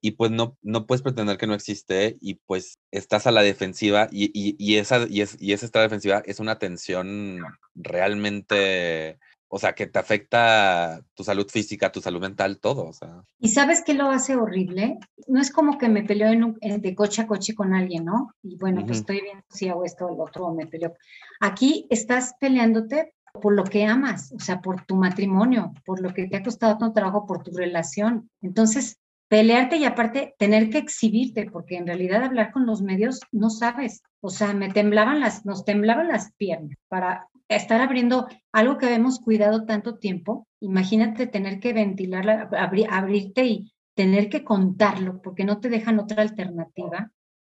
y 0.00 0.12
pues 0.12 0.30
no, 0.30 0.56
no 0.62 0.86
puedes 0.86 1.02
pretender 1.02 1.38
que 1.38 1.46
no 1.46 1.54
existe 1.54 2.16
y 2.20 2.34
pues 2.34 2.78
estás 2.92 3.26
a 3.26 3.32
la 3.32 3.42
defensiva 3.42 4.08
y, 4.12 4.26
y, 4.26 4.56
y 4.58 4.76
esa, 4.76 5.06
y, 5.08 5.22
es, 5.22 5.36
y 5.40 5.52
esa 5.52 5.66
estar 5.66 5.82
defensiva 5.82 6.22
es 6.24 6.40
una 6.40 6.58
tensión 6.58 7.40
realmente 7.74 9.18
o 9.48 9.58
sea, 9.58 9.74
que 9.74 9.86
te 9.86 9.98
afecta 9.98 11.02
tu 11.14 11.24
salud 11.24 11.48
física, 11.48 11.90
tu 11.90 12.00
salud 12.00 12.20
mental, 12.20 12.58
todo. 12.58 12.86
O 12.86 12.92
sea. 12.92 13.24
¿Y 13.38 13.48
sabes 13.48 13.82
qué 13.84 13.94
lo 13.94 14.10
hace 14.10 14.36
horrible? 14.36 14.98
No 15.26 15.40
es 15.40 15.50
como 15.50 15.78
que 15.78 15.88
me 15.88 16.04
peleo 16.04 16.56
en 16.60 16.80
de 16.80 16.94
coche 16.94 17.22
a 17.22 17.26
coche 17.26 17.54
con 17.54 17.74
alguien, 17.74 18.04
¿no? 18.04 18.34
Y 18.42 18.56
bueno, 18.56 18.84
pues 18.84 18.98
estoy 18.98 19.20
viendo 19.22 19.42
si 19.50 19.68
hago 19.68 19.84
esto 19.84 20.06
o 20.06 20.16
lo 20.16 20.24
otro 20.24 20.46
o 20.46 20.54
me 20.54 20.66
peleo. 20.66 20.94
Aquí 21.40 21.86
estás 21.88 22.34
peleándote 22.38 23.14
por 23.40 23.54
lo 23.54 23.64
que 23.64 23.86
amas, 23.86 24.32
o 24.32 24.40
sea, 24.40 24.60
por 24.60 24.84
tu 24.84 24.96
matrimonio, 24.96 25.72
por 25.84 26.00
lo 26.00 26.12
que 26.12 26.26
te 26.26 26.36
ha 26.36 26.42
costado 26.42 26.78
tu 26.78 26.92
trabajo, 26.92 27.26
por 27.26 27.42
tu 27.42 27.52
relación. 27.52 28.30
Entonces, 28.42 28.98
pelearte 29.28 29.76
y 29.76 29.84
aparte 29.84 30.34
tener 30.38 30.70
que 30.70 30.78
exhibirte, 30.78 31.50
porque 31.50 31.76
en 31.76 31.86
realidad 31.86 32.24
hablar 32.24 32.50
con 32.52 32.66
los 32.66 32.82
medios 32.82 33.20
no 33.32 33.50
sabes. 33.50 34.02
O 34.20 34.30
sea, 34.30 34.52
me 34.54 34.70
temblaban 34.70 35.20
las, 35.20 35.44
nos 35.46 35.64
temblaban 35.64 36.08
las 36.08 36.32
piernas 36.34 36.76
para 36.88 37.28
estar 37.48 37.80
abriendo 37.80 38.28
algo 38.52 38.78
que 38.78 38.94
hemos 38.94 39.20
cuidado 39.20 39.64
tanto 39.64 39.98
tiempo. 39.98 40.46
Imagínate 40.60 41.26
tener 41.26 41.60
que 41.60 41.72
ventilarla, 41.72 42.50
abrirte 42.88 43.46
y 43.46 43.72
tener 43.94 44.28
que 44.28 44.44
contarlo, 44.44 45.20
porque 45.22 45.44
no 45.44 45.58
te 45.58 45.68
dejan 45.68 45.98
otra 45.98 46.22
alternativa. 46.22 47.10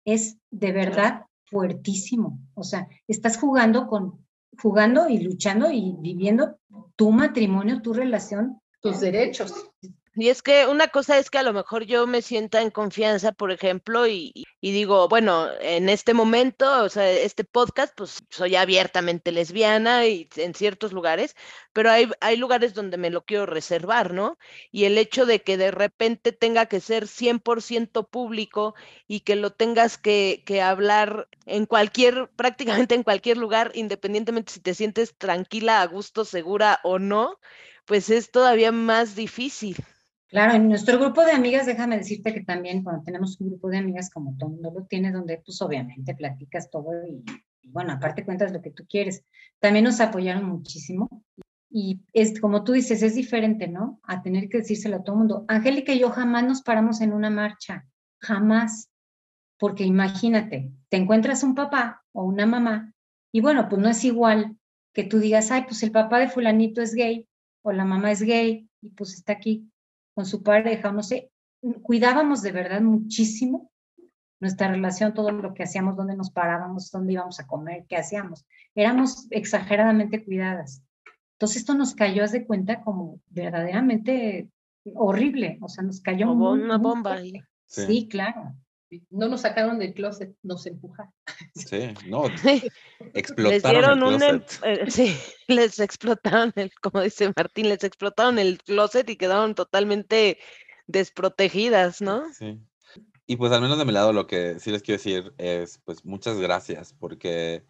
Es 0.05 0.37
de 0.51 0.71
verdad 0.71 1.25
fuertísimo. 1.45 2.39
O 2.55 2.63
sea, 2.63 2.87
estás 3.07 3.37
jugando 3.37 3.87
con, 3.87 4.25
jugando 4.57 5.07
y 5.09 5.19
luchando 5.19 5.71
y 5.71 5.95
viviendo 5.99 6.57
tu 6.95 7.11
matrimonio, 7.11 7.81
tu 7.81 7.93
relación. 7.93 8.59
Tus 8.81 8.99
derechos. 8.99 9.53
Y 10.15 10.29
es 10.29 10.43
que 10.43 10.67
una 10.67 10.89
cosa 10.89 11.17
es 11.17 11.31
que 11.31 11.39
a 11.39 11.43
lo 11.43 11.53
mejor 11.53 11.85
yo 11.85 12.05
me 12.05 12.21
sienta 12.21 12.61
en 12.61 12.69
confianza, 12.69 13.31
por 13.31 13.51
ejemplo, 13.51 14.07
y, 14.07 14.31
digo, 14.61 15.07
bueno, 15.09 15.47
en 15.59 15.89
este 15.89 16.13
momento, 16.13 16.83
o 16.83 16.89
sea, 16.89 17.09
este 17.09 17.43
podcast, 17.43 17.95
pues 17.97 18.23
soy 18.29 18.55
abiertamente 18.55 19.31
lesbiana 19.31 20.05
y 20.05 20.29
en 20.35 20.53
ciertos 20.53 20.93
lugares, 20.93 21.35
pero 21.73 21.89
hay, 21.89 22.11
hay 22.21 22.37
lugares 22.37 22.75
donde 22.75 22.97
me 22.97 23.09
lo 23.09 23.25
quiero 23.25 23.47
reservar, 23.47 24.13
¿no? 24.13 24.37
Y 24.71 24.85
el 24.85 24.99
hecho 24.99 25.25
de 25.25 25.41
que 25.41 25.57
de 25.57 25.71
repente 25.71 26.31
tenga 26.31 26.67
que 26.67 26.79
ser 26.79 27.07
100% 27.07 28.07
público 28.07 28.75
y 29.07 29.21
que 29.21 29.35
lo 29.35 29.51
tengas 29.51 29.97
que, 29.97 30.43
que 30.45 30.61
hablar 30.61 31.27
en 31.47 31.65
cualquier, 31.65 32.29
prácticamente 32.35 32.93
en 32.93 33.03
cualquier 33.03 33.37
lugar, 33.37 33.71
independientemente 33.73 34.53
si 34.53 34.59
te 34.59 34.75
sientes 34.75 35.17
tranquila, 35.17 35.81
a 35.81 35.87
gusto, 35.87 36.23
segura 36.23 36.79
o 36.83 36.99
no, 36.99 37.39
pues 37.85 38.09
es 38.11 38.31
todavía 38.31 38.71
más 38.71 39.15
difícil. 39.15 39.75
Claro, 40.33 40.55
en 40.55 40.67
nuestro 40.67 40.97
grupo 40.97 41.23
de 41.23 41.31
amigas, 41.31 41.67
déjame 41.67 41.95
decirte 41.95 42.33
que 42.33 42.41
también 42.41 42.83
cuando 42.83 43.03
tenemos 43.03 43.39
un 43.39 43.49
grupo 43.49 43.69
de 43.69 43.77
amigas 43.77 44.09
como 44.09 44.35
todo 44.35 44.49
mundo 44.49 44.73
lo 44.75 44.83
tiene, 44.85 45.11
donde 45.11 45.37
pues 45.45 45.61
obviamente 45.61 46.15
platicas 46.15 46.71
todo 46.71 46.89
y, 47.05 47.23
bueno, 47.65 47.91
aparte 47.93 48.25
cuentas 48.25 48.51
lo 48.51 48.59
que 48.59 48.71
tú 48.71 48.83
quieres. 48.89 49.23
También 49.59 49.85
nos 49.85 50.01
apoyaron 50.01 50.45
muchísimo 50.45 51.23
y 51.69 52.01
es 52.13 52.41
como 52.41 52.63
tú 52.63 52.71
dices, 52.71 53.03
es 53.03 53.13
diferente, 53.13 53.67
¿no? 53.67 53.99
A 54.01 54.23
tener 54.23 54.49
que 54.49 54.57
decírselo 54.57 54.95
a 54.95 55.03
todo 55.03 55.17
el 55.17 55.19
mundo. 55.19 55.45
Angélica 55.49 55.93
y 55.93 55.99
yo 55.99 56.09
jamás 56.09 56.43
nos 56.43 56.63
paramos 56.63 57.01
en 57.01 57.13
una 57.13 57.29
marcha, 57.29 57.85
jamás, 58.19 58.89
porque 59.59 59.83
imagínate, 59.83 60.71
te 60.89 60.97
encuentras 60.97 61.43
un 61.43 61.53
papá 61.53 62.03
o 62.11 62.23
una 62.23 62.47
mamá 62.47 62.91
y 63.31 63.41
bueno, 63.41 63.69
pues 63.69 63.79
no 63.79 63.87
es 63.87 64.03
igual 64.03 64.57
que 64.93 65.03
tú 65.03 65.19
digas, 65.19 65.51
ay, 65.51 65.65
pues 65.67 65.83
el 65.83 65.91
papá 65.91 66.17
de 66.17 66.27
fulanito 66.27 66.81
es 66.81 66.95
gay 66.95 67.27
o 67.61 67.71
la 67.71 67.85
mamá 67.85 68.11
es 68.11 68.23
gay 68.23 68.67
y 68.81 68.89
pues 68.89 69.13
está 69.13 69.33
aquí 69.33 69.69
con 70.13 70.25
su 70.25 70.43
pareja, 70.43 70.91
no 70.91 71.03
sé, 71.03 71.31
cuidábamos 71.81 72.41
de 72.41 72.51
verdad 72.51 72.81
muchísimo 72.81 73.71
nuestra 74.39 74.67
relación, 74.67 75.13
todo 75.13 75.31
lo 75.31 75.53
que 75.53 75.63
hacíamos, 75.63 75.95
dónde 75.95 76.17
nos 76.17 76.29
parábamos, 76.29 76.91
dónde 76.91 77.13
íbamos 77.13 77.39
a 77.39 77.47
comer, 77.47 77.85
qué 77.87 77.95
hacíamos. 77.95 78.45
Éramos 78.75 79.27
exageradamente 79.31 80.23
cuidadas. 80.23 80.83
Entonces 81.35 81.57
esto 81.57 81.73
nos 81.75 81.95
cayó, 81.95 82.23
haz 82.23 82.33
de 82.33 82.45
cuenta, 82.45 82.81
como 82.81 83.21
verdaderamente 83.29 84.49
horrible, 84.95 85.57
o 85.61 85.69
sea, 85.69 85.83
nos 85.83 86.01
cayó 86.01 86.27
Como 86.27 86.51
muy, 86.51 86.61
una 86.61 86.77
muy 86.77 86.83
bomba 86.91 87.11
fuerte. 87.11 87.37
ahí. 87.37 87.41
Sí. 87.65 87.85
Sí, 87.87 88.07
claro. 88.09 88.53
No 89.09 89.27
nos 89.27 89.41
sacaron 89.41 89.79
del 89.79 89.93
closet, 89.93 90.35
nos 90.43 90.65
empujaron. 90.65 91.11
Sí, 91.55 91.93
no, 92.07 92.23
Les 92.43 92.63
explotaron 93.13 93.61
dieron 93.61 93.97
el 93.97 94.03
un, 94.03 94.19
closet. 94.19 94.63
em- 94.63 94.85
eh, 94.85 94.91
sí, 94.91 95.17
les 95.47 95.79
explotaron 95.79 96.51
el, 96.55 96.71
como 96.81 97.01
dice 97.01 97.31
Martín, 97.35 97.69
les 97.69 97.83
explotaron 97.83 98.39
el 98.39 98.57
closet 98.59 99.09
y 99.09 99.15
quedaron 99.15 99.55
totalmente 99.55 100.37
desprotegidas, 100.87 102.01
¿no? 102.01 102.23
Sí. 102.33 102.59
Y 103.25 103.37
pues 103.37 103.51
al 103.51 103.61
menos 103.61 103.77
de 103.77 103.85
mi 103.85 103.93
lado 103.93 104.11
lo 104.13 104.27
que 104.27 104.59
sí 104.59 104.71
les 104.71 104.81
quiero 104.83 104.97
decir 104.97 105.33
es 105.37 105.79
pues 105.85 106.03
muchas 106.03 106.37
gracias 106.39 106.93
porque 106.93 107.63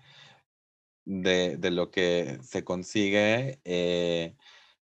de, 1.05 1.57
de 1.57 1.71
lo 1.71 1.91
que 1.91 2.39
se 2.41 2.63
consigue 2.63 3.59
eh, 3.63 4.35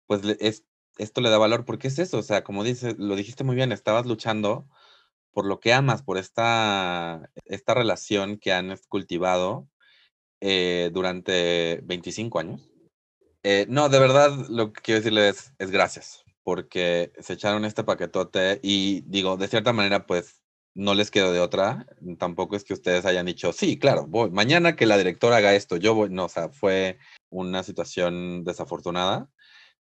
pues 0.06 0.22
es, 0.40 0.66
esto 0.98 1.22
le 1.22 1.30
da 1.30 1.38
valor 1.38 1.66
porque 1.66 1.88
es 1.88 1.98
eso, 1.98 2.18
o 2.18 2.24
sea, 2.24 2.44
como 2.44 2.64
dices, 2.64 2.96
lo 3.00 3.16
dijiste 3.16 3.44
muy 3.44 3.56
bien, 3.56 3.72
estabas 3.72 4.06
luchando 4.06 4.68
por 5.32 5.46
lo 5.46 5.60
que 5.60 5.74
amas, 5.74 6.04
por 6.04 6.18
esta, 6.18 7.30
esta 7.46 7.74
relación 7.74 8.38
que 8.38 8.54
han 8.54 8.78
cultivado 8.88 9.68
eh, 10.42 10.90
durante 10.94 11.82
25 11.84 12.40
años. 12.40 12.70
Eh, 13.44 13.66
no, 13.70 13.90
de 13.90 14.00
verdad 14.00 14.32
lo 14.50 14.74
que 14.74 14.82
quiero 14.82 15.00
decirles 15.00 15.54
es 15.60 15.72
gracias, 15.72 16.24
porque 16.44 17.14
se 17.20 17.34
echaron 17.34 17.66
este 17.66 17.84
paquetote 17.84 18.60
y 18.64 19.02
digo, 19.02 19.38
de 19.38 19.48
cierta 19.48 19.74
manera, 19.74 20.06
pues 20.06 20.42
no 20.76 20.94
les 20.94 21.12
quedó 21.12 21.32
de 21.32 21.40
otra. 21.40 21.86
Tampoco 22.18 22.56
es 22.56 22.64
que 22.64 22.74
ustedes 22.74 23.06
hayan 23.06 23.26
dicho, 23.26 23.54
sí, 23.54 23.78
claro, 23.78 24.06
voy, 24.08 24.32
mañana 24.32 24.76
que 24.76 24.86
la 24.86 24.98
directora 24.98 25.38
haga 25.38 25.56
esto, 25.56 25.78
yo 25.78 25.94
voy. 25.94 26.10
No, 26.10 26.26
o 26.26 26.30
sea, 26.30 26.50
fue 26.50 27.00
una 27.30 27.64
situación 27.64 28.44
desafortunada, 28.44 29.30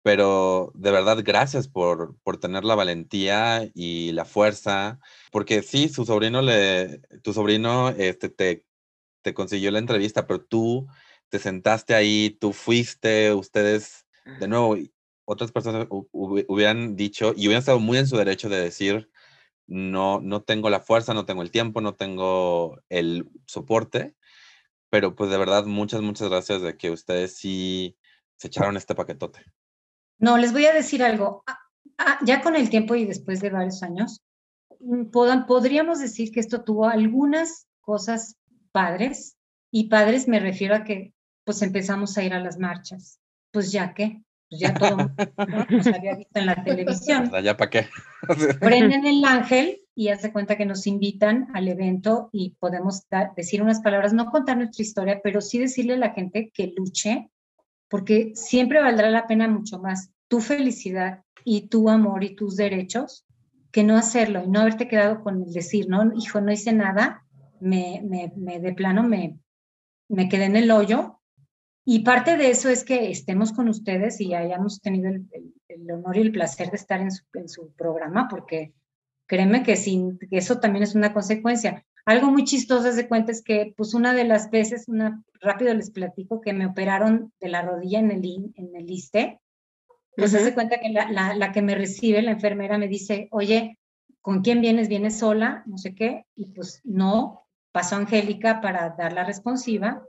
pero 0.03 0.73
de 0.75 0.91
verdad, 0.91 1.19
gracias 1.25 1.69
por, 1.69 2.17
por 2.23 2.39
tener 2.39 2.65
la 2.65 2.75
valentía 2.75 3.71
y 3.75 4.13
la 4.13 4.25
fuerza, 4.25 5.01
porque 5.33 5.63
sí, 5.63 5.89
su 5.89 6.05
sobrino 6.05 6.43
le, 6.43 7.01
tu 7.23 7.33
sobrino 7.33 7.91
este, 7.91 8.29
te, 8.31 8.65
te 9.23 9.35
consiguió 9.35 9.71
la 9.71 9.79
entrevista, 9.81 10.27
pero 10.27 10.45
tú 10.45 10.87
te 11.29 11.39
sentaste 11.39 11.95
ahí, 11.95 12.37
tú 12.41 12.53
fuiste, 12.53 13.33
ustedes, 13.35 14.07
de 14.37 14.49
nuevo, 14.49 14.77
otras 15.25 15.53
personas 15.53 15.87
hu- 15.89 16.09
hubi- 16.13 16.47
hubieran 16.49 16.97
dicho 16.97 17.33
y 17.37 17.47
hubieran 17.49 17.61
estado 17.61 17.81
muy 17.81 17.99
en 17.99 18.07
su 18.07 18.17
derecho 18.17 18.49
de 18.49 18.61
decir, 18.61 19.11
no, 19.67 20.21
no 20.21 20.43
tengo 20.43 20.71
la 20.71 20.81
fuerza, 20.81 21.15
no 21.15 21.27
tengo 21.27 21.43
el 21.43 21.51
tiempo, 21.51 21.81
no 21.81 21.95
tengo 21.97 22.81
el 22.89 23.29
soporte, 23.47 24.17
pero 24.91 25.15
pues 25.17 25.31
de 25.31 25.39
verdad, 25.39 25.65
muchas, 25.67 26.03
muchas 26.03 26.29
gracias 26.31 26.63
de 26.63 26.77
que 26.77 26.91
ustedes 26.91 27.37
sí 27.37 27.99
se 28.37 28.49
echaron 28.49 28.77
este 28.77 28.95
paquetote. 28.95 29.45
No, 30.19 30.37
les 30.39 30.53
voy 30.53 30.67
a 30.67 30.75
decir 30.75 31.03
algo. 31.03 31.43
Ah, 31.47 31.59
ah, 31.99 32.19
ya 32.25 32.41
con 32.41 32.57
el 32.57 32.71
tiempo 32.71 32.95
y 32.95 33.05
después 33.05 33.41
de 33.41 33.51
varios 33.51 33.83
años, 33.83 34.23
mm, 34.81 35.05
podríamos 35.47 36.01
decir 36.01 36.33
que 36.33 36.41
esto 36.41 36.63
tuvo 36.63 36.87
algunas 36.87 37.67
cosas 37.81 38.37
padres, 38.73 39.37
y 39.71 39.89
padres 39.89 40.29
me 40.29 40.41
refiero 40.41 40.75
a 40.75 40.85
que 40.85 41.13
pues 41.45 41.63
empezamos 41.63 42.17
a 42.19 42.23
ir 42.25 42.35
a 42.35 42.41
las 42.41 42.59
marchas. 42.59 43.21
Pues 43.51 43.73
ya 43.73 43.95
que, 43.95 44.23
pues 44.51 44.61
ya 44.61 44.75
todo 44.75 44.97
mundo 44.97 45.15
nos 45.71 45.87
había 45.87 46.15
visto 46.15 46.39
en 46.39 46.47
la 46.47 46.63
televisión. 46.63 47.31
¿Ya 47.43 47.57
para 47.57 47.71
qué? 47.71 47.89
Prenden 48.61 49.07
el 49.07 49.25
ángel 49.25 49.83
y 49.95 50.09
hace 50.09 50.33
cuenta 50.33 50.57
que 50.57 50.67
nos 50.67 50.87
invitan 50.87 51.49
al 51.55 51.69
evento 51.69 52.29
y 52.33 52.51
podemos 52.59 53.09
dar- 53.09 53.35
decir 53.35 53.63
unas 53.63 53.81
palabras, 53.81 54.13
no 54.13 54.31
contar 54.31 54.57
nuestra 54.59 54.83
historia, 54.83 55.21
pero 55.23 55.41
sí 55.41 55.59
decirle 55.59 55.95
a 55.95 55.99
la 55.99 56.11
gente 56.11 56.51
que 56.53 56.73
luche, 56.77 57.31
porque 57.89 58.33
siempre 58.35 58.81
valdrá 58.81 59.11
la 59.11 59.27
pena 59.27 59.49
mucho 59.49 59.79
más 59.79 60.11
tu 60.29 60.41
felicidad 60.41 61.23
y 61.45 61.69
tu 61.69 61.89
amor 61.89 62.25
y 62.25 62.35
tus 62.35 62.57
derechos 62.57 63.27
que 63.71 63.85
no 63.85 63.97
hacerlo 63.97 64.43
y 64.45 64.49
no 64.49 64.61
haberte 64.61 64.89
quedado 64.89 65.23
con 65.23 65.43
el 65.43 65.53
decir, 65.53 65.89
no, 65.89 66.13
hijo, 66.15 66.41
no 66.41 66.53
hice 66.53 66.73
nada, 66.73 67.25
me, 67.61 68.03
me, 68.05 68.33
me 68.37 68.61
de 68.61 68.73
plano 68.73 69.03
me, 69.03 69.39
me 70.09 70.29
quedé 70.29 70.45
en 70.45 70.57
el 70.57 70.71
hoyo. 70.71 71.21
Y 71.85 72.01
parte 72.01 72.37
de 72.37 72.51
eso 72.51 72.69
es 72.69 72.85
que 72.85 73.11
estemos 73.11 73.53
con 73.53 73.69
ustedes 73.69 74.21
y 74.21 74.35
hayamos 74.35 74.81
tenido 74.81 75.11
el, 75.11 75.91
honor 75.91 76.17
y 76.19 76.21
el 76.21 76.33
placer 76.33 76.71
de 76.71 76.77
estar 76.77 77.01
en 77.01 77.11
su, 77.11 77.25
en 77.33 77.49
su 77.49 77.73
programa, 77.73 78.29
porque 78.29 78.75
créeme 79.27 79.63
que, 79.63 79.77
sin, 79.77 80.19
eso 80.31 80.61
también 80.61 80.83
es 80.83 80.95
una 80.95 81.15
consecuencia. 81.15 81.87
Algo 82.13 82.31
muy 82.31 82.45
chistoso 82.45 82.91
de 82.93 83.07
cuenta 83.07 83.33
es 83.33 83.43
que, 83.43 83.75
pues, 83.77 83.93
una 83.95 84.15
de 84.15 84.25
las 84.25 84.51
veces, 84.51 84.89
una, 84.89 85.23
rápido 85.41 85.75
les 85.75 85.91
platico, 85.91 86.41
que 86.41 86.55
me 86.55 86.67
operaron 86.67 87.33
de 87.41 87.49
la 87.49 87.63
rodilla 87.63 87.99
en 88.01 88.11
el, 88.11 88.25
IN- 88.25 88.53
en 88.57 88.75
el 88.75 88.91
ISTE, 88.91 89.41
pues 90.17 90.35
hace 90.35 90.55
cuenta 90.55 90.81
que 90.81 90.89
la, 90.89 91.11
la, 91.11 91.35
la 91.35 91.53
que 91.53 91.63
me 91.63 91.75
recibe, 91.75 92.23
la 92.23 92.33
enfermera, 92.33 92.79
me 92.79 92.89
dice, 92.89 93.29
oye, 93.31 93.79
¿con 94.23 94.41
quién 94.43 94.61
vienes? 94.63 94.89
¿Vienes 94.89 95.19
sola? 95.19 95.63
No 95.67 95.77
sé 95.79 95.95
qué. 95.95 96.25
Y 96.35 96.47
pues 96.47 96.81
no, 96.85 97.47
pasó 97.73 97.97
Angélica 97.97 98.61
para 98.61 98.95
dar 98.99 99.13
la 99.13 99.25
responsiva 99.25 100.03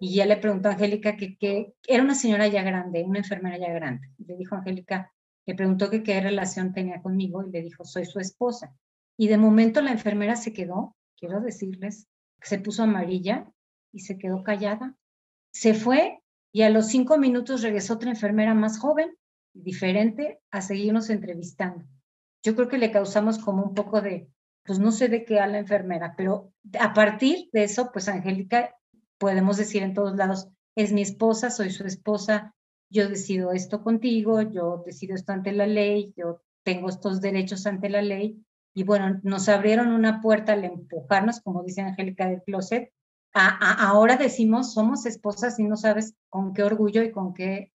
y 0.00 0.14
ya 0.14 0.26
le 0.26 0.38
preguntó 0.38 0.68
a 0.68 0.72
Angélica 0.72 1.16
que, 1.16 1.36
que 1.36 1.74
era 1.86 2.02
una 2.02 2.14
señora 2.14 2.48
ya 2.48 2.62
grande, 2.62 3.04
una 3.04 3.18
enfermera 3.20 3.58
ya 3.58 3.72
grande. 3.72 4.08
Le 4.26 4.36
dijo 4.36 4.54
a 4.54 4.58
Angélica, 4.58 5.12
le 5.46 5.54
preguntó 5.54 5.90
que 5.90 6.02
qué 6.02 6.20
relación 6.20 6.72
tenía 6.72 7.02
conmigo 7.02 7.44
y 7.46 7.50
le 7.52 7.62
dijo, 7.62 7.84
soy 7.84 8.06
su 8.06 8.18
esposa. 8.20 8.74
Y 9.18 9.28
de 9.28 9.36
momento 9.38 9.82
la 9.82 9.92
enfermera 9.92 10.34
se 10.36 10.52
quedó, 10.54 10.96
quiero 11.22 11.40
decirles, 11.40 12.08
que 12.40 12.48
se 12.48 12.58
puso 12.58 12.82
amarilla 12.82 13.48
y 13.92 14.00
se 14.00 14.18
quedó 14.18 14.42
callada. 14.42 14.96
Se 15.52 15.72
fue 15.72 16.20
y 16.52 16.62
a 16.62 16.70
los 16.70 16.88
cinco 16.88 17.16
minutos 17.16 17.62
regresó 17.62 17.94
otra 17.94 18.10
enfermera 18.10 18.54
más 18.54 18.80
joven 18.80 19.16
y 19.54 19.62
diferente 19.62 20.40
a 20.50 20.62
seguirnos 20.62 21.10
entrevistando. 21.10 21.84
Yo 22.42 22.56
creo 22.56 22.66
que 22.66 22.78
le 22.78 22.90
causamos 22.90 23.38
como 23.38 23.62
un 23.62 23.72
poco 23.72 24.00
de, 24.00 24.28
pues 24.64 24.80
no 24.80 24.90
sé 24.90 25.06
de 25.06 25.24
qué 25.24 25.38
a 25.38 25.46
la 25.46 25.60
enfermera, 25.60 26.14
pero 26.16 26.52
a 26.80 26.92
partir 26.92 27.48
de 27.52 27.62
eso, 27.62 27.90
pues 27.92 28.08
Angélica, 28.08 28.74
podemos 29.16 29.56
decir 29.58 29.84
en 29.84 29.94
todos 29.94 30.16
lados, 30.16 30.48
es 30.74 30.92
mi 30.92 31.02
esposa, 31.02 31.50
soy 31.50 31.70
su 31.70 31.86
esposa, 31.86 32.52
yo 32.90 33.08
decido 33.08 33.52
esto 33.52 33.84
contigo, 33.84 34.42
yo 34.42 34.82
decido 34.84 35.14
esto 35.14 35.30
ante 35.30 35.52
la 35.52 35.68
ley, 35.68 36.12
yo 36.16 36.42
tengo 36.64 36.88
estos 36.88 37.20
derechos 37.20 37.64
ante 37.66 37.88
la 37.90 38.02
ley. 38.02 38.44
Y 38.74 38.84
bueno, 38.84 39.20
nos 39.22 39.48
abrieron 39.48 39.88
una 39.88 40.20
puerta 40.20 40.52
al 40.54 40.64
empujarnos, 40.64 41.40
como 41.40 41.62
dice 41.62 41.82
Angélica 41.82 42.26
del 42.28 42.42
closet. 42.42 42.90
A, 43.34 43.48
a- 43.48 43.88
ahora 43.88 44.16
decimos, 44.16 44.72
somos 44.74 45.06
esposas 45.06 45.58
y 45.58 45.64
no 45.64 45.76
sabes 45.76 46.14
con 46.28 46.54
qué 46.54 46.62
orgullo 46.62 47.02
y 47.02 47.10
con 47.12 47.34
qué 47.34 47.72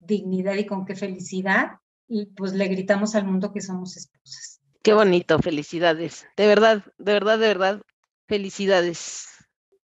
dignidad 0.00 0.54
y 0.54 0.66
con 0.66 0.84
qué 0.84 0.94
felicidad. 0.96 1.72
Y 2.08 2.26
pues 2.26 2.52
le 2.52 2.66
gritamos 2.68 3.14
al 3.14 3.24
mundo 3.26 3.52
que 3.52 3.60
somos 3.60 3.96
esposas. 3.96 4.60
Qué 4.82 4.92
bonito, 4.94 5.38
felicidades. 5.38 6.26
De 6.36 6.46
verdad, 6.46 6.82
de 6.98 7.12
verdad, 7.12 7.38
de 7.38 7.46
verdad, 7.48 7.82
felicidades. 8.26 9.26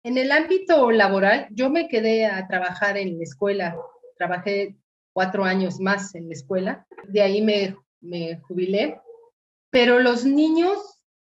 En 0.05 0.19
el 0.19 0.33
ámbito 0.33 0.91
laboral, 0.91 1.47
yo 1.51 1.71
me 1.71 1.89
quedé 1.89 2.27
a 2.27 2.47
trabajar 2.49 2.97
en 2.99 3.17
la 3.17 3.23
escuela. 3.23 3.77
Trabajé 4.19 4.77
cuatro 5.13 5.45
años 5.45 5.79
más 5.81 6.15
en 6.15 6.29
la 6.29 6.35
escuela. 6.35 6.87
De 7.09 7.23
ahí 7.23 7.41
me, 7.43 7.77
me 8.01 8.41
jubilé. 8.41 9.01
Pero 9.73 10.01
los 10.01 10.27
niños, 10.27 10.79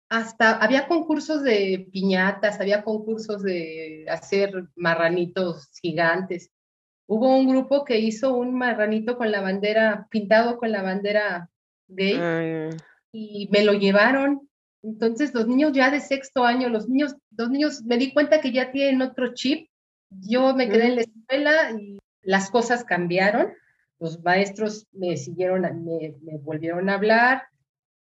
hasta 0.10 0.58
había 0.58 0.88
concursos 0.88 1.44
de 1.44 1.88
piñatas, 1.94 2.60
había 2.60 2.84
concursos 2.84 3.44
de 3.44 4.08
hacer 4.10 4.70
marranitos 4.76 5.70
gigantes. 5.80 6.50
Hubo 7.06 7.38
un 7.38 7.48
grupo 7.48 7.86
que 7.86 8.00
hizo 8.00 8.36
un 8.36 8.56
marranito 8.56 9.18
con 9.18 9.32
la 9.32 9.42
bandera, 9.42 10.08
pintado 10.10 10.58
con 10.58 10.72
la 10.72 10.82
bandera 10.82 11.48
gay 11.88 12.18
Mm, 12.18 12.78
y 13.12 13.50
me 13.52 13.64
lo 13.64 13.74
llevaron. 13.74 14.50
Entonces 14.82 15.32
los 15.36 15.48
niños 15.48 15.74
ya 15.74 15.92
de 15.92 16.00
sexto 16.00 16.44
año, 16.44 16.70
los 16.70 16.90
niños, 16.90 17.16
los 17.38 17.52
niños 17.52 17.84
me 17.84 17.98
di 17.98 18.14
cuenta 18.14 18.42
que 18.42 18.52
ya 18.52 18.72
tienen 18.72 19.04
otro 19.04 19.36
chip. 19.36 19.70
Yo 20.10 20.56
me 20.56 20.68
quedé 20.70 20.88
en 20.88 20.96
la 20.96 21.02
escuela 21.02 21.72
y 21.80 22.00
las 22.24 22.50
cosas 22.50 22.84
cambiaron. 22.84 23.54
Los 24.00 24.24
maestros 24.24 24.88
me 24.92 25.18
siguieron, 25.18 25.62
me, 25.84 26.16
me 26.24 26.38
volvieron 26.40 26.90
a 26.90 26.96
hablar. 26.96 27.44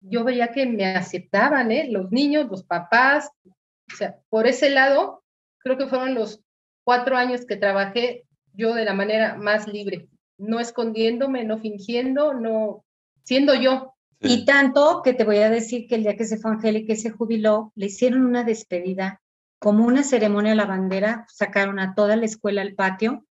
Yo 0.01 0.23
veía 0.23 0.49
que 0.49 0.65
me 0.65 0.85
aceptaban, 0.85 1.71
¿eh? 1.71 1.87
Los 1.89 2.11
niños, 2.11 2.49
los 2.49 2.63
papás. 2.63 3.29
O 3.45 3.95
sea, 3.95 4.17
por 4.29 4.47
ese 4.47 4.69
lado, 4.69 5.23
creo 5.59 5.77
que 5.77 5.87
fueron 5.87 6.15
los 6.15 6.41
cuatro 6.83 7.15
años 7.15 7.45
que 7.45 7.55
trabajé 7.55 8.25
yo 8.53 8.73
de 8.73 8.85
la 8.85 8.93
manera 8.93 9.35
más 9.35 9.67
libre, 9.67 10.09
no 10.37 10.59
escondiéndome, 10.59 11.45
no 11.45 11.59
fingiendo, 11.59 12.33
no 12.33 12.83
siendo 13.23 13.53
yo. 13.53 13.93
Y 14.19 14.45
tanto 14.45 15.01
que 15.03 15.13
te 15.13 15.23
voy 15.23 15.37
a 15.37 15.49
decir 15.49 15.87
que 15.87 15.95
el 15.95 16.03
día 16.03 16.15
que 16.15 16.25
se 16.25 16.37
fue 16.37 16.51
Angélica 16.51 16.93
y 16.93 16.97
se 16.97 17.09
jubiló, 17.09 17.71
le 17.75 17.87
hicieron 17.87 18.25
una 18.25 18.43
despedida, 18.43 19.21
como 19.57 19.85
una 19.85 20.03
ceremonia 20.03 20.51
a 20.51 20.55
la 20.55 20.65
bandera, 20.65 21.25
sacaron 21.27 21.79
a 21.79 21.95
toda 21.95 22.15
la 22.15 22.25
escuela 22.25 22.61
al 22.61 22.75
patio 22.75 23.25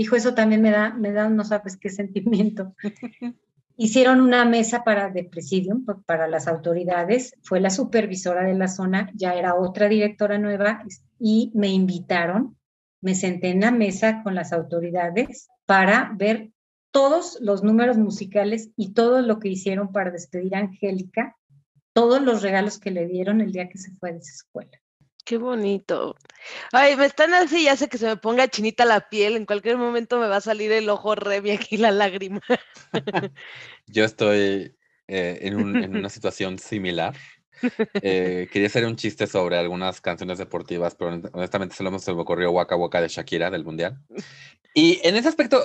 Hijo, 0.00 0.16
eso 0.16 0.32
también 0.32 0.62
me 0.62 0.70
da, 0.70 0.94
me 0.94 1.12
da, 1.12 1.28
no 1.28 1.44
sabes 1.44 1.76
qué 1.76 1.90
sentimiento. 1.90 2.74
Hicieron 3.82 4.20
una 4.20 4.44
mesa 4.44 4.84
para 4.84 5.08
de 5.08 5.24
presidium, 5.24 5.86
para 6.04 6.28
las 6.28 6.46
autoridades, 6.48 7.34
fue 7.40 7.60
la 7.60 7.70
supervisora 7.70 8.44
de 8.44 8.52
la 8.52 8.68
zona, 8.68 9.10
ya 9.14 9.32
era 9.32 9.54
otra 9.54 9.88
directora 9.88 10.36
nueva 10.36 10.84
y 11.18 11.50
me 11.54 11.68
invitaron, 11.68 12.58
me 13.00 13.14
senté 13.14 13.48
en 13.48 13.60
la 13.60 13.70
mesa 13.70 14.22
con 14.22 14.34
las 14.34 14.52
autoridades 14.52 15.48
para 15.64 16.12
ver 16.14 16.50
todos 16.90 17.38
los 17.40 17.64
números 17.64 17.96
musicales 17.96 18.68
y 18.76 18.92
todo 18.92 19.22
lo 19.22 19.38
que 19.38 19.48
hicieron 19.48 19.92
para 19.92 20.10
despedir 20.10 20.56
a 20.56 20.58
Angélica, 20.58 21.38
todos 21.94 22.20
los 22.20 22.42
regalos 22.42 22.78
que 22.78 22.90
le 22.90 23.06
dieron 23.06 23.40
el 23.40 23.50
día 23.50 23.70
que 23.70 23.78
se 23.78 23.92
fue 23.92 24.12
de 24.12 24.18
esa 24.18 24.34
escuela. 24.34 24.78
Qué 25.30 25.38
bonito. 25.38 26.16
Ay, 26.72 26.96
me 26.96 27.06
están 27.06 27.32
así, 27.34 27.62
ya 27.62 27.76
sé 27.76 27.88
que 27.88 27.98
se 27.98 28.06
me 28.06 28.16
ponga 28.16 28.48
chinita 28.48 28.84
la 28.84 29.08
piel, 29.08 29.36
en 29.36 29.46
cualquier 29.46 29.76
momento 29.76 30.18
me 30.18 30.26
va 30.26 30.38
a 30.38 30.40
salir 30.40 30.72
el 30.72 30.88
ojo 30.88 31.14
re 31.14 31.36
aquí 31.52 31.76
la 31.76 31.92
lágrima. 31.92 32.40
Yo 33.86 34.04
estoy 34.04 34.74
eh, 35.06 35.38
en, 35.42 35.94
una 35.94 36.08
situación 36.08 36.58
similar. 36.58 37.14
Eh, 38.02 38.48
quería 38.50 38.66
hacer 38.66 38.84
un 38.86 38.96
chiste 38.96 39.28
sobre 39.28 39.56
algunas 39.56 40.00
canciones 40.00 40.38
deportivas, 40.38 40.96
pero 40.96 41.20
honestamente 41.32 41.76
solo 41.76 41.96
se 42.00 42.12
me 42.12 42.22
ocurrió 42.22 42.50
Waka 42.50 42.74
Waka 42.74 43.00
de 43.00 43.06
Shakira 43.06 43.52
del 43.52 43.64
Mundial. 43.64 44.00
Y 44.74 44.98
en 45.04 45.14
ese 45.14 45.28
aspecto, 45.28 45.64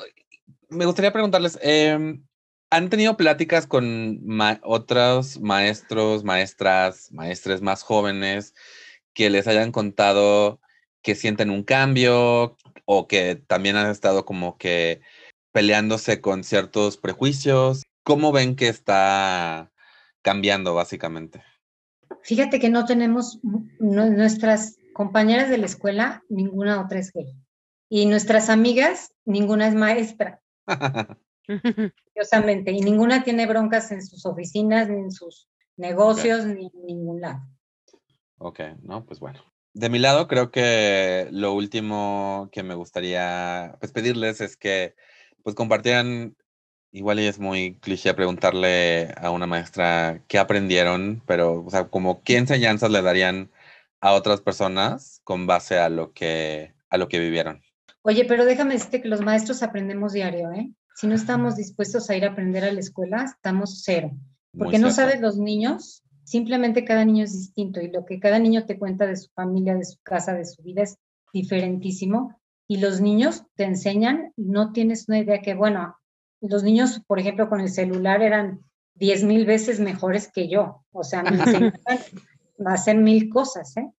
me 0.70 0.86
gustaría 0.86 1.12
preguntarles, 1.12 1.58
em, 1.64 2.24
¿han 2.70 2.92
tenido 2.92 3.18
pláticas 3.18 3.66
con 3.66 4.22
otros 4.62 5.40
maestros, 5.40 6.24
maestras, 6.24 7.12
maestres 7.12 7.64
más 7.64 7.82
jóvenes 7.82 8.54
que 9.16 9.32
les 9.32 9.48
hayan 9.48 9.72
contado 9.72 10.60
que 11.02 11.16
sienten 11.16 11.50
un 11.50 11.64
cambio 11.64 12.58
o 12.86 13.08
que 13.08 13.36
también 13.48 13.78
han 13.78 13.90
estado 13.90 14.26
como 14.26 14.58
que 14.58 15.02
peleándose 15.52 16.22
con 16.22 16.44
ciertos 16.44 16.98
prejuicios? 16.98 17.84
¿Cómo 18.04 18.32
ven 18.32 18.56
que 18.56 18.68
está 18.68 19.72
cambiando 20.22 20.76
básicamente? 20.76 21.42
Fíjate 22.22 22.60
que 22.60 22.70
no 22.70 22.86
tenemos 22.86 23.40
nuestras 23.80 24.78
compañeras 24.94 25.50
de 25.50 25.58
la 25.58 25.66
escuela, 25.66 26.24
ninguna 26.30 26.82
otra 26.82 27.00
es 27.00 27.12
gay. 27.14 27.34
Y 27.90 28.06
nuestras 28.08 28.50
amigas, 28.50 29.14
ninguna 29.26 29.68
es 29.68 29.76
maestra. 29.76 30.42
Curiosamente, 32.14 32.72
y 32.72 32.82
ninguna 32.82 33.24
tiene 33.24 33.46
broncas 33.46 33.92
en 33.92 34.06
sus 34.06 34.26
oficinas, 34.26 34.90
ni 34.90 34.98
en 34.98 35.12
sus 35.12 35.48
negocios, 35.78 36.46
ni 36.46 36.66
en 36.66 36.86
ningún 36.86 37.22
lado. 37.22 37.42
Ok, 38.38 38.60
no, 38.84 39.06
pues 39.06 39.20
bueno. 39.20 39.40
De 39.74 39.90
mi 39.90 40.00
lado, 40.00 40.28
creo 40.28 40.52
que 40.52 41.28
lo 41.32 41.54
último 41.54 42.50
que 42.52 42.64
me 42.64 42.76
gustaría 42.76 43.76
pues, 43.80 43.92
pedirles 43.92 44.42
es 44.42 44.56
que 44.56 44.96
pues 45.44 45.56
compartieran, 45.56 46.36
igual 46.92 47.20
y 47.20 47.28
es 47.28 47.40
muy 47.40 47.78
cliché 47.80 48.14
preguntarle 48.14 49.14
a 49.18 49.32
una 49.32 49.48
maestra 49.48 50.24
qué 50.28 50.40
aprendieron, 50.40 51.22
pero, 51.28 51.64
o 51.66 51.70
sea, 51.70 51.90
como 51.90 52.24
qué 52.24 52.38
enseñanzas 52.38 52.90
le 52.90 53.02
darían 53.02 53.52
a 54.00 54.14
otras 54.14 54.42
personas 54.42 55.22
con 55.24 55.46
base 55.46 55.78
a 55.78 55.90
lo 55.90 56.14
que, 56.14 56.74
a 56.90 56.98
lo 56.98 57.08
que 57.10 57.20
vivieron. 57.20 57.62
Oye, 58.02 58.26
pero 58.26 58.46
déjame 58.46 58.76
decirte 58.76 59.02
que 59.02 59.10
los 59.10 59.22
maestros 59.22 59.62
aprendemos 59.62 60.14
diario, 60.14 60.52
¿eh? 60.52 60.72
Si 60.96 61.08
no 61.08 61.16
estamos 61.16 61.58
dispuestos 61.58 62.10
a 62.10 62.16
ir 62.16 62.24
a 62.24 62.30
aprender 62.30 62.64
a 62.64 62.72
la 62.72 62.80
escuela, 62.80 63.24
estamos 63.24 63.82
cero. 63.84 64.12
Porque 64.58 64.80
no 64.80 64.92
sabes 64.92 65.20
los 65.20 65.38
niños, 65.38 66.05
simplemente 66.26 66.84
cada 66.84 67.06
niño 67.06 67.24
es 67.24 67.34
distinto 67.34 67.80
y 67.80 67.90
lo 67.90 68.06
que 68.06 68.20
cada 68.20 68.40
niño 68.40 68.66
te 68.66 68.78
cuenta 68.78 69.08
de 69.08 69.16
su 69.16 69.30
familia, 69.32 69.76
de 69.76 69.86
su 69.86 70.00
casa, 70.04 70.34
de 70.34 70.46
su 70.46 70.62
vida 70.62 70.84
es 70.84 70.98
diferentísimo. 71.32 72.36
Y 72.68 72.78
los 72.78 73.00
niños 73.00 73.44
te 73.56 73.64
enseñan, 73.64 74.34
no 74.36 74.72
tienes 74.72 75.08
una 75.08 75.20
idea 75.20 75.42
que, 75.42 75.54
bueno, 75.54 75.96
los 76.42 76.64
niños, 76.64 77.02
por 77.08 77.20
ejemplo, 77.20 77.48
con 77.48 77.62
el 77.62 77.70
celular 77.70 78.22
eran 78.24 78.62
diez 78.96 79.24
mil 79.24 79.46
veces 79.46 79.80
mejores 79.80 80.32
que 80.32 80.50
yo. 80.50 80.84
O 80.92 81.04
sea, 81.04 81.24
me 81.24 81.38
enseñan 81.38 81.74
a 82.66 82.74
hacer 82.74 82.98
mil 82.98 83.30
cosas, 83.30 83.78
¿eh? 83.78 83.92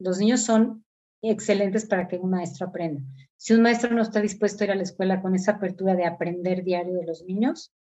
Los 0.00 0.18
niños 0.18 0.42
son 0.42 0.84
excelentes 1.22 1.86
para 1.86 2.08
que 2.08 2.16
un 2.16 2.30
maestro 2.30 2.66
aprenda. 2.66 3.02
Si 3.36 3.52
un 3.54 3.62
maestro 3.62 3.94
no 3.94 4.02
está 4.02 4.20
dispuesto 4.20 4.62
a 4.62 4.66
ir 4.66 4.70
a 4.72 4.76
la 4.76 4.82
escuela 4.82 5.22
con 5.22 5.34
esa 5.34 5.52
apertura 5.52 5.94
de 5.94 6.06
aprender 6.06 6.64
diario 6.64 6.94
de 6.94 7.06
los 7.06 7.24
niños, 7.24 7.72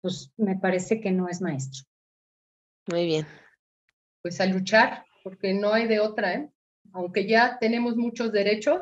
pues 0.00 0.32
me 0.36 0.56
parece 0.56 1.00
que 1.00 1.10
no 1.10 1.28
es 1.28 1.40
maestro. 1.40 1.84
Muy 2.86 3.06
bien. 3.06 3.26
Pues 4.22 4.40
a 4.40 4.46
luchar, 4.46 5.04
porque 5.22 5.54
no 5.54 5.72
hay 5.72 5.86
de 5.86 6.00
otra, 6.00 6.34
¿eh? 6.34 6.50
Aunque 6.92 7.26
ya 7.26 7.58
tenemos 7.58 7.96
muchos 7.96 8.30
derechos, 8.30 8.80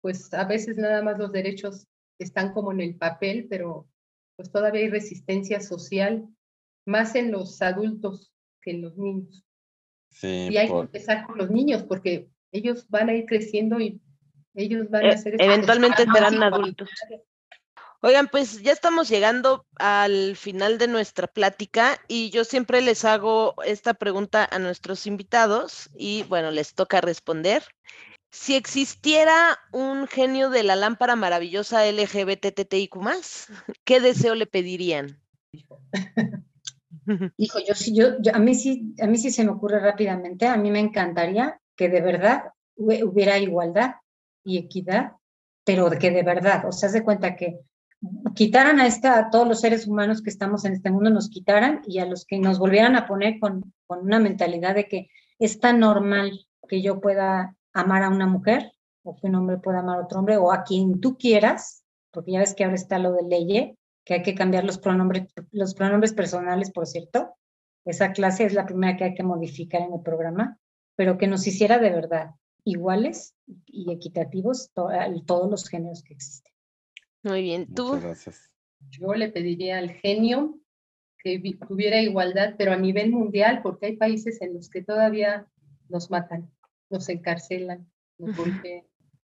pues 0.00 0.32
a 0.32 0.44
veces 0.44 0.76
nada 0.76 1.02
más 1.02 1.18
los 1.18 1.32
derechos 1.32 1.86
están 2.18 2.52
como 2.52 2.72
en 2.72 2.80
el 2.80 2.96
papel, 2.96 3.46
pero 3.48 3.88
pues 4.36 4.50
todavía 4.50 4.82
hay 4.82 4.88
resistencia 4.88 5.60
social, 5.60 6.26
más 6.86 7.14
en 7.14 7.32
los 7.32 7.60
adultos 7.60 8.32
que 8.62 8.70
en 8.70 8.82
los 8.82 8.96
niños. 8.96 9.44
Sí, 10.10 10.48
y 10.50 10.56
hay 10.56 10.68
que 10.68 10.78
empezar 10.78 11.26
con 11.26 11.38
los 11.38 11.50
niños, 11.50 11.82
porque 11.82 12.30
ellos 12.52 12.88
van 12.88 13.08
a 13.10 13.14
ir 13.14 13.26
creciendo 13.26 13.78
y 13.80 14.00
ellos 14.54 14.88
van 14.90 15.06
a 15.06 15.16
ser... 15.16 15.34
E 15.34 15.44
eventualmente 15.44 16.04
serán 16.04 16.42
adultos. 16.42 16.88
Oigan, 18.02 18.28
pues 18.28 18.62
ya 18.62 18.72
estamos 18.72 19.10
llegando 19.10 19.66
al 19.76 20.34
final 20.34 20.78
de 20.78 20.88
nuestra 20.88 21.26
plática 21.26 21.98
y 22.08 22.30
yo 22.30 22.44
siempre 22.44 22.80
les 22.80 23.04
hago 23.04 23.54
esta 23.62 23.92
pregunta 23.92 24.48
a 24.50 24.58
nuestros 24.58 25.06
invitados 25.06 25.90
y 25.94 26.22
bueno, 26.22 26.50
les 26.50 26.74
toca 26.74 27.02
responder. 27.02 27.62
Si 28.30 28.56
existiera 28.56 29.58
un 29.70 30.06
genio 30.06 30.48
de 30.48 30.62
la 30.62 30.76
lámpara 30.76 31.14
maravillosa 31.14 31.86
LGBTTIQ+, 31.86 32.96
¿qué 33.84 34.00
deseo 34.00 34.34
le 34.34 34.46
pedirían? 34.46 35.20
Hijo, 37.36 37.58
yo 37.58 37.74
sí, 37.74 37.94
yo, 37.94 38.14
a 38.32 38.38
mí 38.38 38.54
sí, 38.54 38.94
a 39.02 39.06
mí 39.06 39.18
sí 39.18 39.30
se 39.30 39.44
me 39.44 39.50
ocurre 39.50 39.78
rápidamente. 39.78 40.46
A 40.46 40.56
mí 40.56 40.70
me 40.70 40.80
encantaría 40.80 41.60
que 41.76 41.90
de 41.90 42.00
verdad 42.00 42.44
hubiera 42.76 43.38
igualdad 43.38 43.96
y 44.42 44.56
equidad, 44.56 45.12
pero 45.64 45.90
que 45.90 46.10
de 46.10 46.22
verdad, 46.22 46.64
o 46.66 46.72
sea, 46.72 46.88
se 46.88 47.02
cuenta 47.02 47.36
que 47.36 47.60
quitaran 48.34 48.80
a, 48.80 48.86
esta, 48.86 49.18
a 49.18 49.30
todos 49.30 49.46
los 49.46 49.60
seres 49.60 49.86
humanos 49.86 50.22
que 50.22 50.30
estamos 50.30 50.64
en 50.64 50.72
este 50.72 50.90
mundo, 50.90 51.10
nos 51.10 51.28
quitaran 51.28 51.82
y 51.86 51.98
a 51.98 52.06
los 52.06 52.24
que 52.24 52.38
nos 52.38 52.58
volvieran 52.58 52.96
a 52.96 53.06
poner 53.06 53.38
con, 53.38 53.72
con 53.86 54.00
una 54.00 54.18
mentalidad 54.18 54.74
de 54.74 54.88
que 54.88 55.10
es 55.38 55.60
tan 55.60 55.80
normal 55.80 56.46
que 56.68 56.82
yo 56.82 57.00
pueda 57.00 57.56
amar 57.72 58.02
a 58.02 58.08
una 58.08 58.26
mujer 58.26 58.72
o 59.02 59.16
que 59.16 59.26
un 59.26 59.34
hombre 59.34 59.58
pueda 59.58 59.80
amar 59.80 59.98
a 59.98 60.04
otro 60.04 60.18
hombre 60.18 60.36
o 60.36 60.52
a 60.52 60.62
quien 60.62 61.00
tú 61.00 61.16
quieras, 61.16 61.84
porque 62.10 62.32
ya 62.32 62.40
ves 62.40 62.54
que 62.54 62.64
ahora 62.64 62.76
está 62.76 62.98
lo 62.98 63.12
de 63.12 63.22
ley, 63.22 63.76
que 64.04 64.14
hay 64.14 64.22
que 64.22 64.34
cambiar 64.34 64.64
los 64.64 64.78
pronombres, 64.78 65.32
los 65.52 65.74
pronombres 65.74 66.12
personales, 66.12 66.70
por 66.70 66.86
cierto. 66.86 67.34
Esa 67.84 68.12
clase 68.12 68.44
es 68.44 68.52
la 68.52 68.66
primera 68.66 68.96
que 68.96 69.04
hay 69.04 69.14
que 69.14 69.22
modificar 69.22 69.82
en 69.82 69.94
el 69.94 70.02
programa, 70.02 70.58
pero 70.96 71.16
que 71.16 71.26
nos 71.26 71.46
hiciera 71.46 71.78
de 71.78 71.90
verdad 71.90 72.30
iguales 72.64 73.34
y 73.66 73.90
equitativos 73.90 74.70
todos 74.74 75.50
los 75.50 75.68
géneros 75.68 76.02
que 76.02 76.12
existen. 76.12 76.49
Muy 77.22 77.42
bien, 77.42 77.72
tú. 77.74 78.00
gracias. 78.00 78.50
Yo 78.90 79.12
le 79.14 79.28
pediría 79.28 79.78
al 79.78 79.90
genio 79.90 80.58
que 81.22 81.40
tuviera 81.68 82.00
igualdad, 82.00 82.54
pero 82.56 82.72
a 82.72 82.76
nivel 82.76 83.10
mundial, 83.10 83.60
porque 83.62 83.86
hay 83.86 83.96
países 83.96 84.40
en 84.40 84.54
los 84.54 84.70
que 84.70 84.82
todavía 84.82 85.46
nos 85.88 86.10
matan, 86.10 86.50
nos 86.88 87.08
encarcelan, 87.08 87.90
nos 88.18 88.36
golpean. 88.36 88.84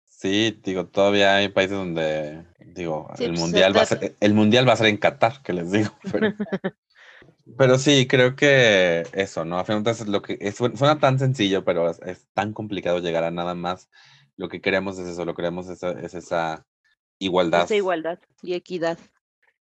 Sí, 0.05 0.61
digo, 0.65 0.87
todavía 0.87 1.37
hay 1.37 1.49
países 1.49 1.77
donde, 1.77 2.45
digo, 2.75 3.09
el, 3.19 3.31
pues, 3.31 3.41
mundial 3.41 3.77
va 3.77 3.83
a 3.83 3.87
ser, 3.87 4.17
el 4.21 4.35
mundial 4.35 4.69
va 4.69 4.73
a 4.73 4.77
ser 4.77 4.89
en 4.89 4.97
Qatar, 4.97 5.43
que 5.43 5.53
les 5.53 5.71
digo. 5.71 5.91
Pero 7.57 7.79
sí, 7.79 8.07
creo 8.07 8.37
que 8.37 9.05
eso, 9.13 9.45
¿no? 9.45 9.59
A 9.59 9.65
fin 9.65 9.83
de 9.83 9.95
lo 10.07 10.21
que 10.21 10.53
suena 10.53 10.99
tan 10.99 11.19
sencillo, 11.19 11.65
pero 11.65 11.91
es, 11.91 12.29
tan 12.35 12.53
complicado 12.53 12.99
llegar 12.99 13.25
a 13.25 13.31
nada 13.31 13.55
más. 13.55 13.89
Lo 14.37 14.49
que 14.51 14.61
queremos 14.61 14.99
es 14.99 15.09
eso, 15.09 15.25
lo 15.25 15.33
que 15.33 15.43
queremos 15.43 15.69
es, 15.69 15.83
es 15.83 16.15
esa 16.15 16.67
igualdad. 17.19 17.65
Esa 17.65 17.77
igualdad 17.77 18.19
y 18.43 18.55
equidad. 18.55 18.99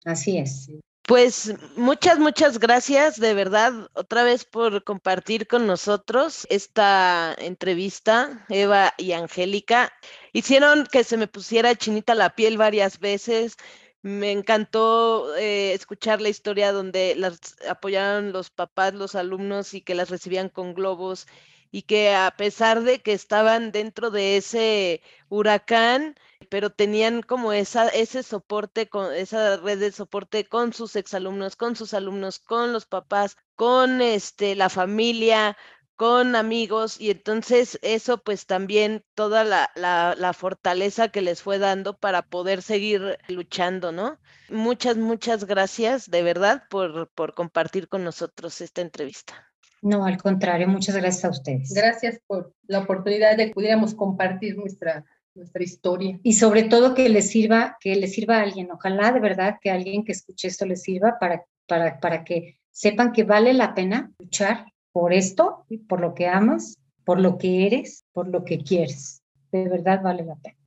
Así 0.05 0.37
es. 0.37 0.69
Pues 1.09 1.55
muchas, 1.75 2.19
muchas 2.19 2.59
gracias 2.59 3.19
de 3.19 3.33
verdad 3.33 3.89
otra 3.93 4.23
vez 4.23 4.45
por 4.45 4.83
compartir 4.83 5.47
con 5.47 5.65
nosotros 5.65 6.45
esta 6.51 7.35
entrevista, 7.39 8.45
Eva 8.47 8.93
y 8.95 9.13
Angélica. 9.13 9.91
Hicieron 10.33 10.85
que 10.85 11.03
se 11.03 11.17
me 11.17 11.25
pusiera 11.25 11.73
chinita 11.73 12.13
la 12.13 12.35
piel 12.35 12.57
varias 12.57 12.99
veces. 12.99 13.57
Me 14.03 14.31
encantó 14.31 15.35
eh, 15.35 15.73
escuchar 15.73 16.21
la 16.21 16.29
historia 16.29 16.71
donde 16.71 17.15
las 17.15 17.55
apoyaron 17.67 18.31
los 18.31 18.51
papás, 18.51 18.93
los 18.93 19.15
alumnos 19.15 19.73
y 19.73 19.81
que 19.81 19.95
las 19.95 20.11
recibían 20.11 20.49
con 20.49 20.75
globos 20.75 21.25
y 21.71 21.81
que 21.83 22.13
a 22.13 22.31
pesar 22.37 22.83
de 22.83 22.99
que 22.99 23.13
estaban 23.13 23.71
dentro 23.71 24.11
de 24.11 24.37
ese 24.37 25.01
huracán, 25.27 26.15
pero 26.49 26.71
tenían 26.71 27.21
como 27.21 27.53
esa, 27.53 27.87
ese 27.89 28.23
soporte, 28.23 28.89
con 28.89 29.13
esa 29.13 29.57
red 29.57 29.79
de 29.79 29.91
soporte 29.91 30.45
con 30.45 30.73
sus 30.73 30.95
exalumnos, 30.95 31.55
con 31.55 31.75
sus 31.75 31.93
alumnos, 31.93 32.39
con 32.39 32.73
los 32.73 32.85
papás, 32.85 33.37
con 33.55 34.01
este, 34.01 34.55
la 34.55 34.69
familia, 34.69 35.55
con 35.99 36.37
amigos 36.37 36.99
y 36.99 37.11
entonces 37.11 37.77
eso 37.81 38.23
pues 38.23 38.45
también 38.45 39.03
toda 39.15 39.43
la, 39.43 39.69
la, 39.75 40.15
la, 40.17 40.31
fortaleza 40.31 41.09
que 41.09 41.21
les 41.21 41.41
fue 41.41 41.59
dando 41.59 41.97
para 41.97 42.21
poder 42.21 42.61
seguir 42.61 43.17
luchando, 43.27 43.91
¿no? 43.91 44.17
Muchas, 44.49 44.95
muchas 44.95 45.43
gracias 45.43 46.09
de 46.09 46.23
verdad 46.23 46.63
por, 46.69 47.09
por 47.09 47.33
compartir 47.33 47.89
con 47.89 48.05
nosotros 48.05 48.61
esta 48.61 48.79
entrevista. 48.79 49.49
No, 49.81 50.05
al 50.05 50.17
contrario, 50.17 50.69
muchas 50.69 50.95
gracias 50.95 51.25
a 51.25 51.29
ustedes. 51.29 51.73
Gracias 51.73 52.19
por 52.27 52.53
la 52.67 52.79
oportunidad 52.79 53.35
de 53.35 53.47
que 53.47 53.53
pudiéramos 53.53 53.93
compartir 53.93 54.57
nuestra, 54.57 55.05
nuestra 55.35 55.63
historia. 55.63 56.19
Y 56.23 56.33
sobre 56.33 56.63
todo 56.63 56.93
que 56.93 57.09
les 57.09 57.29
sirva, 57.29 57.77
que 57.79 57.95
les 57.95 58.13
sirva 58.13 58.37
a 58.37 58.43
alguien. 58.43 58.71
Ojalá 58.71 59.11
de 59.11 59.19
verdad 59.19 59.57
que 59.61 59.71
alguien 59.71 60.03
que 60.03 60.11
escuche 60.11 60.47
esto 60.47 60.65
les 60.65 60.83
sirva 60.83 61.17
para, 61.19 61.45
para, 61.67 61.99
para 61.99 62.23
que 62.23 62.59
sepan 62.71 63.11
que 63.11 63.23
vale 63.23 63.53
la 63.53 63.73
pena 63.75 64.11
luchar 64.19 64.65
por 64.91 65.13
esto, 65.13 65.65
por 65.87 66.01
lo 66.01 66.13
que 66.13 66.27
amas, 66.27 66.77
por 67.03 67.19
lo 67.19 67.37
que 67.37 67.65
eres, 67.65 68.05
por 68.11 68.27
lo 68.27 68.43
que 68.43 68.59
quieres. 68.59 69.21
De 69.51 69.67
verdad 69.67 70.01
vale 70.01 70.23
la 70.23 70.35
pena. 70.35 70.57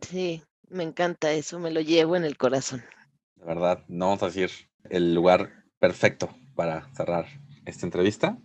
Sí, 0.00 0.42
me 0.68 0.84
encanta 0.84 1.32
eso, 1.32 1.58
me 1.58 1.70
lo 1.70 1.80
llevo 1.80 2.16
en 2.16 2.24
el 2.24 2.36
corazón. 2.36 2.82
De 3.36 3.46
verdad, 3.46 3.84
no 3.88 4.06
vamos 4.06 4.22
a 4.22 4.26
decir 4.26 4.50
el 4.90 5.14
lugar 5.14 5.64
perfecto 5.78 6.28
para 6.54 6.88
cerrar 6.94 7.26
esta 7.64 7.86
entrevista. 7.86 8.38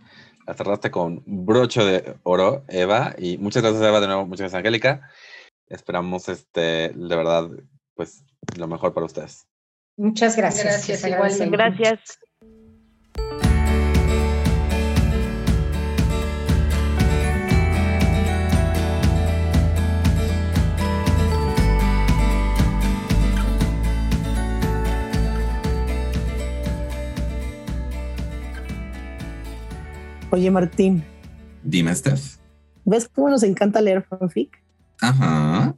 La 0.45 0.53
cerraste 0.53 0.91
con 0.91 1.23
broche 1.25 1.83
de 1.83 2.15
oro, 2.23 2.63
Eva, 2.67 3.15
y 3.17 3.37
muchas 3.37 3.63
gracias, 3.63 3.81
Eva, 3.81 4.01
de 4.01 4.07
nuevo, 4.07 4.25
muchas 4.25 4.41
gracias, 4.41 4.59
Angélica. 4.59 5.09
Esperamos, 5.67 6.29
este, 6.29 6.89
de 6.89 7.15
verdad, 7.15 7.49
pues, 7.95 8.23
lo 8.57 8.67
mejor 8.67 8.93
para 8.93 9.05
ustedes. 9.05 9.47
Muchas 9.97 10.35
gracias. 10.35 10.87
Gracias. 10.87 11.49
Gracias. 11.51 12.19
Oye, 30.33 30.49
Martín. 30.49 31.03
Dime, 31.61 31.93
Steph. 31.93 32.37
¿Ves 32.85 33.07
cómo 33.07 33.29
nos 33.29 33.43
encanta 33.43 33.79
leer 33.81 34.01
fanfic? 34.01 34.62
Ajá. 35.01 35.75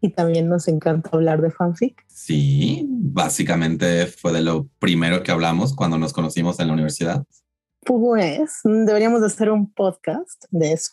Y 0.00 0.10
también 0.10 0.48
nos 0.48 0.68
encanta 0.68 1.10
hablar 1.12 1.42
de 1.42 1.50
fanfic. 1.50 2.04
Sí, 2.06 2.86
básicamente 2.88 4.06
fue 4.06 4.32
de 4.32 4.42
lo 4.42 4.68
primero 4.78 5.22
que 5.22 5.32
hablamos 5.32 5.74
cuando 5.74 5.98
nos 5.98 6.12
conocimos 6.12 6.60
en 6.60 6.68
la 6.68 6.74
universidad. 6.74 7.24
Pues 7.84 8.60
deberíamos 8.64 9.20
de 9.20 9.26
hacer 9.26 9.50
un 9.50 9.72
podcast 9.72 10.44
de 10.50 10.72
eso. 10.72 10.92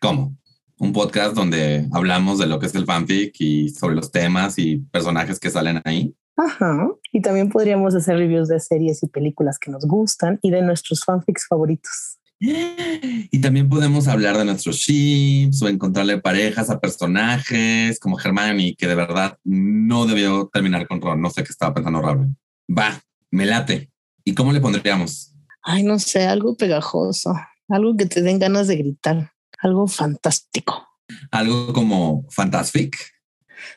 ¿Cómo? 0.00 0.36
Un 0.78 0.92
podcast 0.92 1.34
donde 1.34 1.88
hablamos 1.92 2.38
de 2.38 2.46
lo 2.46 2.58
que 2.58 2.66
es 2.66 2.74
el 2.74 2.86
fanfic 2.86 3.34
y 3.38 3.68
sobre 3.68 3.94
los 3.94 4.10
temas 4.10 4.58
y 4.58 4.78
personajes 4.78 5.38
que 5.38 5.50
salen 5.50 5.80
ahí. 5.84 6.16
Ajá. 6.36 6.88
Y 7.12 7.20
también 7.20 7.50
podríamos 7.50 7.94
hacer 7.94 8.16
reviews 8.16 8.48
de 8.48 8.58
series 8.60 9.02
y 9.02 9.08
películas 9.08 9.58
que 9.58 9.70
nos 9.70 9.84
gustan 9.84 10.38
y 10.42 10.50
de 10.50 10.62
nuestros 10.62 11.04
fanfics 11.04 11.46
favoritos. 11.46 12.09
Y 12.40 13.38
también 13.40 13.68
podemos 13.68 14.08
hablar 14.08 14.38
de 14.38 14.46
nuestros 14.46 14.76
ships 14.76 15.60
o 15.60 15.68
encontrarle 15.68 16.18
parejas 16.18 16.70
a 16.70 16.80
personajes 16.80 18.00
como 18.00 18.18
Hermione, 18.18 18.74
que 18.76 18.86
de 18.86 18.94
verdad 18.94 19.38
no 19.44 20.06
debió 20.06 20.48
terminar 20.50 20.88
con 20.88 21.02
Ron. 21.02 21.20
No 21.20 21.30
sé 21.30 21.44
qué 21.44 21.50
estaba 21.50 21.74
pensando 21.74 22.00
Raúl. 22.00 22.34
Va, 22.68 23.02
me 23.30 23.44
late. 23.44 23.90
¿Y 24.24 24.34
cómo 24.34 24.52
le 24.52 24.60
pondríamos? 24.60 25.34
Ay, 25.62 25.82
no 25.82 25.98
sé, 25.98 26.26
algo 26.26 26.56
pegajoso, 26.56 27.34
algo 27.68 27.94
que 27.96 28.06
te 28.06 28.22
den 28.22 28.38
ganas 28.38 28.68
de 28.68 28.76
gritar, 28.76 29.32
algo 29.58 29.86
fantástico. 29.86 30.88
Algo 31.30 31.72
como 31.74 32.26
Fantastic. 32.30 32.96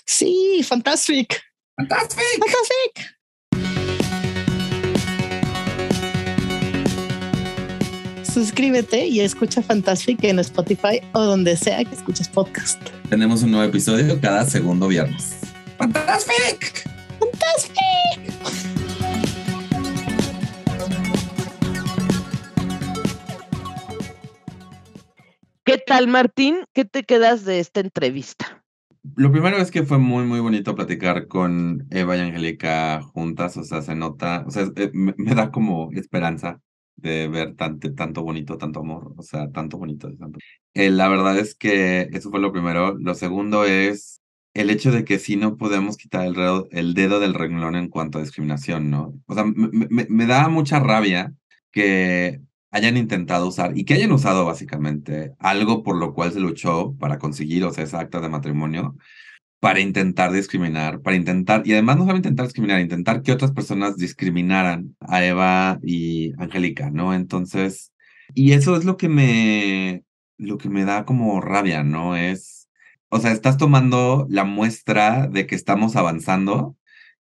Sí, 0.06 0.62
Fantastic. 0.64 1.42
Fantastic. 1.76 2.24
Fantastic. 2.40 3.18
Suscríbete 8.34 9.06
y 9.06 9.20
escucha 9.20 9.62
Fantastic 9.62 10.24
en 10.24 10.40
Spotify 10.40 11.02
o 11.12 11.22
donde 11.22 11.56
sea 11.56 11.86
que 11.86 11.94
escuches 11.94 12.28
podcast. 12.28 12.82
Tenemos 13.08 13.44
un 13.44 13.52
nuevo 13.52 13.70
episodio 13.70 14.20
cada 14.20 14.44
segundo 14.46 14.88
viernes. 14.88 15.40
¡Fantastic! 15.78 16.90
¡Fantastic! 17.20 18.34
¿Qué 25.64 25.78
tal, 25.78 26.08
Martín? 26.08 26.66
¿Qué 26.74 26.86
te 26.86 27.04
quedas 27.04 27.46
de 27.46 27.60
esta 27.60 27.82
entrevista? 27.82 28.64
Lo 29.16 29.32
primero 29.32 29.58
es 29.58 29.70
que 29.70 29.84
fue 29.84 30.00
muy, 30.00 30.26
muy 30.26 30.40
bonito 30.40 30.74
platicar 30.74 31.28
con 31.28 31.86
Eva 31.92 32.18
y 32.18 32.22
Angélica 32.22 33.02
juntas, 33.04 33.58
o 33.58 33.64
sea, 33.64 33.84
se 33.84 33.94
nota, 33.94 34.44
o 34.48 34.52
sea, 34.52 34.64
eh, 34.76 34.90
me, 34.94 35.14
me 35.18 35.36
da 35.36 35.52
como 35.52 35.92
esperanza 35.92 36.62
de 36.96 37.28
ver 37.28 37.56
tanto, 37.56 37.94
tanto 37.94 38.24
bonito, 38.24 38.58
tanto 38.58 38.80
amor, 38.80 39.14
o 39.18 39.22
sea, 39.24 39.52
tanto 39.52 39.78
bonito. 39.78 40.14
Tanto... 40.16 40.40
Eh, 40.74 40.90
la 40.90 41.08
verdad 41.08 41.38
es 41.38 41.56
que 41.56 42.10
eso 42.14 42.30
fue 42.30 42.40
lo 42.40 42.52
primero. 42.52 42.98
Lo 42.98 43.16
segundo 43.16 43.66
es 43.66 44.22
el 44.54 44.70
hecho 44.70 44.92
de 44.92 45.04
que 45.04 45.20
sí 45.20 45.36
no 45.36 45.58
podemos 45.58 45.98
quitar 45.98 46.26
el, 46.26 46.34
dedo, 46.34 46.68
el 46.72 46.94
dedo 46.94 47.20
del 47.20 47.34
renglón 47.34 47.76
en 47.76 47.90
cuanto 47.90 48.18
a 48.20 48.22
discriminación, 48.22 48.90
¿no? 48.90 49.14
O 49.26 49.34
sea, 49.34 49.46
me, 49.46 49.70
me, 49.90 50.06
me 50.10 50.26
da 50.26 50.48
mucha 50.50 50.80
rabia 50.80 51.34
que 51.72 52.42
hayan 52.74 52.98
intentado 52.98 53.48
usar 53.48 53.78
y 53.78 53.86
que 53.86 53.94
hayan 53.94 54.12
usado 54.12 54.46
básicamente 54.46 55.34
algo 55.40 55.84
por 55.84 55.96
lo 55.96 56.14
cual 56.14 56.32
se 56.32 56.40
luchó 56.40 56.96
para 57.00 57.20
conseguir, 57.20 57.64
o 57.66 57.72
sea, 57.72 57.84
esa 57.84 58.00
acta 58.00 58.20
de 58.20 58.30
matrimonio, 58.30 58.96
para 59.64 59.80
intentar 59.80 60.34
discriminar, 60.34 61.00
para 61.02 61.16
intentar, 61.16 61.62
y 61.66 61.72
además 61.72 61.96
no 61.96 62.04
solo 62.06 62.18
intentar 62.18 62.48
discriminar, 62.48 62.82
intentar 62.82 63.22
que 63.22 63.32
otras 63.32 63.54
personas 63.54 63.96
discriminaran 63.96 64.98
a 65.00 65.24
Eva 65.24 65.80
y 65.82 66.34
Angélica, 66.38 66.90
¿no? 66.90 67.14
Entonces, 67.14 67.94
y 68.34 68.52
eso 68.52 68.76
es 68.76 68.84
lo 68.84 68.98
que 68.98 69.08
me, 69.08 70.04
lo 70.38 70.58
que 70.58 70.68
me 70.68 70.84
da 70.84 71.06
como 71.06 71.40
rabia, 71.40 71.82
¿no? 71.86 72.18
Es, 72.18 72.68
o 73.08 73.20
sea, 73.22 73.32
estás 73.32 73.56
tomando 73.56 74.28
la 74.30 74.44
muestra 74.44 75.28
de 75.28 75.48
que 75.48 75.56
estamos 75.56 75.96
avanzando 75.96 76.76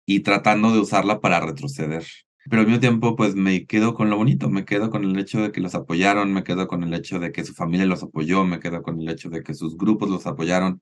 y 0.07 0.21
tratando 0.21 0.73
de 0.73 0.79
usarla 0.81 1.21
para 1.21 1.41
retroceder. 1.41 2.07
Pero 2.49 2.61
al 2.63 2.69
mismo 2.69 2.81
tiempo, 2.81 3.17
pues 3.17 3.35
me 3.35 3.67
quedo 3.67 3.93
con 3.93 4.09
lo 4.09 4.17
bonito, 4.17 4.49
me 4.49 4.65
quedo 4.65 4.89
con 4.89 5.05
el 5.05 5.19
hecho 5.19 5.43
de 5.43 5.53
que 5.53 5.61
los 5.61 5.75
apoyaron, 5.75 6.33
me 6.33 6.43
quedo 6.43 6.69
con 6.69 6.85
el 6.85 6.95
hecho 6.95 7.19
de 7.19 7.33
que 7.33 7.45
su 7.45 7.53
familia 7.53 7.85
los 7.85 8.03
apoyó, 8.03 8.47
me 8.47 8.61
quedo 8.61 8.83
con 8.83 8.99
el 8.99 9.11
hecho 9.11 9.29
de 9.29 9.43
que 9.43 9.53
sus 9.53 9.77
grupos 9.77 10.09
los 10.09 10.27
apoyaron 10.27 10.81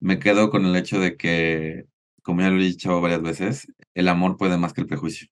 me 0.00 0.18
quedo 0.18 0.50
con 0.50 0.66
el 0.66 0.76
hecho 0.76 1.00
de 1.00 1.16
que, 1.16 1.86
como 2.22 2.40
ya 2.40 2.50
lo 2.50 2.60
he 2.60 2.64
dicho 2.64 3.00
varias 3.00 3.22
veces, 3.22 3.66
el 3.94 4.08
amor 4.08 4.36
puede 4.36 4.56
más 4.56 4.72
que 4.72 4.82
el 4.82 4.86
prejuicio. 4.86 5.28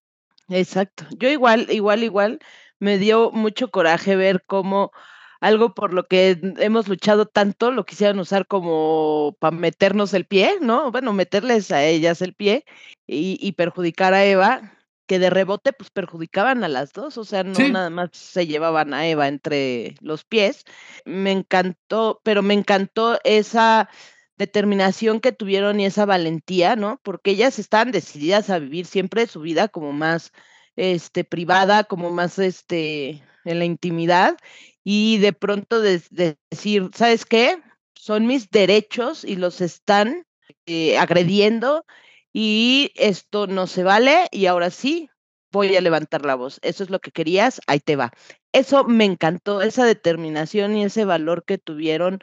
Exacto. 0.48 1.06
Yo 1.18 1.28
igual, 1.28 1.66
igual, 1.70 2.02
igual, 2.02 2.38
me 2.78 2.98
dio 2.98 3.30
mucho 3.30 3.70
coraje 3.70 4.16
ver 4.16 4.44
cómo 4.46 4.92
algo 5.40 5.74
por 5.74 5.92
lo 5.92 6.06
que 6.06 6.38
hemos 6.58 6.86
luchado 6.86 7.26
tanto 7.26 7.72
lo 7.72 7.84
quisieran 7.84 8.20
usar 8.20 8.46
como 8.46 9.36
para 9.40 9.56
meternos 9.56 10.14
el 10.14 10.24
pie, 10.24 10.58
¿no? 10.60 10.92
Bueno, 10.92 11.12
meterles 11.12 11.72
a 11.72 11.84
ellas 11.84 12.22
el 12.22 12.34
pie 12.34 12.64
y, 13.08 13.38
y, 13.40 13.52
perjudicar 13.52 14.14
a 14.14 14.24
Eva, 14.24 14.72
que 15.06 15.18
de 15.18 15.30
rebote 15.30 15.72
pues 15.72 15.90
perjudicaban 15.90 16.62
a 16.62 16.68
las 16.68 16.92
dos, 16.92 17.18
o 17.18 17.24
sea, 17.24 17.42
no 17.42 17.56
sí. 17.56 17.72
nada 17.72 17.90
más 17.90 18.10
se 18.12 18.46
llevaban 18.46 18.94
a 18.94 19.06
Eva 19.08 19.26
entre 19.26 19.96
los 20.00 20.24
pies. 20.24 20.64
Me 21.04 21.32
encantó, 21.32 22.20
pero 22.22 22.42
me 22.42 22.54
encantó 22.54 23.18
esa 23.24 23.90
determinación 24.36 25.20
que 25.20 25.32
tuvieron 25.32 25.80
y 25.80 25.86
esa 25.86 26.04
valentía, 26.06 26.76
¿no? 26.76 27.00
Porque 27.02 27.32
ellas 27.32 27.58
estaban 27.58 27.92
decididas 27.92 28.50
a 28.50 28.58
vivir 28.58 28.86
siempre 28.86 29.26
su 29.26 29.40
vida 29.40 29.68
como 29.68 29.92
más 29.92 30.32
este 30.76 31.24
privada, 31.24 31.84
como 31.84 32.10
más 32.10 32.38
este 32.38 33.22
en 33.44 33.58
la 33.58 33.64
intimidad 33.64 34.36
y 34.84 35.18
de 35.18 35.32
pronto 35.32 35.80
de, 35.80 36.02
de 36.10 36.36
decir, 36.50 36.90
¿sabes 36.94 37.24
qué? 37.24 37.58
Son 37.94 38.26
mis 38.26 38.50
derechos 38.50 39.24
y 39.24 39.36
los 39.36 39.60
están 39.60 40.26
eh, 40.66 40.98
agrediendo 40.98 41.84
y 42.32 42.92
esto 42.94 43.46
no 43.46 43.66
se 43.66 43.84
vale 43.84 44.26
y 44.30 44.46
ahora 44.46 44.70
sí 44.70 45.10
voy 45.52 45.76
a 45.76 45.80
levantar 45.80 46.24
la 46.24 46.34
voz. 46.34 46.58
Eso 46.62 46.82
es 46.82 46.90
lo 46.90 47.00
que 47.00 47.12
querías, 47.12 47.60
ahí 47.66 47.80
te 47.80 47.96
va. 47.96 48.12
Eso 48.52 48.84
me 48.84 49.04
encantó, 49.04 49.62
esa 49.62 49.84
determinación 49.84 50.76
y 50.76 50.84
ese 50.84 51.04
valor 51.04 51.44
que 51.44 51.58
tuvieron 51.58 52.20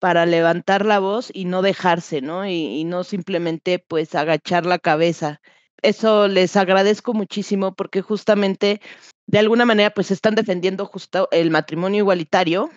para 0.00 0.26
levantar 0.26 0.84
la 0.84 0.98
voz 0.98 1.30
y 1.32 1.44
no 1.44 1.62
dejarse, 1.62 2.20
¿no? 2.20 2.46
Y, 2.46 2.80
y, 2.80 2.84
no 2.84 3.04
simplemente 3.04 3.78
pues 3.78 4.14
agachar 4.14 4.66
la 4.66 4.78
cabeza. 4.78 5.40
Eso 5.82 6.26
les 6.26 6.56
agradezco 6.56 7.14
muchísimo 7.14 7.74
porque 7.74 8.02
justamente 8.02 8.80
de 9.26 9.38
alguna 9.38 9.64
manera 9.64 9.90
pues 9.90 10.10
están 10.10 10.34
defendiendo 10.34 10.86
justo 10.86 11.28
el 11.30 11.50
matrimonio 11.50 11.98
igualitario 11.98 12.70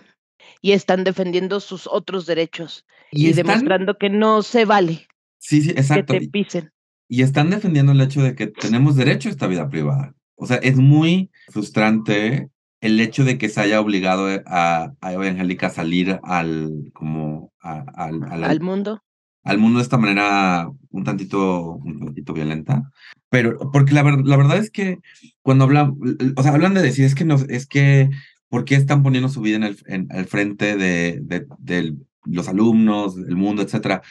y 0.61 0.73
están 0.73 1.03
defendiendo 1.03 1.59
sus 1.59 1.87
otros 1.87 2.25
derechos 2.25 2.85
y, 3.11 3.25
y 3.25 3.29
están... 3.29 3.47
demostrando 3.47 3.97
que 3.97 4.09
no 4.09 4.43
se 4.43 4.65
vale. 4.65 5.07
Sí, 5.39 5.61
sí, 5.61 5.71
exacto. 5.71 6.13
Que 6.13 6.21
te 6.21 6.27
pisen. 6.27 6.71
Y 7.07 7.21
están 7.21 7.49
defendiendo 7.49 7.91
el 7.91 8.01
hecho 8.01 8.21
de 8.21 8.35
que 8.35 8.47
tenemos 8.47 8.95
derecho 8.95 9.29
a 9.29 9.31
esta 9.31 9.47
vida 9.47 9.69
privada. 9.69 10.13
O 10.35 10.45
sea, 10.45 10.57
es 10.57 10.77
muy 10.77 11.31
frustrante 11.49 12.49
el 12.83 12.99
hecho 12.99 13.23
de 13.23 13.37
que 13.37 13.49
se 13.49 13.61
haya 13.61 13.79
obligado 13.81 14.27
a, 14.45 14.91
a 15.01 15.13
Eva 15.13 15.25
Angélica 15.27 15.67
a 15.67 15.71
salir 15.71 16.19
al, 16.23 16.91
como, 16.93 17.51
a- 17.61 17.85
al, 17.95 18.23
al- 18.29 18.43
Al 18.43 18.59
mundo. 18.61 19.01
al 19.43 19.57
mundo 19.57 19.79
de 19.79 19.83
esta 19.83 19.97
manera 19.97 20.69
un 20.89 21.03
tantito, 21.03 21.75
un 21.75 21.99
tantito 22.05 22.33
violenta. 22.33 22.91
Pero, 23.29 23.57
porque 23.71 23.93
la, 23.93 24.03
ver- 24.03 24.25
la 24.25 24.37
verdad 24.37 24.57
es 24.57 24.69
que 24.69 24.99
cuando 25.41 25.63
hablan, 25.65 25.95
o 26.35 26.43
sea, 26.43 26.51
hablan 26.53 26.73
de 26.73 26.81
decir, 26.81 27.05
es 27.05 27.15
que 27.15 27.25
no, 27.25 27.35
es 27.49 27.65
que, 27.67 28.09
¿por 28.49 28.65
qué 28.65 28.75
están 28.75 29.01
poniendo 29.01 29.29
su 29.29 29.41
vida 29.41 29.55
en 29.57 29.63
el, 29.63 29.77
en, 29.87 30.07
al 30.11 30.25
frente 30.25 30.75
de, 30.77 31.19
de, 31.21 31.45
de 31.59 31.95
los 32.25 32.47
alumnos, 32.47 33.15
del 33.15 33.35
mundo, 33.35 33.61
etcétera? 33.63 34.01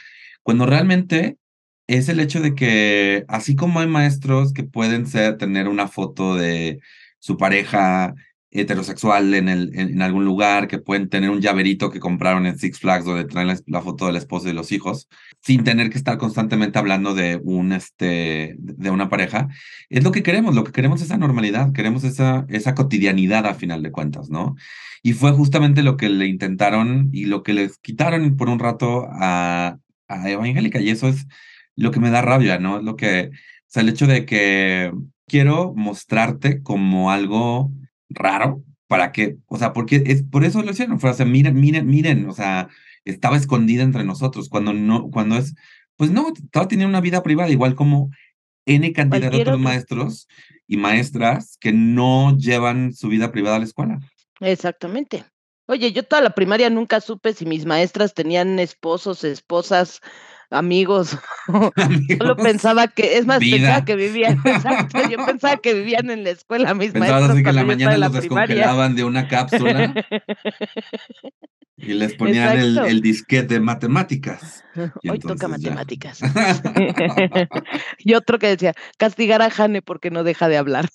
Cuando 0.41 0.65
realmente 0.65 1.37
es 1.87 2.09
el 2.09 2.19
hecho 2.19 2.41
de 2.41 2.53
que, 2.55 3.23
así 3.27 3.55
como 3.55 3.79
hay 3.79 3.87
maestros 3.87 4.51
que 4.51 4.63
pueden 4.63 5.05
ser, 5.05 5.37
tener 5.37 5.67
una 5.67 5.87
foto 5.87 6.35
de 6.35 6.79
su 7.19 7.37
pareja 7.37 8.13
heterosexual 8.53 9.33
en, 9.33 9.49
el, 9.49 9.71
en, 9.73 10.01
algún 10.01 10.25
lugar, 10.25 10.67
que 10.67 10.77
pueden 10.77 11.09
tener 11.09 11.29
un 11.29 11.41
llaverito 11.41 11.89
que 11.89 11.99
compraron 11.99 12.45
en 12.45 12.57
Six 12.57 12.79
Flags 12.79 13.05
donde 13.05 13.25
traen 13.25 13.47
la, 13.47 13.59
la 13.65 13.81
foto 13.81 14.05
del 14.05 14.15
esposo 14.15 14.49
y 14.49 14.53
los 14.53 14.71
hijos, 14.71 15.09
sin 15.41 15.63
tener 15.63 15.89
que 15.89 15.97
estar 15.97 16.17
constantemente 16.17 16.79
hablando 16.79 17.13
de 17.13 17.41
un 17.43 17.73
este 17.73 18.55
de 18.57 18.89
una 18.89 19.09
pareja, 19.09 19.49
es 19.89 20.03
lo 20.03 20.11
que 20.11 20.23
queremos, 20.23 20.55
lo 20.55 20.63
que 20.63 20.71
queremos 20.71 21.01
es 21.01 21.07
esa 21.07 21.17
normalidad, 21.17 21.73
queremos 21.73 22.03
esa, 22.03 22.45
esa 22.49 22.75
cotidianidad 22.75 23.45
a 23.45 23.55
final 23.55 23.81
de 23.83 23.91
cuentas, 23.91 24.29
¿no? 24.29 24.55
Y 25.01 25.13
fue 25.13 25.31
justamente 25.31 25.83
lo 25.83 25.97
que 25.97 26.09
le 26.09 26.27
intentaron 26.27 27.09
y 27.11 27.25
lo 27.25 27.43
que 27.43 27.53
les 27.53 27.77
quitaron 27.79 28.37
por 28.37 28.49
un 28.49 28.59
rato 28.59 29.07
a, 29.11 29.77
a 30.07 30.29
Eva 30.29 30.45
Angélica, 30.45 30.79
y 30.79 30.89
eso 30.89 31.07
es 31.09 31.27
lo 31.75 31.91
que 31.91 31.99
me 31.99 32.11
da 32.11 32.21
rabia, 32.21 32.59
¿no? 32.59 32.77
Es 32.77 32.83
lo 32.83 32.95
que, 32.95 33.31
o 33.31 33.65
sea, 33.67 33.83
el 33.83 33.89
hecho 33.89 34.07
de 34.07 34.25
que 34.25 34.91
quiero 35.27 35.73
mostrarte 35.75 36.61
como 36.61 37.11
algo 37.11 37.71
raro 38.13 38.63
para 38.87 39.11
que, 39.11 39.37
o 39.47 39.57
sea, 39.57 39.73
porque 39.73 40.03
es 40.05 40.23
por 40.23 40.43
eso 40.43 40.61
lo 40.61 40.71
hicieron, 40.71 40.99
o 41.01 41.13
sea, 41.13 41.25
miren, 41.25 41.59
miren, 41.59 41.87
miren, 41.87 42.29
o 42.29 42.33
sea, 42.33 42.69
estaba 43.05 43.37
escondida 43.37 43.83
entre 43.83 44.03
nosotros, 44.03 44.49
cuando 44.49 44.73
no, 44.73 45.09
cuando 45.09 45.37
es, 45.37 45.55
pues 45.95 46.11
no, 46.11 46.31
toda 46.51 46.67
tenía 46.67 46.87
una 46.87 47.01
vida 47.01 47.23
privada, 47.23 47.49
igual 47.49 47.75
como 47.75 48.11
N 48.65 48.93
cantidad 48.93 49.31
de 49.31 49.37
otros 49.37 49.55
otro. 49.55 49.57
maestros 49.59 50.27
y 50.67 50.77
maestras 50.77 51.57
que 51.59 51.73
no 51.73 52.37
llevan 52.37 52.93
su 52.93 53.09
vida 53.09 53.31
privada 53.31 53.57
a 53.57 53.59
la 53.59 53.65
escuela. 53.65 53.99
Exactamente. 54.39 55.25
Oye, 55.65 55.91
yo 55.93 56.03
toda 56.03 56.21
la 56.21 56.35
primaria 56.35 56.69
nunca 56.69 56.99
supe 56.99 57.33
si 57.33 57.45
mis 57.45 57.65
maestras 57.65 58.13
tenían 58.13 58.59
esposos, 58.59 59.23
esposas, 59.23 60.01
amigos. 60.53 61.17
Solo 61.47 61.71
Amigos, 61.75 62.37
pensaba 62.41 62.87
que, 62.87 63.17
es 63.17 63.25
más, 63.25 63.39
vida. 63.39 63.57
pensaba 63.57 63.85
que 63.85 63.95
vivían, 63.95 64.39
exacto, 64.45 64.99
yo 65.09 65.25
pensaba 65.25 65.57
que 65.57 65.73
vivían 65.73 66.09
en 66.09 66.23
la 66.23 66.29
escuela 66.29 66.73
mis 66.73 66.91
Pensabas 66.91 67.31
así 67.31 67.43
que 67.43 67.49
en 67.49 67.55
la 67.55 67.63
mañana 67.65 67.97
los 67.97 68.13
descongelaban 68.13 68.95
de 68.95 69.03
una 69.03 69.27
cápsula 69.27 69.93
y 71.77 71.93
les 71.93 72.15
ponían 72.15 72.57
el, 72.57 72.77
el 72.77 73.01
disquete 73.01 73.55
de 73.55 73.59
matemáticas. 73.59 74.63
Y 75.01 75.09
Hoy 75.09 75.19
toca 75.19 75.47
matemáticas. 75.47 76.19
y 77.99 78.13
otro 78.15 78.39
que 78.39 78.47
decía, 78.47 78.73
castigar 78.97 79.41
a 79.41 79.49
Jane 79.49 79.81
porque 79.81 80.09
no 80.09 80.23
deja 80.23 80.47
de 80.47 80.57
hablar. 80.57 80.89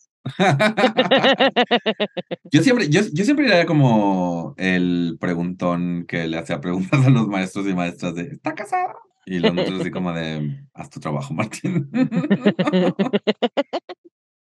yo 2.51 2.63
siempre, 2.63 2.89
yo, 2.89 3.03
yo 3.13 3.25
siempre 3.25 3.47
era 3.47 3.67
como 3.67 4.55
el 4.59 5.17
preguntón 5.21 6.07
que 6.07 6.27
le 6.27 6.39
hacía 6.39 6.61
preguntas 6.61 7.07
a 7.07 7.11
los 7.11 7.29
maestros 7.29 7.67
y 7.67 7.75
maestras 7.75 8.15
de 8.15 8.23
¿está 8.23 8.55
casado? 8.55 9.08
Y 9.31 9.41
los 9.41 9.53
maestros 9.53 9.81
así 9.83 9.91
como 9.91 10.13
de 10.13 10.65
haz 10.73 10.89
tu 10.89 11.01
trabajo, 11.01 11.35
Martín. 11.35 11.91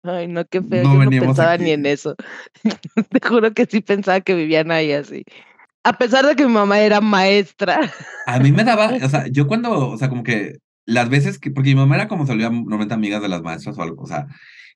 Ay, 0.04 0.28
no, 0.28 0.46
qué 0.46 0.62
feo. 0.62 0.84
No 0.84 0.94
Yo 0.94 1.10
no 1.10 1.10
pensaba 1.10 1.54
aquí. 1.54 1.64
ni 1.64 1.72
en 1.72 1.86
eso. 1.86 2.16
Te 3.10 3.28
juro 3.28 3.54
que 3.54 3.66
sí 3.66 3.82
pensaba 3.82 4.22
que 4.22 4.36
vivían 4.36 4.72
ahí 4.72 4.92
así. 4.92 5.26
A 5.84 5.98
pesar 5.98 6.26
de 6.26 6.36
que 6.36 6.46
mi 6.46 6.54
mamá 6.54 6.80
era 6.80 7.02
maestra. 7.02 7.80
A 8.28 8.40
mí 8.40 8.52
me 8.52 8.64
daba, 8.64 8.92
o 9.04 9.10
sea, 9.10 9.28
yo 9.32 9.48
cuando, 9.48 9.90
o 9.90 9.98
sea, 9.98 10.10
como 10.10 10.24
que 10.24 10.58
las 10.86 11.10
veces 11.10 11.40
que, 11.40 11.52
porque 11.52 11.70
mi 11.70 11.76
mamá 11.76 11.96
era 11.96 12.08
como 12.08 12.28
solía 12.28 12.50
normalmente 12.50 12.94
amigas 12.94 13.22
de 13.22 13.30
las 13.30 13.42
maestras 13.42 13.78
o 13.78 13.82
algo, 13.82 14.04
o 14.04 14.08
sea, 14.08 14.28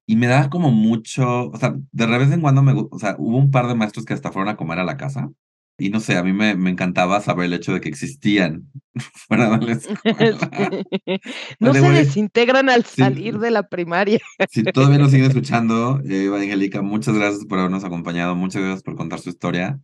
y 0.06 0.16
me 0.16 0.28
daba 0.28 0.50
como 0.50 0.72
mucho, 0.72 1.50
o 1.50 1.58
sea, 1.58 1.76
de 1.92 2.06
vez 2.06 2.32
en 2.32 2.42
cuando 2.42 2.62
me, 2.62 2.74
o 2.74 3.00
sea, 3.00 3.16
hubo 3.20 3.38
un 3.38 3.52
par 3.52 3.68
de 3.68 3.76
maestros 3.76 4.06
que 4.06 4.14
hasta 4.14 4.32
fueron 4.32 4.50
a 4.50 4.58
comer 4.58 4.80
a 4.80 4.84
la 4.84 4.98
casa. 4.98 5.30
Y 5.78 5.90
no 5.90 6.00
sé, 6.00 6.18
a 6.18 6.24
mí 6.24 6.34
me, 6.34 6.56
me 6.56 6.70
encantaba 6.70 7.20
saber 7.20 7.48
el 7.48 7.54
hecho 7.54 7.74
de 7.74 7.82
que 7.82 7.90
existían 7.90 8.72
fuera 9.28 9.58
de 9.58 9.66
la 9.66 9.72
escuela. 9.74 10.52
no 11.60 11.74
se 11.74 11.90
desintegran 11.90 12.70
al 12.70 12.86
sí. 12.86 13.02
salir 13.02 13.40
de 13.40 13.52
la 13.52 13.68
primaria. 13.68 14.20
Si 14.50 14.64
todavía 14.64 15.00
nos 15.00 15.12
siguen 15.12 15.28
escuchando, 15.28 16.00
eh, 16.08 16.26
Eva 16.26 16.40
Angélica, 16.40 16.82
muchas 16.82 17.16
gracias 17.16 17.46
por 17.46 17.60
habernos 17.60 17.84
acompañado, 17.84 18.36
muchas 18.36 18.62
gracias 18.62 18.84
por 18.84 18.96
contar 18.96 19.20
su 19.20 19.30
historia 19.30 19.80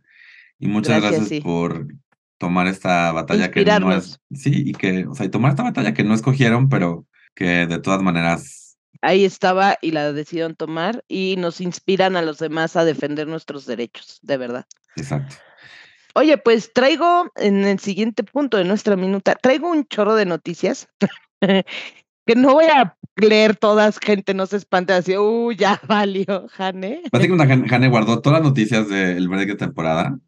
y 0.58 0.68
muchas 0.68 1.00
Gracias, 1.00 1.20
gracias 1.20 1.28
sí. 1.38 1.40
por 1.40 1.86
tomar 2.38 2.66
esta 2.68 3.12
batalla 3.12 3.50
que 3.50 3.64
no 3.64 3.92
es, 3.92 4.20
sí, 4.32 4.62
y 4.66 4.72
que, 4.72 5.06
o 5.06 5.14
sea, 5.14 5.26
y 5.26 5.28
tomar 5.28 5.50
esta 5.50 5.62
batalla 5.62 5.92
que 5.92 6.04
no 6.04 6.14
escogieron, 6.14 6.68
pero 6.68 7.06
que 7.34 7.66
de 7.66 7.78
todas 7.78 8.02
maneras, 8.02 8.60
Ahí 9.02 9.24
estaba 9.24 9.78
y 9.80 9.92
la 9.92 10.12
decidieron 10.12 10.54
tomar 10.54 11.04
y 11.08 11.36
nos 11.38 11.62
inspiran 11.62 12.16
a 12.16 12.22
los 12.22 12.38
demás 12.38 12.76
a 12.76 12.84
defender 12.84 13.26
nuestros 13.26 13.64
derechos, 13.64 14.18
de 14.22 14.36
verdad. 14.36 14.66
exacto. 14.96 15.36
Oye, 16.14 16.38
pues 16.38 16.72
traigo 16.72 17.30
en 17.36 17.64
el 17.64 17.78
siguiente 17.78 18.24
punto 18.24 18.56
de 18.56 18.64
nuestra 18.64 18.96
minuta, 18.96 19.34
traigo 19.34 19.70
un 19.70 19.84
chorro 19.86 20.14
de 20.14 20.26
noticias 20.26 20.88
que 21.40 22.34
no 22.36 22.54
voy 22.54 22.66
a 22.66 22.96
leer 23.16 23.56
todas, 23.56 23.98
gente, 23.98 24.34
no 24.34 24.46
se 24.46 24.56
espante 24.56 24.92
así, 24.92 25.16
uh, 25.16 25.52
ya 25.52 25.80
valió, 25.86 26.46
Jane. 26.48 27.02
Básicamente, 27.12 27.46
Jan- 27.54 27.66
Jane 27.68 27.88
guardó 27.88 28.20
todas 28.20 28.40
las 28.40 28.48
noticias 28.48 28.88
del 28.88 29.28
break 29.28 29.48
de 29.48 29.54
temporada, 29.56 30.18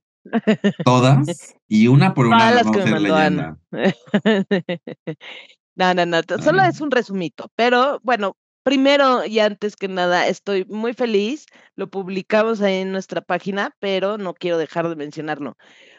todas, 0.84 1.54
y 1.68 1.88
una 1.88 2.14
por 2.14 2.26
una 2.26 2.50
las 2.52 2.70
que 2.70 2.80
a. 2.80 3.26
Ana. 3.26 3.58
No, 5.74 5.94
no, 5.94 6.04
no, 6.04 6.20
solo 6.42 6.60
Ah. 6.60 6.68
es 6.68 6.82
un 6.82 6.90
resumito, 6.90 7.50
pero 7.56 7.98
bueno, 8.02 8.36
primero 8.62 9.24
y 9.24 9.38
antes 9.38 9.76
que 9.76 9.88
nada, 9.88 10.26
estoy 10.26 10.64
muy 10.66 10.94
feliz, 10.94 11.46
lo 11.76 11.90
publicamos 11.90 12.60
ahí 12.60 12.76
en 12.76 12.92
nuestra 12.92 13.20
página, 13.20 13.74
pero 13.80 14.18
no 14.18 14.34
quiero 14.34 14.58
dejar 14.58 14.88
de 14.88 14.96
mencionarlo. 14.96 15.56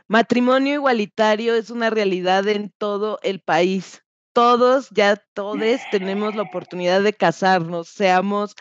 Matrimonio 0.08 0.74
igualitario 0.76 1.56
es 1.56 1.70
una 1.70 1.90
realidad 1.90 2.48
en 2.48 2.74
todo 2.78 3.20
el 3.24 3.40
país. 3.40 4.04
Todos, 4.34 4.90
ya 4.92 5.18
todos 5.34 5.80
tenemos 5.92 6.36
la 6.36 6.44
oportunidad 6.44 7.02
de 7.02 7.14
casarnos, 7.14 7.88
seamos 7.90 8.56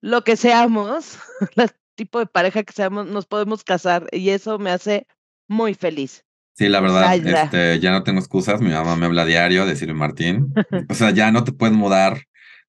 lo 0.00 0.22
que 0.22 0.36
seamos, 0.36 1.18
el 1.56 1.70
tipo 1.94 2.18
de 2.18 2.26
pareja 2.26 2.62
que 2.62 2.72
seamos, 2.72 3.06
nos 3.06 3.26
podemos 3.26 3.62
casar 3.64 4.06
y 4.10 4.30
eso 4.30 4.58
me 4.58 4.70
hace 4.70 5.06
muy 5.48 5.74
feliz. 5.74 6.24
Sí, 6.54 6.68
la 6.68 6.80
verdad, 6.80 7.14
este, 7.14 7.78
ya 7.78 7.92
no 7.92 8.02
tengo 8.02 8.18
excusas. 8.18 8.60
Mi 8.60 8.70
mamá 8.70 8.96
me 8.96 9.06
habla 9.06 9.24
diario, 9.24 9.64
decirme 9.64 9.94
Martín. 9.94 10.52
O 10.90 10.94
sea, 10.94 11.10
ya 11.10 11.30
no 11.30 11.44
te 11.44 11.52
puedes 11.52 11.76
mudar 11.76 12.22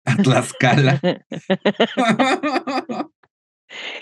a 0.06 0.16
Tlaxcala. 0.18 1.00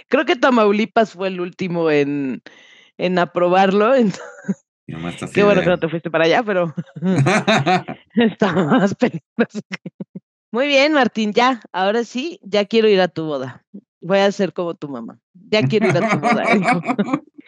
Creo 0.08 0.26
que 0.26 0.36
Tamaulipas 0.36 1.14
fue 1.14 1.28
el 1.28 1.42
último 1.42 1.92
en, 1.92 2.42
en 2.98 3.20
aprobarlo. 3.20 3.94
Qué 5.34 5.44
bueno 5.44 5.62
de- 5.62 5.66
que 5.66 5.70
no 5.70 5.80
te 5.80 5.90
fuiste 5.90 6.10
para 6.10 6.26
allá, 6.26 6.44
pero 6.44 6.74
está 8.16 8.54
más 8.54 8.96
peligroso. 8.96 9.60
Muy 10.52 10.68
bien, 10.68 10.94
Martín, 10.94 11.34
ya, 11.34 11.62
ahora 11.74 12.06
sí, 12.06 12.40
ya 12.42 12.64
quiero 12.66 12.88
ir 12.88 13.02
a 13.02 13.10
tu 13.10 13.26
boda. 13.26 13.66
Voy 14.00 14.20
a 14.20 14.32
ser 14.32 14.54
como 14.54 14.76
tu 14.76 14.88
mamá. 14.88 15.20
Ya 15.34 15.62
quiero 15.68 15.90
ir 15.90 15.98
a 15.98 16.10
tu 16.10 16.20
boda. 16.20 16.46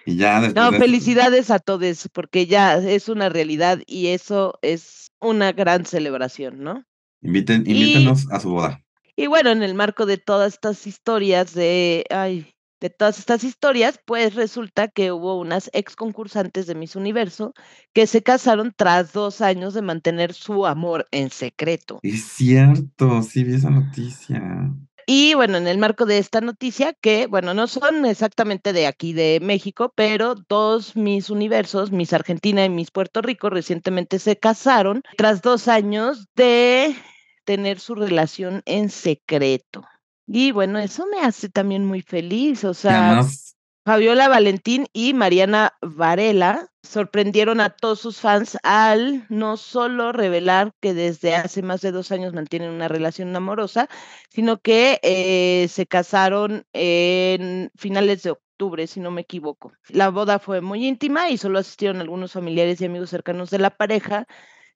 y 0.06 0.18
ya 0.18 0.41
No, 0.54 0.72
de 0.72 0.80
felicidades 0.80 1.50
a 1.50 1.60
todos, 1.60 2.10
porque 2.12 2.45
ya 2.45 2.76
es 2.76 3.08
una 3.08 3.30
realidad 3.30 3.80
y 3.88 4.08
eso 4.08 4.60
es 4.62 5.12
una 5.22 5.54
gran 5.54 5.86
celebración, 5.86 6.62
¿no? 6.62 6.84
Inviten, 7.22 7.63
Y- 7.65 7.72
invítenos 7.72 8.32
a 8.32 8.39
su 8.39 8.51
boda. 8.51 8.84
Y 9.15 9.28
bueno, 9.28 9.49
en 9.49 9.63
el 9.63 9.74
marco 9.74 10.05
de 10.05 10.17
todas 10.17 10.53
estas 10.53 10.88
historias 10.88 11.53
de, 11.53 12.05
ay, 12.09 12.53
de 12.80 12.89
todas 12.89 13.20
estas 13.20 13.43
historias, 13.43 13.99
pues 14.05 14.36
resulta 14.36 14.88
que 14.88 15.11
hubo 15.11 15.38
unas 15.38 15.70
ex 15.74 15.95
concursantes 15.95 16.67
de 16.67 16.76
Miss 16.76 16.95
Universo 16.95 17.53
que 17.93 18.07
se 18.07 18.24
casaron 18.24 18.74
tras 18.76 19.11
dos 19.11 19.41
años 19.41 19.74
de 19.74 19.82
mantener 19.82 20.34
su 20.34 20.65
amor 20.65 21.07
en 21.11 21.30
secreto. 21.30 21.99
Es 22.03 22.24
cierto, 22.24 23.22
sí 23.24 23.43
vi 23.43 23.55
esa 23.55 23.70
noticia. 23.70 24.74
Y 25.12 25.34
bueno, 25.34 25.57
en 25.57 25.68
el 25.68 25.80
marco 25.80 26.05
de 26.05 26.20
esta 26.20 26.39
noticia, 26.39 26.93
que 26.93 27.26
bueno, 27.26 27.55
no 27.55 27.66
son 27.66 28.05
exactamente 28.05 28.74
de 28.74 28.86
aquí 28.86 29.12
de 29.12 29.39
México, 29.41 29.91
pero 29.95 30.36
dos 30.36 30.95
Miss 30.95 31.32
Universos, 31.32 31.91
Miss 31.91 32.14
Argentina 32.14 32.64
y 32.64 32.70
Miss 32.70 32.91
Puerto 32.91 33.24
Rico, 33.24 33.49
recientemente 33.49 34.20
se 34.20 34.38
casaron 34.38 35.01
tras 35.18 35.41
dos 35.41 35.68
años 35.68 36.28
de 36.36 36.95
tener 37.43 37.80
su 37.80 37.95
relación 37.95 38.62
en 38.66 38.91
secreto. 38.91 39.84
Y 40.28 40.51
bueno, 40.51 40.78
eso 40.78 41.07
me 41.07 41.22
hace 41.22 41.49
también 41.49 41.86
muy 41.86 42.03
feliz. 42.03 42.64
O 42.64 42.76
sea, 42.76 43.07
además, 43.07 43.49
Fabiola 43.90 44.28
Valentín 44.28 44.86
y 44.94 45.16
Mariana 45.16 45.74
Varela 45.82 46.70
sorprendieron 46.84 47.60
a 47.60 47.72
todos 47.72 48.00
sus 48.00 48.20
fans 48.20 48.56
al 48.62 49.26
no 49.30 49.58
solo 49.58 50.12
revelar 50.12 50.74
que 50.80 50.94
desde 50.94 51.34
hace 51.34 51.64
más 51.64 51.82
de 51.82 51.92
dos 51.92 52.12
años 52.12 52.36
mantienen 52.36 52.70
una 52.70 52.88
relación 52.88 53.36
amorosa, 53.36 53.90
sino 54.30 54.62
que 54.62 55.00
eh, 55.02 55.68
se 55.70 55.88
casaron 55.88 56.68
en 56.72 57.72
finales 57.76 58.22
de 58.22 58.30
octubre, 58.30 58.86
si 58.86 59.00
no 59.00 59.10
me 59.10 59.22
equivoco. 59.22 59.74
La 59.88 60.10
boda 60.10 60.38
fue 60.38 60.62
muy 60.62 60.86
íntima 60.86 61.32
y 61.32 61.40
solo 61.40 61.58
asistieron 61.58 62.00
algunos 62.00 62.34
familiares 62.34 62.80
y 62.82 62.86
amigos 62.86 63.10
cercanos 63.10 63.50
de 63.50 63.58
la 63.58 63.72
pareja. 63.72 64.28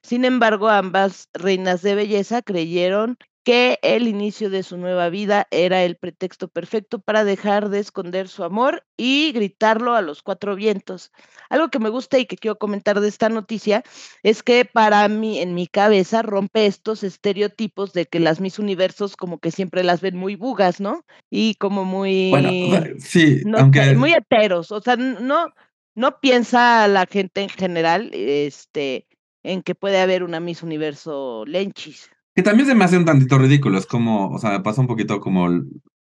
Sin 0.02 0.26
embargo, 0.26 0.70
ambas 0.70 1.30
reinas 1.36 1.84
de 1.84 1.94
belleza 1.94 2.42
creyeron 2.42 3.20
que 3.44 3.78
el 3.82 4.08
inicio 4.08 4.50
de 4.50 4.64
su 4.64 4.78
nueva 4.78 5.10
vida 5.10 5.48
era 5.52 5.84
el 5.84 5.98
pretexto 5.98 6.48
perfecto 6.48 7.00
para 7.00 7.26
dejar 7.26 7.70
de 7.70 7.80
esconder 7.80 8.30
su 8.30 8.44
amor 8.44 8.86
y 8.96 9.32
gritarlo 9.34 9.96
a 9.96 10.02
los 10.02 10.24
cuatro 10.24 10.56
vientos. 10.56 11.12
Algo 11.50 11.70
que 11.70 11.80
me 11.80 11.90
gusta 11.90 12.18
y 12.20 12.26
que 12.26 12.38
quiero 12.38 12.58
comentar 12.58 13.02
de 13.02 13.08
esta 13.10 13.30
noticia 13.30 13.84
es 14.24 14.44
que 14.44 14.64
para 14.66 15.08
mí, 15.10 15.40
en 15.40 15.54
mi 15.54 15.68
cabeza, 15.68 16.22
rompe 16.22 16.66
estos 16.66 17.04
estereotipos 17.04 17.92
de 17.92 18.06
que 18.06 18.20
las 18.20 18.40
mis 18.40 18.60
universos 18.60 19.18
como 19.18 19.40
que 19.40 19.52
siempre 19.52 19.84
las 19.84 20.00
ven 20.00 20.16
muy 20.16 20.36
bugas, 20.36 20.80
¿no? 20.80 21.06
Y 21.30 21.56
como 21.56 21.84
muy... 21.84 22.30
Bueno, 22.30 22.96
sí, 23.00 23.42
no, 23.46 23.60
aunque... 23.60 23.94
Muy 23.96 24.14
heteros, 24.14 24.72
o 24.72 24.82
sea, 24.82 24.96
no, 24.96 25.54
no 25.96 26.20
piensa 26.22 26.88
la 26.88 27.06
gente 27.06 27.42
en 27.42 27.50
general 27.50 28.10
este, 28.14 29.08
en 29.44 29.62
que 29.62 29.76
puede 29.76 30.00
haber 30.00 30.24
una 30.24 30.40
Miss 30.40 30.64
Universo 30.64 31.44
Lenchis. 31.46 32.10
Que 32.36 32.42
también 32.42 32.68
se 32.68 32.74
me 32.76 32.84
hace 32.84 32.98
un 32.98 33.06
tantito 33.06 33.38
ridículo, 33.38 33.78
es 33.78 33.86
como, 33.86 34.30
o 34.30 34.40
sea, 34.40 34.52
me 34.52 34.62
pasa 34.62 34.82
un 34.82 34.88
poquito 34.88 35.20
como 35.20 35.48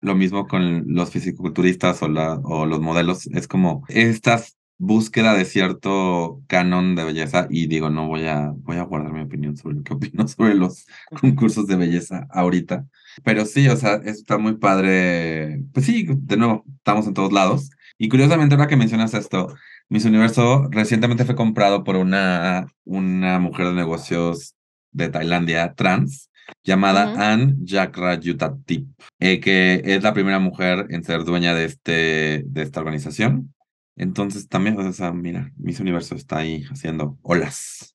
lo 0.01 0.15
mismo 0.15 0.47
con 0.47 0.83
los 0.87 1.11
fisiculturistas 1.11 2.01
o, 2.01 2.07
la, 2.07 2.39
o 2.43 2.65
los 2.65 2.81
modelos, 2.81 3.27
es 3.27 3.47
como 3.47 3.83
esta 3.87 4.41
búsqueda 4.79 5.35
de 5.35 5.45
cierto 5.45 6.41
canon 6.47 6.95
de 6.95 7.03
belleza 7.03 7.47
y 7.49 7.67
digo, 7.67 7.89
no 7.91 8.07
voy 8.07 8.25
a, 8.25 8.51
voy 8.57 8.77
a 8.77 8.83
guardar 8.83 9.13
mi 9.13 9.21
opinión 9.21 9.55
sobre 9.55 9.75
lo 9.75 9.83
que 9.83 9.93
opino 9.93 10.27
sobre 10.27 10.55
los 10.55 10.85
concursos 11.21 11.67
de 11.67 11.75
belleza 11.75 12.27
ahorita, 12.31 12.87
pero 13.23 13.45
sí, 13.45 13.67
o 13.69 13.77
sea, 13.77 13.95
está 14.03 14.37
muy 14.39 14.57
padre, 14.57 15.63
pues 15.71 15.85
sí, 15.85 16.07
de 16.09 16.37
nuevo, 16.37 16.65
estamos 16.77 17.05
en 17.07 17.13
todos 17.13 17.31
lados 17.31 17.69
y 17.97 18.09
curiosamente 18.09 18.55
ahora 18.55 18.67
que 18.67 18.75
mencionas 18.75 19.13
esto, 19.13 19.55
Miss 19.89 20.05
Universo 20.05 20.67
recientemente 20.71 21.25
fue 21.25 21.35
comprado 21.35 21.83
por 21.83 21.95
una, 21.95 22.67
una 22.85 23.39
mujer 23.39 23.67
de 23.67 23.73
negocios 23.73 24.55
de 24.93 25.09
Tailandia 25.09 25.73
trans 25.73 26.29
llamada 26.63 27.07
uh 27.07 27.15
-huh. 27.15 27.21
Ann 27.21 27.65
Jakrayutatip, 27.65 28.87
eh, 29.19 29.39
que 29.39 29.81
es 29.83 30.03
la 30.03 30.13
primera 30.13 30.39
mujer 30.39 30.87
en 30.89 31.03
ser 31.03 31.23
dueña 31.23 31.53
de, 31.53 31.65
este, 31.65 32.43
de 32.45 32.61
esta 32.61 32.79
organización. 32.79 33.53
Entonces 33.95 34.47
también, 34.47 34.79
o 34.79 34.93
sea, 34.93 35.11
mira, 35.11 35.51
Miss 35.57 35.79
Universo 35.79 36.15
está 36.15 36.37
ahí 36.37 36.63
haciendo 36.71 37.17
olas. 37.21 37.93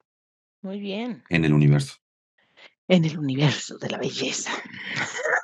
Muy 0.62 0.80
bien. 0.80 1.22
En 1.28 1.44
el 1.44 1.52
universo. 1.52 1.94
En 2.88 3.04
el 3.04 3.18
universo 3.18 3.78
de 3.78 3.90
la 3.90 3.98
belleza. 3.98 4.50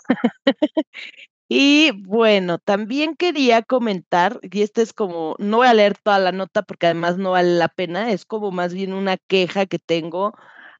Y 1.48 1.90
bueno, 2.06 2.58
también 2.58 3.16
quería 3.16 3.62
comentar, 3.62 4.40
y 4.42 4.62
este 4.62 4.80
es 4.82 4.94
como, 4.94 5.36
no 5.38 5.58
voy 5.58 5.66
a 5.66 5.74
leer 5.74 5.96
toda 6.02 6.18
la 6.18 6.32
nota 6.32 6.62
porque 6.62 6.86
además 6.86 7.18
no 7.18 7.32
vale 7.32 7.50
la 7.56 7.68
pena, 7.68 8.10
es 8.10 8.24
como 8.24 8.50
más 8.50 8.72
bien 8.72 8.94
una 8.94 9.18
queja 9.18 9.66
que 9.66 9.78
tengo 9.78 10.34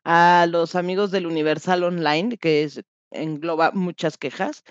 a 0.04 0.46
los 0.48 0.74
amigos 0.74 1.10
del 1.10 1.26
Universal 1.26 1.82
Online, 1.84 2.36
que 2.38 2.70
engloba 3.10 3.72
muchas 3.72 4.18
quejas, 4.18 4.62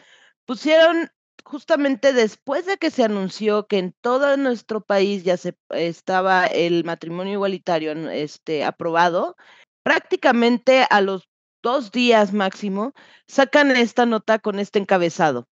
pusieron 0.45 1.09
justamente 1.43 2.13
después 2.13 2.65
de 2.65 2.77
que 2.77 2.91
se 2.91 3.03
anunció 3.03 3.67
que 3.67 3.79
en 3.79 3.93
todo 4.01 4.37
nuestro 4.37 4.81
país 4.81 5.23
ya 5.23 5.37
se 5.37 5.57
estaba 5.69 6.45
el 6.45 6.83
matrimonio 6.83 7.33
igualitario 7.33 7.91
este, 8.09 8.63
aprobado, 8.63 9.35
prácticamente 9.83 10.85
a 10.89 11.01
los 11.01 11.27
dos 11.61 11.91
días 11.91 12.33
máximo 12.33 12.93
sacan 13.27 13.71
esta 13.71 14.05
nota 14.05 14.39
con 14.39 14.59
este 14.59 14.79
encabezado. 14.79 15.47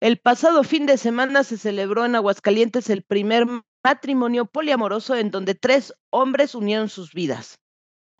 El 0.00 0.18
pasado 0.18 0.64
fin 0.64 0.86
de 0.86 0.96
semana 0.96 1.44
se 1.44 1.58
celebró 1.58 2.06
en 2.06 2.14
Aguascalientes 2.14 2.88
el 2.88 3.02
primer 3.02 3.46
matrimonio 3.84 4.46
poliamoroso 4.46 5.14
en 5.14 5.30
donde 5.30 5.54
tres 5.54 5.94
hombres 6.10 6.54
unieron 6.54 6.88
sus 6.88 7.12
vidas. 7.12 7.59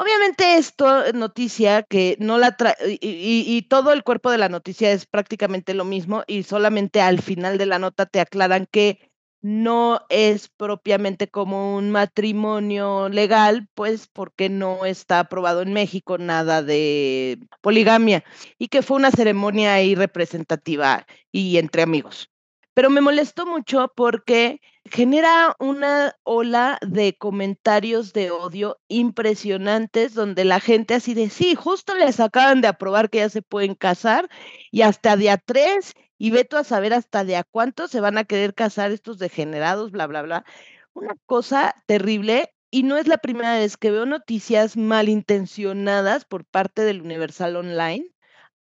Obviamente 0.01 0.57
esto 0.57 1.05
es 1.05 1.13
noticia 1.13 1.83
que 1.83 2.17
no 2.21 2.39
la 2.39 2.57
trae, 2.57 2.75
y, 3.03 3.07
y, 3.07 3.45
y, 3.47 3.63
todo 3.69 3.93
el 3.93 4.03
cuerpo 4.03 4.31
de 4.31 4.39
la 4.39 4.49
noticia 4.49 4.93
es 4.93 5.05
prácticamente 5.05 5.75
lo 5.75 5.85
mismo 5.85 6.25
y 6.27 6.43
solamente 6.45 7.03
al 7.03 7.21
final 7.21 7.59
de 7.59 7.67
la 7.67 7.79
nota 7.79 8.07
te 8.07 8.19
aclaran 8.19 8.67
que 8.71 9.11
no 9.43 10.01
es 10.09 10.49
propiamente 10.49 11.29
como 11.29 11.77
un 11.77 11.91
matrimonio 11.91 13.11
legal, 13.11 13.69
pues 13.75 14.09
porque 14.11 14.49
no 14.49 14.87
está 14.87 15.21
aprobado 15.21 15.61
en 15.61 15.75
México 15.75 16.17
nada 16.17 16.63
de 16.63 17.39
poligamia 17.61 18.25
y 18.57 18.69
que 18.69 18.81
fue 18.81 18.97
una 18.97 19.11
ceremonia 19.11 19.75
ahí 19.75 19.95
representativa 19.95 21.07
y 21.31 21.59
entre 21.59 21.83
amigos. 21.83 22.31
Pero 22.73 22.89
me 22.89 23.03
molestó 23.03 23.45
mucho 23.45 23.93
porque 23.95 24.63
genera 24.91 25.57
una 25.59 26.17
ola 26.25 26.79
de 26.87 27.17
comentarios 27.17 28.13
de 28.13 28.31
odio 28.31 28.81
impresionantes 28.89 30.15
donde 30.15 30.45
la 30.45 30.61
gente 30.61 30.95
así 30.95 31.15
de, 31.15 31.31
sí, 31.31 31.55
justo 31.55 31.95
les 31.95 32.21
acaban 32.21 32.61
de 32.61 32.69
aprobar 32.69 33.09
que 33.09 33.19
ya 33.19 33.29
se 33.29 33.43
pueden 33.43 33.75
casar 33.75 34.29
y 34.71 34.83
hasta 34.83 35.17
día 35.17 35.39
tres 35.39 35.95
y 36.19 36.31
veto 36.31 36.59
a 36.59 36.65
saber 36.65 36.93
hasta 36.93 37.25
de 37.25 37.37
a 37.37 37.45
cuánto 37.45 37.89
se 37.89 38.01
van 38.01 38.19
a 38.19 38.25
querer 38.25 38.55
casar 38.55 38.91
estos 38.91 39.19
degenerados, 39.19 39.93
bla, 39.93 40.07
bla, 40.07 40.23
bla. 40.23 40.45
Una 40.93 41.15
cosa 41.27 41.75
terrible 41.87 42.53
y 42.71 42.83
no 42.83 42.97
es 42.97 43.07
la 43.07 43.19
primera 43.19 43.55
vez 43.55 43.77
que 43.77 43.91
veo 43.91 44.07
noticias 44.07 44.77
malintencionadas 44.77 46.25
por 46.25 46.45
parte 46.45 46.83
del 46.83 47.01
Universal 47.01 47.57
Online, 47.57 48.07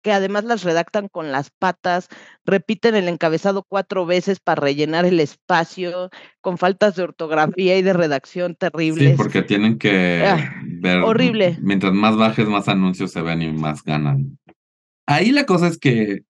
que 0.02 0.12
además 0.12 0.44
las 0.44 0.64
redactan 0.64 1.08
con 1.08 1.32
las 1.32 1.50
patas, 1.50 2.08
repiten 2.46 2.96
el 2.96 3.08
encabezado 3.08 3.64
cuatro 3.68 4.06
veces 4.06 4.40
para 4.40 4.62
rellenar 4.62 5.06
el 5.06 5.20
espacio, 5.20 6.10
con 6.42 6.58
faltas 6.58 6.96
de 6.96 7.04
ortografía 7.04 7.78
y 7.78 7.82
de 7.82 7.94
redacción 7.94 8.56
terribles. 8.56 9.12
Sí, 9.12 9.18
porque 9.18 9.42
tienen 9.42 9.78
que 9.78 10.24
ah, 10.26 10.54
ver. 10.64 11.00
Horrible. 11.00 11.58
Mientras 11.62 11.94
más 11.94 12.16
bajes, 12.16 12.48
más 12.48 12.68
anuncios 12.68 13.12
se 13.12 13.22
ven 13.22 13.42
y 13.42 13.52
más 13.52 13.84
ganan. 13.84 14.38
Ahí 15.06 15.32
la 15.32 15.46
cosa 15.46 15.68
es 15.68 15.78
que 15.78 16.24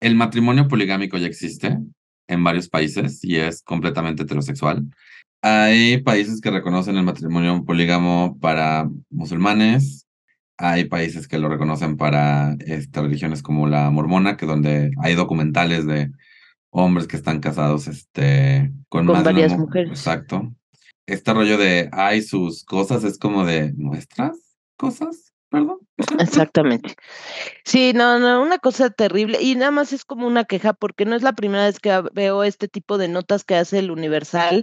el 0.00 0.14
matrimonio 0.14 0.68
poligámico 0.68 1.18
ya 1.18 1.26
existe 1.26 1.78
en 2.28 2.44
varios 2.44 2.68
países 2.68 3.24
y 3.24 3.36
es 3.36 3.62
completamente 3.62 4.22
heterosexual. 4.22 4.84
Hay 5.42 6.02
países 6.02 6.40
que 6.40 6.50
reconocen 6.50 6.96
el 6.96 7.02
matrimonio 7.02 7.64
polígamo 7.64 8.38
para 8.40 8.88
musulmanes, 9.08 10.06
hay 10.60 10.84
países 10.84 11.26
que 11.26 11.38
lo 11.38 11.48
reconocen 11.48 11.96
para 11.96 12.54
este, 12.60 13.00
religiones 13.00 13.42
como 13.42 13.66
la 13.66 13.90
mormona, 13.90 14.36
que 14.36 14.46
donde 14.46 14.90
hay 15.02 15.14
documentales 15.14 15.86
de 15.86 16.10
hombres 16.68 17.06
que 17.06 17.16
están 17.16 17.40
casados 17.40 17.88
este, 17.88 18.70
con, 18.88 19.06
con 19.06 19.16
más 19.16 19.24
varias 19.24 19.56
mujeres. 19.56 19.90
Exacto. 19.90 20.52
Este 21.06 21.32
rollo 21.32 21.56
de 21.56 21.88
hay 21.92 22.22
sus 22.22 22.62
cosas 22.64 23.02
es 23.04 23.18
como 23.18 23.44
de 23.44 23.72
nuestras 23.72 24.38
cosas. 24.76 25.32
Perdón. 25.48 25.78
Exactamente. 26.20 26.94
Sí, 27.64 27.92
no, 27.92 28.20
no, 28.20 28.40
una 28.40 28.58
cosa 28.58 28.90
terrible. 28.90 29.38
Y 29.40 29.56
nada 29.56 29.72
más 29.72 29.92
es 29.92 30.04
como 30.04 30.26
una 30.26 30.44
queja, 30.44 30.74
porque 30.74 31.04
no 31.04 31.16
es 31.16 31.22
la 31.22 31.32
primera 31.32 31.64
vez 31.64 31.80
que 31.80 32.04
veo 32.12 32.44
este 32.44 32.68
tipo 32.68 32.98
de 32.98 33.08
notas 33.08 33.44
que 33.44 33.56
hace 33.56 33.80
el 33.80 33.90
Universal, 33.90 34.62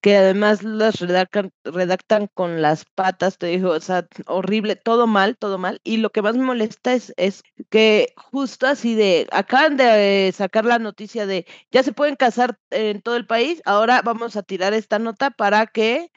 que 0.00 0.16
además 0.16 0.62
las 0.62 1.00
redactan, 1.00 1.52
redactan 1.64 2.26
con 2.28 2.62
las 2.62 2.84
patas, 2.86 3.38
te 3.38 3.46
digo, 3.48 3.70
o 3.70 3.80
sea, 3.80 4.06
horrible, 4.26 4.76
todo 4.76 5.06
mal, 5.06 5.36
todo 5.36 5.58
mal. 5.58 5.80
Y 5.84 5.98
lo 5.98 6.10
que 6.10 6.22
más 6.22 6.36
me 6.36 6.44
molesta 6.44 6.94
es, 6.94 7.12
es 7.16 7.42
que 7.70 8.14
justo 8.16 8.66
así 8.66 8.94
de, 8.94 9.28
acaban 9.32 9.76
de 9.76 10.32
sacar 10.36 10.64
la 10.64 10.78
noticia 10.78 11.26
de 11.26 11.46
ya 11.70 11.82
se 11.82 11.92
pueden 11.92 12.16
casar 12.16 12.58
en 12.70 13.02
todo 13.02 13.16
el 13.16 13.26
país, 13.26 13.62
ahora 13.64 14.02
vamos 14.02 14.36
a 14.36 14.42
tirar 14.42 14.72
esta 14.74 14.98
nota 14.98 15.30
para 15.30 15.66
que 15.66 16.10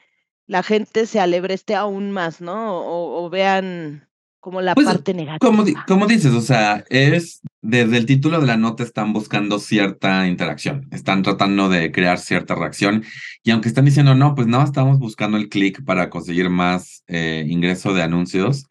la 0.46 0.62
gente 0.62 1.06
se 1.06 1.20
alebreste 1.20 1.74
aún 1.74 2.10
más, 2.12 2.40
¿no? 2.40 2.80
O, 2.82 3.24
o 3.24 3.30
vean 3.30 4.08
como 4.44 4.60
la 4.60 4.74
pues, 4.74 4.86
parte 4.86 5.14
negativa. 5.14 5.38
Como, 5.38 5.64
como, 5.88 6.06
dices, 6.06 6.34
o 6.34 6.42
sea, 6.42 6.84
es 6.90 7.40
desde 7.62 7.96
el 7.96 8.04
título 8.04 8.42
de 8.42 8.46
la 8.46 8.58
nota 8.58 8.82
están 8.82 9.14
buscando 9.14 9.58
cierta 9.58 10.28
interacción, 10.28 10.86
están 10.90 11.22
tratando 11.22 11.70
de 11.70 11.90
crear 11.90 12.18
cierta 12.18 12.54
reacción 12.54 13.04
y 13.42 13.52
aunque 13.52 13.68
están 13.68 13.86
diciendo 13.86 14.14
no, 14.14 14.34
pues 14.34 14.46
no, 14.46 14.62
estamos 14.62 14.98
buscando 14.98 15.38
el 15.38 15.48
clic 15.48 15.82
para 15.86 16.10
conseguir 16.10 16.50
más 16.50 17.04
eh, 17.06 17.46
ingreso 17.48 17.94
de 17.94 18.02
anuncios, 18.02 18.66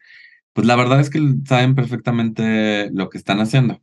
pues 0.52 0.64
la 0.64 0.76
verdad 0.76 1.00
es 1.00 1.10
que 1.10 1.20
saben 1.44 1.74
perfectamente 1.74 2.88
lo 2.92 3.08
que 3.10 3.18
están 3.18 3.40
haciendo. 3.40 3.82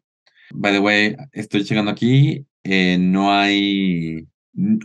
By 0.54 0.72
the 0.72 0.80
way, 0.80 1.18
estoy 1.34 1.66
llegando 1.66 1.92
aquí, 1.92 2.46
eh, 2.64 2.96
no 3.02 3.34
hay 3.34 4.30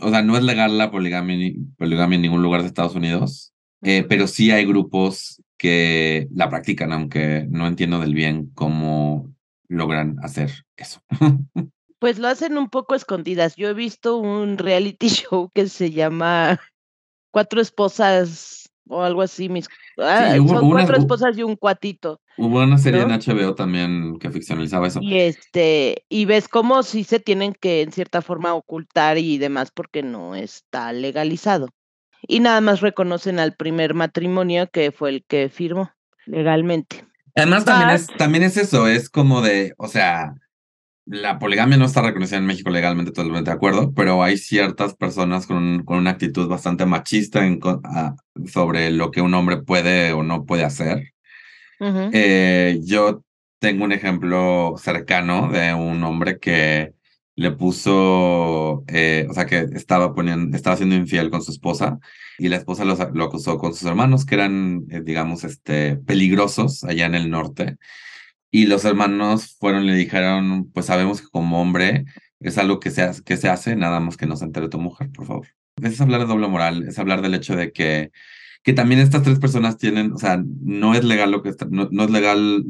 o 0.01 0.09
sea, 0.09 0.23
no 0.23 0.35
es 0.35 0.43
legal 0.43 0.77
la 0.77 0.91
poligamia, 0.91 1.53
poligamia 1.77 2.17
en 2.17 2.21
ningún 2.23 2.41
lugar 2.41 2.63
de 2.63 2.67
Estados 2.67 2.95
Unidos, 2.95 3.53
eh, 3.81 4.05
pero 4.09 4.27
sí 4.27 4.51
hay 4.51 4.65
grupos 4.65 5.41
que 5.57 6.27
la 6.33 6.49
practican, 6.49 6.93
aunque 6.93 7.45
no 7.49 7.67
entiendo 7.67 7.99
del 7.99 8.13
bien 8.13 8.51
cómo 8.53 9.33
logran 9.67 10.17
hacer 10.21 10.51
eso. 10.75 11.01
Pues 11.99 12.19
lo 12.19 12.27
hacen 12.27 12.59
un 12.59 12.69
poco 12.69 12.93
escondidas. 12.93 13.55
Yo 13.55 13.69
he 13.69 13.73
visto 13.73 14.17
un 14.17 14.59
reality 14.59 15.07
show 15.09 15.49
que 15.53 15.67
se 15.67 15.89
llama 15.89 16.59
Cuatro 17.31 17.59
esposas 17.59 18.69
o 18.87 19.01
algo 19.01 19.23
así. 19.23 19.49
Mis, 19.49 19.67
ah, 19.97 20.35
hubo- 20.39 20.49
son 20.49 20.63
hubo 20.65 20.71
cuatro 20.73 20.95
esposas 20.97 21.35
y 21.37 21.41
un 21.41 21.55
cuatito. 21.55 22.21
Hubo 22.37 22.61
una 22.61 22.77
serie 22.77 23.03
¿No? 23.03 23.13
en 23.13 23.19
HBO 23.19 23.55
también 23.55 24.19
que 24.19 24.29
ficcionalizaba 24.29 24.87
eso. 24.87 24.99
Y 25.01 25.17
este, 25.17 26.05
y 26.07 26.25
ves 26.25 26.47
cómo 26.47 26.83
sí 26.83 27.03
se 27.03 27.19
tienen 27.19 27.53
que 27.59 27.81
en 27.81 27.91
cierta 27.91 28.21
forma 28.21 28.53
ocultar 28.53 29.17
y 29.17 29.39
demás 29.39 29.71
porque 29.73 30.03
no 30.03 30.35
está 30.35 30.93
legalizado. 30.93 31.69
Y 32.27 32.39
nada 32.39 32.61
más 32.61 32.81
reconocen 32.81 33.39
al 33.39 33.55
primer 33.55 33.93
matrimonio 33.93 34.69
que 34.71 34.91
fue 34.91 35.09
el 35.09 35.25
que 35.27 35.49
firmó 35.49 35.91
legalmente. 36.25 37.05
Además, 37.35 37.65
también 37.65 37.89
es, 37.91 38.07
también 38.17 38.43
es 38.43 38.57
eso, 38.57 38.87
es 38.87 39.09
como 39.09 39.41
de, 39.41 39.73
o 39.77 39.87
sea, 39.87 40.33
la 41.05 41.39
poligamia 41.39 41.77
no 41.77 41.85
está 41.85 42.01
reconocida 42.01 42.37
en 42.37 42.45
México 42.47 42.69
legalmente, 42.69 43.11
totalmente 43.11 43.49
de 43.51 43.55
acuerdo, 43.55 43.93
pero 43.93 44.23
hay 44.23 44.37
ciertas 44.37 44.95
personas 44.95 45.45
con, 45.47 45.57
un- 45.57 45.83
con 45.85 45.97
una 45.99 46.09
actitud 46.11 46.47
bastante 46.47 46.85
machista 46.85 47.45
en 47.45 47.59
co- 47.59 47.79
a- 47.85 48.15
sobre 48.51 48.89
lo 48.91 49.11
que 49.11 49.21
un 49.21 49.33
hombre 49.35 49.57
puede 49.61 50.11
o 50.13 50.23
no 50.23 50.45
puede 50.45 50.63
hacer. 50.65 51.13
Eh, 52.11 52.79
yo 52.83 53.23
tengo 53.59 53.85
un 53.85 53.91
ejemplo 53.91 54.73
cercano 54.77 55.49
de 55.51 55.73
un 55.73 56.03
hombre 56.03 56.39
que 56.39 56.93
le 57.37 57.51
puso, 57.51 58.83
eh, 58.87 59.27
o 59.29 59.33
sea, 59.33 59.45
que 59.45 59.67
estaba 59.73 60.15
poniendo, 60.15 60.57
estaba 60.57 60.75
siendo 60.75 60.95
infiel 60.95 61.29
con 61.29 61.43
su 61.43 61.51
esposa 61.51 61.99
y 62.39 62.49
la 62.49 62.57
esposa 62.57 62.83
lo 62.83 63.23
acusó 63.23 63.59
con 63.59 63.75
sus 63.75 63.87
hermanos 63.87 64.25
que 64.25 64.35
eran, 64.35 64.85
eh, 64.89 65.01
digamos, 65.05 65.43
este, 65.43 65.97
peligrosos 65.97 66.83
allá 66.83 67.05
en 67.05 67.13
el 67.13 67.29
norte. 67.29 67.77
Y 68.49 68.65
los 68.65 68.85
hermanos 68.85 69.55
fueron 69.59 69.85
le 69.85 69.93
dijeron, 69.93 70.71
pues 70.73 70.87
sabemos 70.87 71.21
que 71.21 71.27
como 71.27 71.61
hombre 71.61 72.05
es 72.39 72.57
algo 72.57 72.79
que 72.79 72.89
se, 72.89 73.03
hace, 73.03 73.21
que 73.23 73.75
nada 73.75 73.99
más 73.99 74.17
que 74.17 74.25
no 74.25 74.35
se 74.35 74.45
entere 74.45 74.67
tu 74.67 74.79
mujer, 74.79 75.11
por 75.11 75.27
favor. 75.27 75.47
Es 75.79 76.01
hablar 76.01 76.21
de 76.21 76.27
doble 76.27 76.47
moral, 76.47 76.87
es 76.87 76.97
hablar 76.97 77.21
del 77.21 77.35
hecho 77.35 77.55
de 77.55 77.71
que, 77.71 78.11
que 78.63 78.73
también 78.73 78.99
estas 78.99 79.21
tres 79.21 79.37
personas 79.37 79.77
tienen, 79.77 80.11
o 80.11 80.17
sea, 80.17 80.43
no 80.43 80.95
es 80.95 81.03
legal 81.03 81.29
lo 81.29 81.43
que 81.43 81.49
están, 81.49 81.69
no, 81.69 81.87
no 81.91 82.05
es 82.05 82.09
legal, 82.09 82.65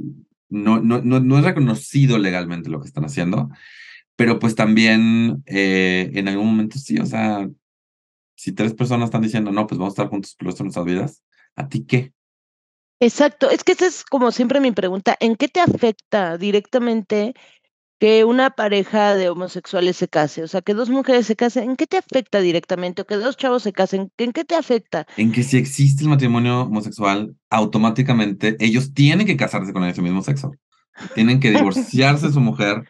no, 0.50 0.82
no, 0.82 1.00
no 1.02 1.38
es 1.38 1.46
reconocido 1.46 2.18
legalmente 2.18 2.70
lo 2.70 2.82
que 2.82 2.88
están 2.88 3.06
haciendo, 3.06 3.50
pero 4.18 4.40
pues 4.40 4.56
también 4.56 5.44
eh, 5.46 6.12
en 6.14 6.28
algún 6.28 6.48
momento 6.48 6.78
sí, 6.80 7.00
o 7.00 7.06
sea, 7.06 7.48
si 8.36 8.52
tres 8.52 8.74
personas 8.74 9.06
están 9.06 9.22
diciendo, 9.22 9.52
no, 9.52 9.66
pues 9.68 9.78
vamos 9.78 9.92
a 9.92 9.96
estar 9.96 10.10
juntos 10.10 10.36
por 10.36 10.50
el 10.50 10.54
de 10.54 10.64
nuestras 10.64 10.86
vidas, 10.86 11.24
¿a 11.56 11.70
ti 11.70 11.86
qué? 11.86 12.12
Exacto, 13.00 13.50
es 13.52 13.64
que 13.64 13.74
esa 13.74 13.86
es 13.86 14.04
como 14.04 14.32
siempre 14.32 14.60
mi 14.60 14.72
pregunta, 14.72 15.16
¿en 15.20 15.36
qué 15.36 15.48
te 15.48 15.60
afecta 15.60 16.38
directamente 16.38 17.36
que 18.00 18.26
una 18.26 18.50
pareja 18.52 19.14
de 19.14 19.30
homosexuales 19.30 19.98
se 19.98 20.08
case? 20.08 20.42
O 20.42 20.48
sea, 20.48 20.62
que 20.62 20.74
dos 20.74 20.90
mujeres 20.90 21.28
se 21.28 21.36
casen, 21.36 21.70
¿en 21.70 21.76
qué 21.76 21.86
te 21.86 21.98
afecta 21.98 22.40
directamente? 22.40 23.04
O 23.04 23.06
que 23.06 23.18
dos 23.18 23.38
chavos 23.38 23.62
se 23.62 23.72
casen, 23.72 24.12
¿en 24.18 24.32
qué 24.32 24.46
te 24.46 24.56
afecta? 24.56 25.06
En 25.16 25.32
que 25.32 25.44
si 25.44 25.58
existe 25.58 26.04
el 26.04 26.10
matrimonio 26.10 26.62
homosexual, 26.62 27.36
automáticamente 27.52 28.58
ellos 28.60 28.96
tienen 28.96 29.28
que 29.28 29.38
casarse 29.38 29.74
con 29.74 29.84
ese 29.84 30.02
mismo 30.02 30.24
sexo. 30.24 30.52
Tienen 31.14 31.40
que 31.40 31.52
divorciarse 31.52 32.28
de 32.28 32.34
su 32.34 32.40
mujer, 32.40 32.88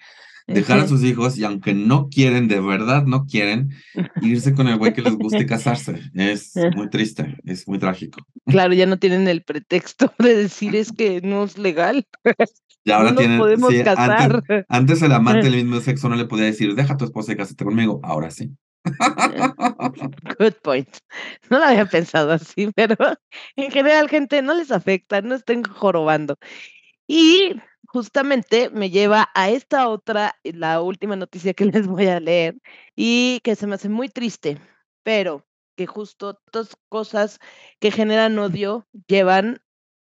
dejar 0.47 0.79
a 0.79 0.87
sus 0.87 1.03
hijos 1.03 1.37
y 1.37 1.43
aunque 1.43 1.73
no 1.73 2.09
quieren, 2.09 2.47
de 2.47 2.59
verdad 2.59 3.05
no 3.05 3.25
quieren, 3.25 3.71
irse 4.21 4.53
con 4.53 4.67
el 4.67 4.77
güey 4.77 4.93
que 4.93 5.01
les 5.01 5.15
guste 5.15 5.45
casarse. 5.45 6.01
Es 6.13 6.53
muy 6.75 6.89
triste, 6.89 7.37
es 7.45 7.67
muy 7.67 7.79
trágico. 7.79 8.19
Claro, 8.45 8.73
ya 8.73 8.85
no 8.85 8.97
tienen 8.97 9.27
el 9.27 9.43
pretexto 9.43 10.13
de 10.19 10.35
decir 10.35 10.75
es 10.75 10.91
que 10.91 11.21
no 11.21 11.43
es 11.43 11.57
legal. 11.57 12.07
Y 12.83 12.91
ahora 12.91 13.09
no 13.09 13.15
nos 13.15 13.19
tienen, 13.19 13.39
podemos 13.39 13.73
sí, 13.73 13.83
casar. 13.83 14.35
Antes, 14.35 14.65
antes 14.69 15.01
el 15.01 15.11
amante 15.11 15.49
del 15.49 15.55
mismo 15.55 15.81
sexo 15.81 16.07
no 16.07 16.15
le 16.15 16.25
podía 16.25 16.45
decir, 16.45 16.73
deja 16.73 16.93
a 16.93 16.97
tu 16.97 17.05
esposa 17.05 17.33
y 17.33 17.35
cásate 17.35 17.65
conmigo. 17.65 17.99
Ahora 18.03 18.31
sí. 18.31 18.55
Good 20.39 20.53
point. 20.61 20.89
No 21.49 21.59
lo 21.59 21.65
había 21.65 21.85
pensado 21.85 22.31
así, 22.31 22.71
pero 22.75 22.95
en 23.55 23.71
general, 23.71 24.09
gente, 24.09 24.41
no 24.41 24.53
les 24.53 24.71
afecta, 24.71 25.21
no 25.21 25.35
estén 25.35 25.63
jorobando. 25.63 26.37
Y 27.07 27.53
justamente 27.97 28.69
me 28.69 28.91
lleva 28.91 29.31
a 29.33 29.49
esta 29.49 29.89
otra, 29.89 30.35
la 30.43 30.83
última 30.83 31.15
noticia 31.15 31.55
que 31.55 31.65
les 31.73 31.87
voy 31.87 32.05
a 32.05 32.19
leer, 32.19 32.55
y 32.95 33.39
que 33.43 33.55
se 33.55 33.65
me 33.65 33.73
hace 33.73 33.89
muy 33.89 34.07
triste, 34.07 34.59
pero 35.03 35.47
que 35.75 35.87
justo 35.87 36.39
dos 36.51 36.77
cosas 36.89 37.39
que 37.79 37.89
generan 37.89 38.37
odio 38.37 38.87
llevan 39.07 39.63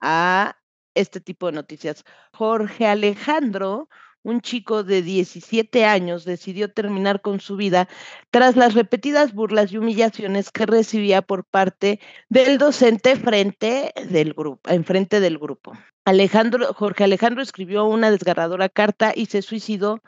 a 0.01 0.57
este 0.93 1.21
tipo 1.21 1.45
de 1.45 1.53
noticias. 1.53 2.03
Jorge 2.33 2.85
Alejandro, 2.85 3.87
un 4.23 4.41
chico 4.41 4.83
de 4.83 5.01
17 5.01 5.85
años, 5.85 6.25
decidió 6.25 6.71
terminar 6.71 7.21
con 7.21 7.39
su 7.39 7.55
vida 7.55 7.87
tras 8.31 8.55
las 8.55 8.73
repetidas 8.73 9.33
burlas 9.33 9.71
y 9.71 9.77
humillaciones 9.77 10.51
que 10.51 10.65
recibía 10.65 11.21
por 11.21 11.45
parte 11.45 11.99
del 12.29 12.57
docente 12.57 13.15
frente 13.15 13.93
del 14.09 14.33
grupo, 14.33 14.69
en 14.69 14.83
frente 14.83 15.19
del 15.19 15.37
grupo. 15.37 15.73
Alejandro, 16.05 16.73
Jorge 16.73 17.03
Alejandro 17.03 17.41
escribió 17.41 17.85
una 17.85 18.11
desgarradora 18.11 18.69
carta 18.69 19.13
y 19.15 19.27
se 19.27 19.41
suicidó. 19.41 20.01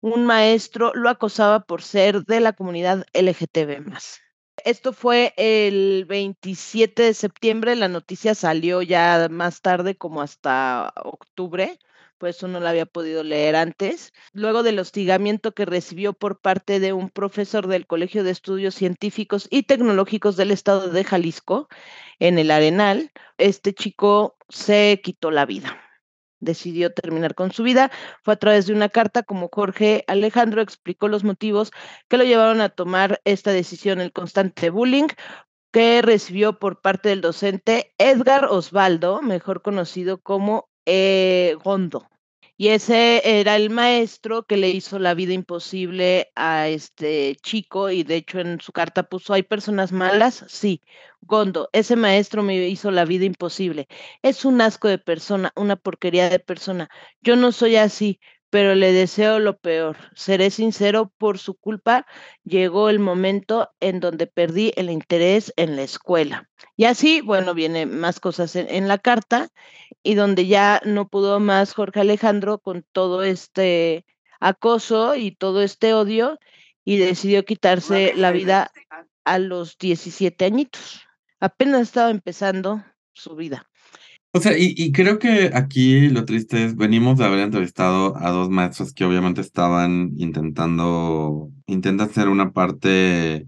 Un 0.00 0.26
maestro 0.26 0.92
lo 0.94 1.08
acosaba 1.08 1.60
por 1.60 1.82
ser 1.82 2.24
de 2.24 2.40
la 2.40 2.52
comunidad 2.52 3.04
LGTB+. 3.12 3.82
Esto 4.64 4.92
fue 4.92 5.34
el 5.36 6.04
27 6.06 7.02
de 7.02 7.14
septiembre, 7.14 7.76
la 7.76 7.88
noticia 7.88 8.34
salió 8.34 8.82
ya 8.82 9.28
más 9.30 9.60
tarde, 9.60 9.96
como 9.96 10.20
hasta 10.20 10.92
octubre, 11.04 11.78
por 12.18 12.28
eso 12.28 12.48
no 12.48 12.60
la 12.60 12.70
había 12.70 12.86
podido 12.86 13.22
leer 13.22 13.56
antes. 13.56 14.12
Luego 14.32 14.62
del 14.62 14.78
hostigamiento 14.78 15.52
que 15.52 15.64
recibió 15.64 16.12
por 16.12 16.40
parte 16.40 16.80
de 16.80 16.92
un 16.92 17.10
profesor 17.10 17.66
del 17.68 17.86
Colegio 17.86 18.24
de 18.24 18.30
Estudios 18.30 18.74
Científicos 18.74 19.48
y 19.50 19.62
Tecnológicos 19.62 20.36
del 20.36 20.50
Estado 20.50 20.88
de 20.88 21.04
Jalisco, 21.04 21.68
en 22.18 22.38
el 22.38 22.50
Arenal, 22.50 23.12
este 23.38 23.72
chico 23.72 24.36
se 24.48 25.00
quitó 25.02 25.30
la 25.30 25.46
vida 25.46 25.80
decidió 26.40 26.92
terminar 26.92 27.34
con 27.34 27.50
su 27.50 27.64
vida. 27.64 27.90
Fue 28.22 28.34
a 28.34 28.38
través 28.38 28.66
de 28.66 28.72
una 28.72 28.88
carta 28.88 29.24
como 29.24 29.48
Jorge 29.52 30.04
Alejandro 30.06 30.62
explicó 30.62 31.08
los 31.08 31.24
motivos 31.24 31.72
que 32.08 32.16
lo 32.16 32.22
llevaron 32.22 32.60
a 32.60 32.68
tomar 32.68 33.20
esta 33.24 33.50
decisión, 33.50 34.00
el 34.00 34.12
constante 34.12 34.70
bullying 34.70 35.08
que 35.70 36.00
recibió 36.02 36.58
por 36.58 36.80
parte 36.80 37.10
del 37.10 37.20
docente 37.20 37.94
Edgar 37.98 38.46
Osvaldo, 38.46 39.20
mejor 39.20 39.62
conocido 39.62 40.18
como 40.18 40.67
eh, 40.88 41.56
Gondo. 41.62 42.08
Y 42.56 42.68
ese 42.68 43.40
era 43.40 43.54
el 43.56 43.70
maestro 43.70 44.44
que 44.44 44.56
le 44.56 44.70
hizo 44.70 44.98
la 44.98 45.14
vida 45.14 45.32
imposible 45.32 46.32
a 46.34 46.68
este 46.68 47.36
chico 47.42 47.90
y 47.90 48.02
de 48.02 48.16
hecho 48.16 48.40
en 48.40 48.60
su 48.60 48.72
carta 48.72 49.04
puso, 49.04 49.32
¿hay 49.34 49.44
personas 49.44 49.92
malas? 49.92 50.44
Sí, 50.48 50.82
Gondo, 51.20 51.68
ese 51.72 51.94
maestro 51.96 52.42
me 52.42 52.56
hizo 52.68 52.90
la 52.90 53.04
vida 53.04 53.24
imposible. 53.26 53.86
Es 54.22 54.44
un 54.44 54.60
asco 54.60 54.88
de 54.88 54.98
persona, 54.98 55.52
una 55.56 55.76
porquería 55.76 56.30
de 56.30 56.40
persona. 56.40 56.88
Yo 57.22 57.36
no 57.36 57.52
soy 57.52 57.76
así, 57.76 58.18
pero 58.50 58.74
le 58.74 58.92
deseo 58.92 59.38
lo 59.38 59.58
peor. 59.58 59.96
Seré 60.14 60.50
sincero, 60.50 61.12
por 61.18 61.38
su 61.38 61.54
culpa 61.54 62.06
llegó 62.44 62.88
el 62.88 62.98
momento 62.98 63.70
en 63.80 64.00
donde 64.00 64.26
perdí 64.26 64.72
el 64.76 64.90
interés 64.90 65.52
en 65.56 65.76
la 65.76 65.82
escuela. 65.82 66.48
Y 66.76 66.84
así, 66.84 67.20
bueno, 67.20 67.54
viene 67.54 67.86
más 67.86 68.20
cosas 68.20 68.56
en, 68.56 68.68
en, 68.70 68.88
la 68.88 68.98
carta 68.98 69.48
y 70.02 70.14
donde 70.14 70.46
ya 70.46 70.80
no 70.84 71.08
pudo 71.08 71.40
más 71.40 71.74
Jorge 71.74 72.00
Alejandro 72.00 72.58
con 72.58 72.84
todo 72.92 73.22
este 73.22 74.06
acoso 74.40 75.14
y 75.14 75.32
todo 75.32 75.62
este 75.62 75.94
odio 75.94 76.38
y 76.84 76.96
decidió 76.96 77.44
quitarse 77.44 78.14
la 78.14 78.30
vida 78.30 78.70
a 79.24 79.38
los 79.38 79.76
17 79.76 80.44
añitos. 80.44 81.02
Apenas 81.38 81.82
estaba 81.82 82.10
empezando 82.10 82.82
su 83.12 83.36
vida. 83.36 83.67
O 84.32 84.40
sea, 84.40 84.52
y, 84.58 84.92
creo 84.92 85.18
que 85.18 85.50
aquí 85.54 86.08
lo 86.10 86.24
triste 86.26 86.64
es, 86.64 86.76
venimos 86.76 87.18
de 87.18 87.24
haber 87.24 87.40
entrevistado 87.40 88.16
a 88.18 88.30
dos 88.30 88.50
maestros 88.50 88.92
que 88.92 89.04
obviamente 89.04 89.40
estaban 89.40 90.12
intentando, 90.18 91.50
intentan 91.66 92.10
ser 92.12 92.28
una 92.28 92.52
parte 92.52 93.46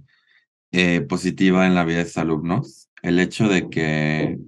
eh, 0.72 1.00
positiva 1.02 1.66
en 1.66 1.74
la 1.74 1.84
vida 1.84 1.98
de 1.98 2.06
sus 2.06 2.16
alumnos. 2.18 2.88
El 3.02 3.18
hecho 3.20 3.48
de 3.48 3.68
que, 3.68 4.38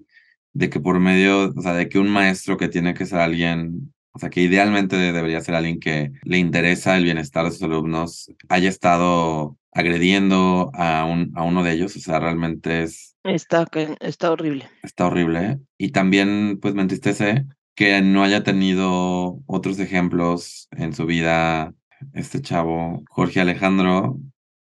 de 0.54 0.70
que 0.70 0.80
por 0.80 1.00
medio, 1.00 1.52
o 1.56 1.62
sea, 1.62 1.74
de 1.74 1.88
que 1.88 1.98
un 1.98 2.08
maestro 2.10 2.56
que 2.56 2.68
tiene 2.68 2.94
que 2.94 3.06
ser 3.06 3.20
alguien, 3.20 3.92
o 4.12 4.18
sea, 4.18 4.30
que 4.30 4.42
idealmente 4.42 4.96
debería 4.96 5.40
ser 5.42 5.54
alguien 5.54 5.80
que 5.80 6.12
le 6.24 6.38
interesa 6.38 6.96
el 6.96 7.04
bienestar 7.04 7.44
de 7.44 7.52
sus 7.52 7.62
alumnos, 7.62 8.32
haya 8.48 8.68
estado 8.70 9.58
agrediendo 9.72 10.70
a, 10.74 11.04
un, 11.04 11.32
a 11.34 11.42
uno 11.42 11.62
de 11.62 11.72
ellos, 11.72 11.96
o 11.96 12.00
sea, 12.00 12.20
realmente 12.20 12.82
es... 12.82 13.16
Está, 13.24 13.66
está 14.00 14.32
horrible. 14.32 14.68
Está 14.82 15.06
horrible. 15.06 15.60
Y 15.78 15.90
también, 15.90 16.58
pues, 16.60 16.74
me 16.74 16.82
entristece 16.82 17.46
que 17.74 18.00
no 18.02 18.22
haya 18.22 18.42
tenido 18.42 19.40
otros 19.46 19.78
ejemplos 19.78 20.68
en 20.72 20.92
su 20.92 21.06
vida, 21.06 21.72
este 22.12 22.40
chavo, 22.40 23.02
Jorge 23.08 23.40
Alejandro, 23.40 24.18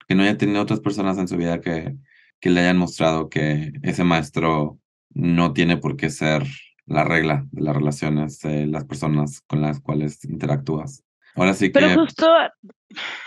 que 0.07 0.15
no 0.15 0.23
haya 0.23 0.37
tenido 0.37 0.61
otras 0.61 0.81
personas 0.81 1.17
en 1.19 1.29
su 1.29 1.37
vida 1.37 1.61
que, 1.61 1.97
que 2.41 2.51
le 2.51 2.61
hayan 2.61 2.79
mostrado 2.79 3.29
que 3.29 3.73
ese 3.83 4.05
maestro 4.05 4.79
no 5.15 5.53
tiene 5.53 5.77
por 5.77 5.97
qué 5.97 6.11
ser 6.11 6.45
la 6.87 7.05
regla 7.05 7.47
de 7.53 7.63
las 7.63 7.77
relaciones 7.77 8.41
de 8.41 8.67
las 8.67 8.85
personas 8.85 9.41
con 9.43 9.63
las 9.63 9.81
cuales 9.81 10.25
interactúas. 10.25 11.05
Ahora 11.35 11.55
sí 11.55 11.71
Pero 11.71 11.89
que 11.89 11.95
justo 11.95 12.27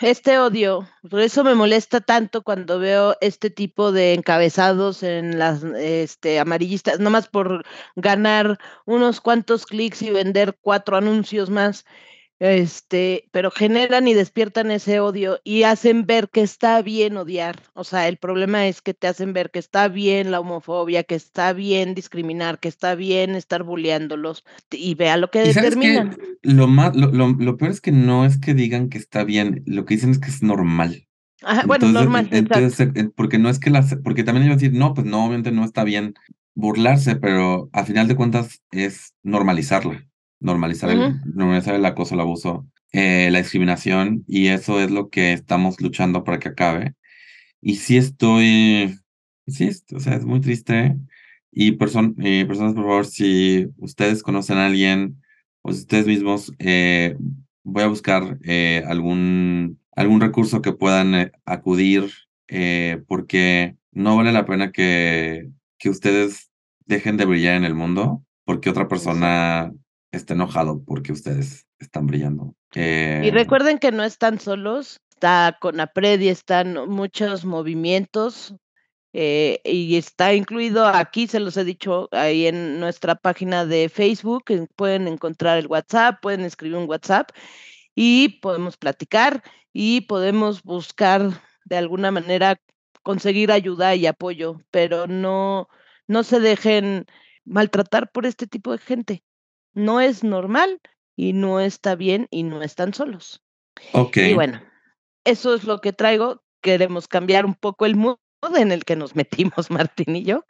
este 0.02 0.38
odio, 0.40 0.88
por 1.10 1.22
eso 1.22 1.44
me 1.44 1.56
molesta 1.56 2.02
tanto 2.02 2.42
cuando 2.44 2.80
veo 2.80 3.16
este 3.22 3.50
tipo 3.50 3.92
de 3.92 4.14
encabezados 4.14 5.04
en 5.04 5.40
las 5.40 5.64
este, 5.64 6.40
amarillistas, 6.40 7.00
nomás 7.00 7.28
por 7.28 7.64
ganar 7.96 8.60
unos 8.86 9.22
cuantos 9.22 9.66
clics 9.66 10.02
y 10.02 10.10
vender 10.10 10.58
cuatro 10.62 10.98
anuncios 10.98 11.50
más. 11.50 11.86
Este, 12.40 13.30
pero 13.32 13.52
generan 13.52 14.08
y 14.08 14.14
despiertan 14.14 14.70
ese 14.72 15.00
odio 15.00 15.40
y 15.44 15.64
hacen 15.64 16.06
ver 16.06 16.30
que 16.30 16.42
está 16.42 16.82
bien 16.82 17.16
odiar. 17.16 17.62
O 17.74 17.84
sea, 17.84 18.08
el 18.08 18.18
problema 18.18 18.68
es 18.68 18.82
que 18.82 18.94
te 18.94 19.08
hacen 19.08 19.34
ver 19.34 19.50
que 19.52 19.60
está 19.60 19.88
bien 19.88 20.32
la 20.32 20.40
homofobia, 20.40 21.04
que 21.04 21.16
está 21.16 21.54
bien 21.54 21.96
discriminar, 21.96 22.60
que 22.60 22.68
está 22.68 22.96
bien 22.96 23.36
estar 23.36 23.64
bulleándolos 23.64 24.44
y 24.72 24.96
vea 24.96 25.16
lo 25.18 25.32
que 25.32 25.40
determinan. 25.40 26.18
Lo 26.42 26.68
más, 26.68 26.96
lo, 26.96 27.12
lo, 27.12 27.30
lo 27.30 27.58
peor 27.58 27.72
es 27.72 27.80
que 27.80 27.92
no 27.92 28.26
es 28.26 28.38
que 28.38 28.54
digan 28.54 28.90
que 28.90 28.98
está 28.98 29.24
bien, 29.24 29.64
lo 29.66 29.86
que 29.86 29.96
dicen 29.96 30.12
es 30.12 30.20
que 30.20 30.30
es 30.30 30.44
normal. 30.44 31.08
Ajá, 31.44 31.64
bueno, 31.66 31.88
Entonces, 31.88 32.04
normal, 32.04 32.26
exacto. 32.32 32.60
entonces, 32.60 32.90
eh, 32.96 33.10
porque 33.16 33.38
no 33.38 33.50
es 33.50 33.60
que 33.60 33.70
las, 33.70 33.96
porque 34.04 34.24
también 34.24 34.48
ellos 34.48 34.62
decir, 34.62 34.78
no, 34.78 34.94
pues 34.94 35.06
no, 35.06 35.26
obviamente 35.26 35.52
no 35.52 35.66
está 35.66 35.84
bien 35.84 36.14
burlarse, 36.56 37.16
pero 37.16 37.70
a 37.74 37.86
final 37.86 38.08
de 38.08 38.16
cuentas 38.16 38.62
es 38.72 39.14
normalizarla, 39.24 40.08
normalizar 40.44 40.90
el, 40.92 41.00
Ujú. 41.00 41.34
normalizar 41.36 41.76
el 41.76 41.86
acoso, 41.86 42.16
el 42.16 42.22
abuso, 42.22 42.68
eh, 42.94 43.30
la 43.32 43.40
discriminación, 43.40 44.24
y 44.28 44.48
eso 44.50 44.82
es 44.82 44.92
lo 44.92 45.10
que 45.10 45.34
estamos 45.34 45.82
luchando 45.82 46.24
para 46.24 46.40
que 46.40 46.50
acabe. 46.50 46.96
Y 47.62 47.76
sí 47.78 47.98
estoy, 47.98 48.98
sí, 49.48 49.66
es- 49.68 49.86
o 49.96 50.00
sea, 50.00 50.16
es 50.16 50.26
muy 50.26 50.42
triste. 50.42 50.98
Y 51.52 51.74
person- 51.78 52.16
eh, 52.24 52.46
personas, 52.46 52.74
por 52.74 52.84
favor, 52.86 53.06
si 53.06 53.68
ustedes 53.78 54.24
conocen 54.24 54.58
a 54.58 54.66
alguien 54.68 55.22
o 55.62 55.72
si 55.74 55.80
ustedes 55.82 56.08
mismos, 56.08 56.54
eh, 56.60 57.16
voy 57.64 57.84
a 57.84 57.88
buscar 57.88 58.38
eh, 58.44 58.84
algún, 58.88 59.80
algún 59.96 60.22
recurso 60.22 60.62
que 60.62 60.74
puedan 60.74 61.32
acudir, 61.46 62.12
porque 63.08 63.78
no 63.92 64.16
vale 64.18 64.32
la 64.32 64.46
pena 64.46 64.72
que, 64.72 65.50
que 65.78 65.90
ustedes 65.90 66.52
dejen 66.86 67.18
de 67.18 67.26
brillar 67.26 67.56
en 67.56 67.66
el 67.66 67.76
mundo 67.76 68.24
porque 68.46 68.70
otra 68.70 68.88
persona 68.88 69.74
esté 70.14 70.34
enojado 70.34 70.84
porque 70.84 71.12
ustedes 71.12 71.68
están 71.80 72.08
brillando. 72.08 72.56
Y 72.74 72.80
Eh, 72.80 73.32
recuerden 73.32 73.80
que 73.80 73.92
no 73.92 74.04
están 74.04 74.40
solos, 74.40 75.00
está 75.10 75.58
Conapred 75.60 76.20
y 76.22 76.30
están 76.30 76.90
muchos 76.90 77.46
movimientos 77.46 78.56
eh, 79.14 79.62
y 79.64 79.96
está 79.98 80.34
incluido 80.34 80.88
aquí, 80.88 81.28
se 81.28 81.40
los 81.40 81.56
he 81.58 81.64
dicho, 81.64 82.10
ahí 82.12 82.48
en 82.48 82.80
nuestra 82.80 83.16
página 83.16 83.66
de 83.66 83.90
Facebook, 83.90 84.46
en- 84.50 84.68
pueden 84.76 85.08
encontrar 85.08 85.58
el 85.60 85.68
WhatsApp, 85.68 86.20
pueden 86.22 86.42
escribir 86.42 86.78
un 86.78 86.90
WhatsApp 86.90 87.30
y 87.96 88.40
podemos 88.40 88.78
platicar 88.78 89.44
y 89.72 90.02
podemos 90.02 90.64
buscar 90.64 91.30
de 91.66 91.78
alguna 91.78 92.12
manera 92.12 92.58
conseguir 93.04 93.52
ayuda 93.52 93.96
y 93.96 94.08
apoyo, 94.08 94.62
pero 94.72 95.08
no, 95.08 95.68
no 96.08 96.24
se 96.24 96.40
dejen 96.40 97.06
maltratar 97.46 98.12
por 98.12 98.26
este 98.26 98.48
tipo 98.48 98.72
de 98.72 98.78
gente. 98.80 99.24
No 99.74 100.02
es 100.02 100.24
normal 100.24 100.80
y 101.16 101.34
no 101.34 101.60
está 101.60 101.96
bien 101.96 102.28
y 102.32 102.44
no 102.44 102.62
están 102.62 102.94
solos. 102.94 103.42
ok. 103.92 104.18
Y 104.18 104.34
bueno, 104.34 104.62
eso 105.26 105.56
es 105.56 105.64
lo 105.64 105.80
que 105.80 105.94
traigo. 105.94 106.42
Queremos 106.62 107.08
cambiar 107.08 107.46
un 107.46 107.56
poco 107.56 107.86
el 107.86 107.96
mood 107.96 108.18
en 108.58 108.72
el 108.72 108.86
que 108.86 108.96
nos 108.96 109.16
metimos 109.16 109.72
Martín 109.72 110.16
y 110.16 110.24
yo. 110.24 110.46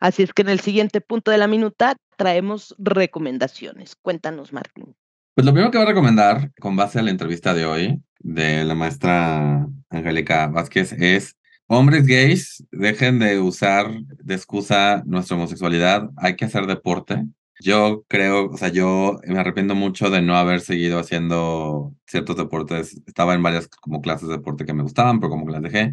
Así 0.00 0.22
es 0.22 0.32
que 0.32 0.42
en 0.42 0.48
el 0.48 0.60
siguiente 0.60 1.00
punto 1.00 1.30
de 1.30 1.38
la 1.38 1.46
minuta 1.46 1.96
traemos 2.16 2.74
recomendaciones. 2.78 3.96
Cuéntanos, 3.96 4.52
Martín. 4.52 4.96
Pues 5.34 5.46
lo 5.46 5.52
primero 5.52 5.70
que 5.70 5.78
voy 5.78 5.86
a 5.86 5.90
recomendar, 5.90 6.52
con 6.60 6.76
base 6.76 6.98
a 6.98 7.02
la 7.02 7.10
entrevista 7.10 7.54
de 7.54 7.64
hoy 7.64 8.02
de 8.18 8.64
la 8.64 8.74
maestra 8.74 9.66
Angélica 9.88 10.48
Vázquez, 10.48 10.92
es 10.92 11.36
hombres 11.66 12.06
gays, 12.06 12.64
dejen 12.70 13.18
de 13.18 13.40
usar 13.40 13.90
de 13.90 14.34
excusa 14.34 15.02
nuestra 15.06 15.36
homosexualidad, 15.36 16.10
hay 16.16 16.36
que 16.36 16.44
hacer 16.44 16.66
deporte. 16.66 17.24
Yo 17.60 18.04
creo, 18.08 18.48
o 18.50 18.56
sea, 18.56 18.68
yo 18.68 19.18
me 19.26 19.38
arrepiento 19.38 19.74
mucho 19.74 20.10
de 20.10 20.22
no 20.22 20.36
haber 20.36 20.60
seguido 20.60 20.98
haciendo 20.98 21.94
ciertos 22.06 22.36
deportes. 22.36 23.00
Estaba 23.06 23.34
en 23.34 23.42
varias 23.42 23.68
como 23.68 24.00
clases 24.00 24.28
de 24.28 24.36
deporte 24.36 24.64
que 24.64 24.72
me 24.72 24.82
gustaban, 24.82 25.20
pero 25.20 25.30
como 25.30 25.46
que 25.46 25.52
las 25.52 25.62
dejé. 25.62 25.92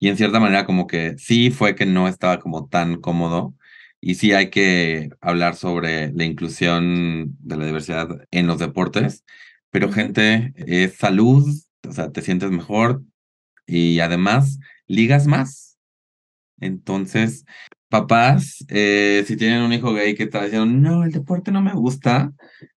Y 0.00 0.08
en 0.08 0.16
cierta 0.16 0.40
manera 0.40 0.66
como 0.66 0.86
que 0.86 1.16
sí 1.18 1.50
fue 1.50 1.74
que 1.76 1.86
no 1.86 2.08
estaba 2.08 2.40
como 2.40 2.68
tan 2.68 3.00
cómodo. 3.00 3.54
Y 4.00 4.16
sí 4.16 4.32
hay 4.32 4.50
que 4.50 5.10
hablar 5.20 5.56
sobre 5.56 6.12
la 6.14 6.24
inclusión 6.24 7.36
de 7.40 7.56
la 7.56 7.66
diversidad 7.66 8.08
en 8.30 8.46
los 8.46 8.58
deportes, 8.60 9.24
pero 9.70 9.92
gente, 9.92 10.52
es 10.56 10.96
salud, 10.96 11.44
o 11.88 11.92
sea, 11.92 12.12
te 12.12 12.22
sientes 12.22 12.50
mejor 12.50 13.02
y 13.66 14.00
además 14.00 14.58
ligas 14.88 15.26
más. 15.26 15.78
Entonces, 16.60 17.44
papás, 18.00 18.64
eh, 18.68 19.24
si 19.26 19.36
tienen 19.36 19.62
un 19.62 19.72
hijo 19.72 19.92
gay 19.94 20.14
que 20.14 20.24
está 20.24 20.42
diciendo, 20.44 20.66
no, 20.66 21.04
el 21.04 21.12
deporte 21.12 21.50
no 21.52 21.62
me 21.62 21.72
gusta, 21.72 22.32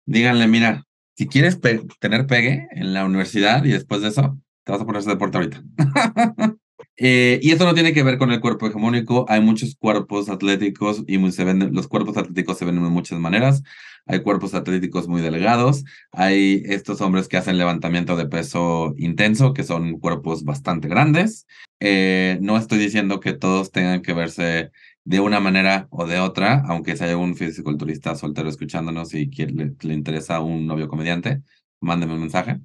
díganle, 0.06 0.48
mira, 0.48 0.86
si 1.16 1.28
quieres 1.28 1.60
tener 2.00 2.26
pegue 2.28 2.68
en 2.72 2.94
la 2.94 3.06
universidad 3.06 3.64
y 3.66 3.72
después 3.72 4.02
de 4.02 4.10
eso, 4.10 4.38
te 4.64 4.72
vas 4.72 4.82
a 4.82 4.86
poner 4.86 5.02
ese 5.02 5.10
deporte 5.12 5.38
ahorita. 5.38 5.64
Eh, 7.02 7.40
y 7.42 7.52
esto 7.52 7.64
no 7.66 7.74
tiene 7.74 7.94
que 7.94 8.04
ver 8.04 8.18
con 8.18 8.30
el 8.32 8.42
cuerpo 8.42 8.68
hegemónico. 8.68 9.26
Hay 9.30 9.40
muchos 9.40 9.76
cuerpos 9.80 10.28
atléticos 10.30 11.04
y 11.08 11.18
muy- 11.18 11.32
se 11.32 11.46
ven, 11.46 11.74
los 11.74 11.88
cuerpos 11.88 12.18
atléticos 12.18 12.58
se 12.58 12.66
ven 12.66 12.76
de 12.76 12.90
muchas 12.90 13.20
maneras. 13.20 13.64
Hay 14.06 14.22
cuerpos 14.22 14.54
atléticos 14.54 15.08
muy 15.08 15.22
delgados. 15.22 15.86
Hay 16.12 16.62
estos 16.66 17.00
hombres 17.00 17.30
que 17.30 17.38
hacen 17.38 17.58
levantamiento 17.58 18.18
de 18.18 18.26
peso 18.28 18.94
intenso, 18.98 19.54
que 19.54 19.64
son 19.64 20.00
cuerpos 20.00 20.44
bastante 20.44 20.90
grandes. 20.90 21.46
Eh, 21.80 22.38
no 22.42 22.58
estoy 22.58 22.80
diciendo 22.80 23.20
que 23.22 23.32
todos 23.34 23.72
tengan 23.72 24.02
que 24.02 24.14
verse 24.14 24.72
de 25.06 25.20
una 25.20 25.40
manera 25.40 25.88
o 25.92 26.06
de 26.06 26.20
otra, 26.20 26.64
aunque 26.68 26.96
si 26.98 27.04
hay 27.04 27.12
algún 27.12 27.36
fisiculturista 27.36 28.16
soltero 28.16 28.50
escuchándonos 28.50 29.14
y 29.14 29.30
quiere- 29.30 29.54
le, 29.54 29.74
le 29.82 29.94
interesa 29.94 30.40
un 30.42 30.68
novio 30.68 30.88
comediante, 30.88 31.42
mándeme 31.82 32.14
un 32.16 32.22
mensaje. 32.22 32.60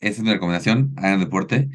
Esa 0.00 0.18
es 0.20 0.22
mi 0.22 0.32
recomendación, 0.32 0.92
hagan 0.96 1.20
deporte. 1.20 1.68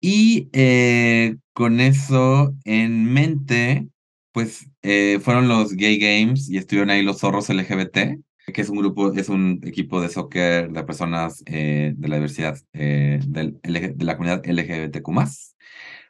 Y 0.00 0.48
eh, 0.52 1.36
con 1.52 1.80
eso 1.80 2.54
en 2.64 3.12
mente, 3.12 3.88
pues 4.32 4.66
eh, 4.82 5.18
fueron 5.22 5.48
los 5.48 5.72
Gay 5.74 5.98
Games 5.98 6.48
y 6.50 6.58
estuvieron 6.58 6.90
ahí 6.90 7.02
los 7.02 7.18
zorros 7.20 7.50
LGBT, 7.50 8.18
que 8.52 8.60
es 8.60 8.68
un 8.68 8.78
grupo, 8.78 9.12
es 9.14 9.28
un 9.28 9.60
equipo 9.64 10.00
de 10.00 10.08
soccer 10.08 10.70
de 10.72 10.84
personas 10.84 11.42
eh, 11.46 11.92
de 11.96 12.08
la 12.08 12.16
diversidad 12.16 12.58
de 12.72 13.96
la 13.98 14.16
comunidad 14.16 14.46
LGBTQ+. 14.46 15.50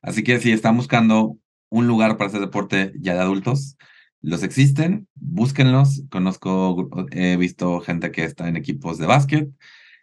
Así 0.03 0.23
que 0.25 0.41
si 0.41 0.53
están 0.53 0.77
buscando 0.77 1.39
un 1.73 1.87
lugar 1.87 2.17
para 2.19 2.29
hacer 2.29 2.41
deporte 2.41 2.93
ya 3.01 3.15
de 3.15 3.21
adultos, 3.21 3.77
los 4.21 4.43
existen, 4.43 5.09
búsquenlos. 5.15 6.03
Conozco, 6.11 6.77
gru- 6.77 7.09
he 7.11 7.37
visto 7.37 7.81
gente 7.81 8.11
que 8.11 8.25
está 8.25 8.47
en 8.47 8.57
equipos 8.57 8.99
de 8.99 9.07
básquet, 9.07 9.49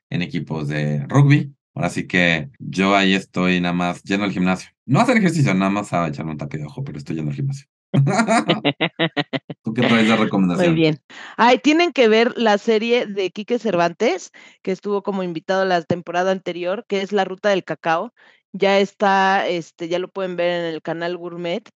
en 0.10 0.22
equipos 0.24 0.68
de 0.68 1.06
rugby. 1.08 1.54
Así 1.76 2.08
que 2.08 2.50
yo 2.58 2.96
ahí 2.96 3.14
estoy 3.14 3.62
nada 3.62 3.74
más 3.74 4.02
yendo 4.04 4.26
al 4.26 4.32
gimnasio. 4.32 4.72
No 4.86 5.00
hacer 5.00 5.18
ejercicio, 5.18 5.54
nada 5.54 5.70
más 5.70 5.94
a 5.94 6.08
echarme 6.08 6.32
un 6.32 6.38
taque 6.38 6.58
de 6.58 6.66
ojo, 6.66 6.84
pero 6.84 6.98
estoy 6.98 7.16
yendo 7.18 7.30
al 7.30 7.38
gimnasio. 7.38 7.68
¿Tú 9.64 9.74
qué 9.74 9.82
traes 9.82 10.08
de 10.08 10.16
recomendación? 10.16 10.72
Muy 10.72 10.76
bien. 10.82 11.00
Ay, 11.38 11.60
tienen 11.60 11.92
que 11.92 12.08
ver 12.08 12.34
la 12.38 12.58
serie 12.58 13.06
de 13.06 13.30
Quique 13.32 13.60
Cervantes, 13.60 14.32
que 14.64 14.72
estuvo 14.72 15.04
como 15.04 15.22
invitado 15.24 15.66
la 15.66 15.84
temporada 15.84 16.32
anterior, 16.32 16.86
que 16.88 17.02
es 17.02 17.12
La 17.12 17.26
Ruta 17.26 17.50
del 17.50 17.64
Cacao. 17.64 18.14
Ya 18.52 18.80
está, 18.80 19.48
este, 19.48 19.88
ya 19.88 20.00
lo 20.00 20.08
pueden 20.10 20.36
ver 20.36 20.52
en 20.62 20.66
el 20.74 20.82
canal 20.82 21.18
Gourmet. 21.18 21.70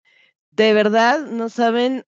De 0.51 0.73
verdad, 0.73 1.19
no 1.27 1.49
saben, 1.49 2.05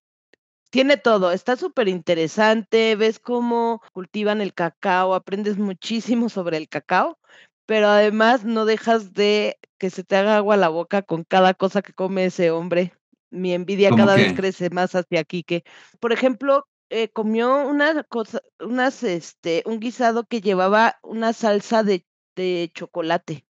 tiene 0.70 0.98
todo, 0.98 1.32
está 1.32 1.56
súper 1.56 1.88
interesante, 1.88 2.96
ves 2.96 3.20
cómo 3.20 3.82
cultivan 3.94 4.42
el 4.42 4.54
cacao, 4.54 5.16
aprendes 5.16 5.58
muchísimo 5.58 6.30
sobre 6.30 6.58
el 6.58 6.68
cacao, 6.68 7.18
pero 7.66 7.88
además 7.88 8.44
no 8.44 8.66
dejas 8.66 9.14
de 9.14 9.58
que 9.78 9.90
se 9.90 10.04
te 10.04 10.16
haga 10.16 10.38
agua 10.38 10.58
la 10.58 10.70
boca 10.70 11.02
con 11.02 11.24
cada 11.24 11.54
cosa 11.54 11.82
que 11.82 11.94
come 11.94 12.26
ese 12.26 12.52
hombre. 12.52 12.94
Mi 13.32 13.54
envidia 13.54 13.90
¿Cómo 13.90 14.06
cada 14.06 14.16
vez 14.16 14.34
crece 14.34 14.70
más 14.70 14.96
hacia 14.96 15.24
Quique. 15.24 15.64
Por 16.00 16.14
ejemplo, 16.14 16.68
eh, 16.90 17.10
comió 17.10 17.68
una 17.68 18.04
cosa, 18.04 18.42
unas, 18.60 19.04
este, 19.04 19.64
un 19.66 19.80
guisado 19.80 20.26
que 20.26 20.42
llevaba 20.42 20.98
una 21.02 21.34
salsa 21.34 21.84
de, 21.84 22.06
de 22.36 22.72
chocolate. 22.74 23.45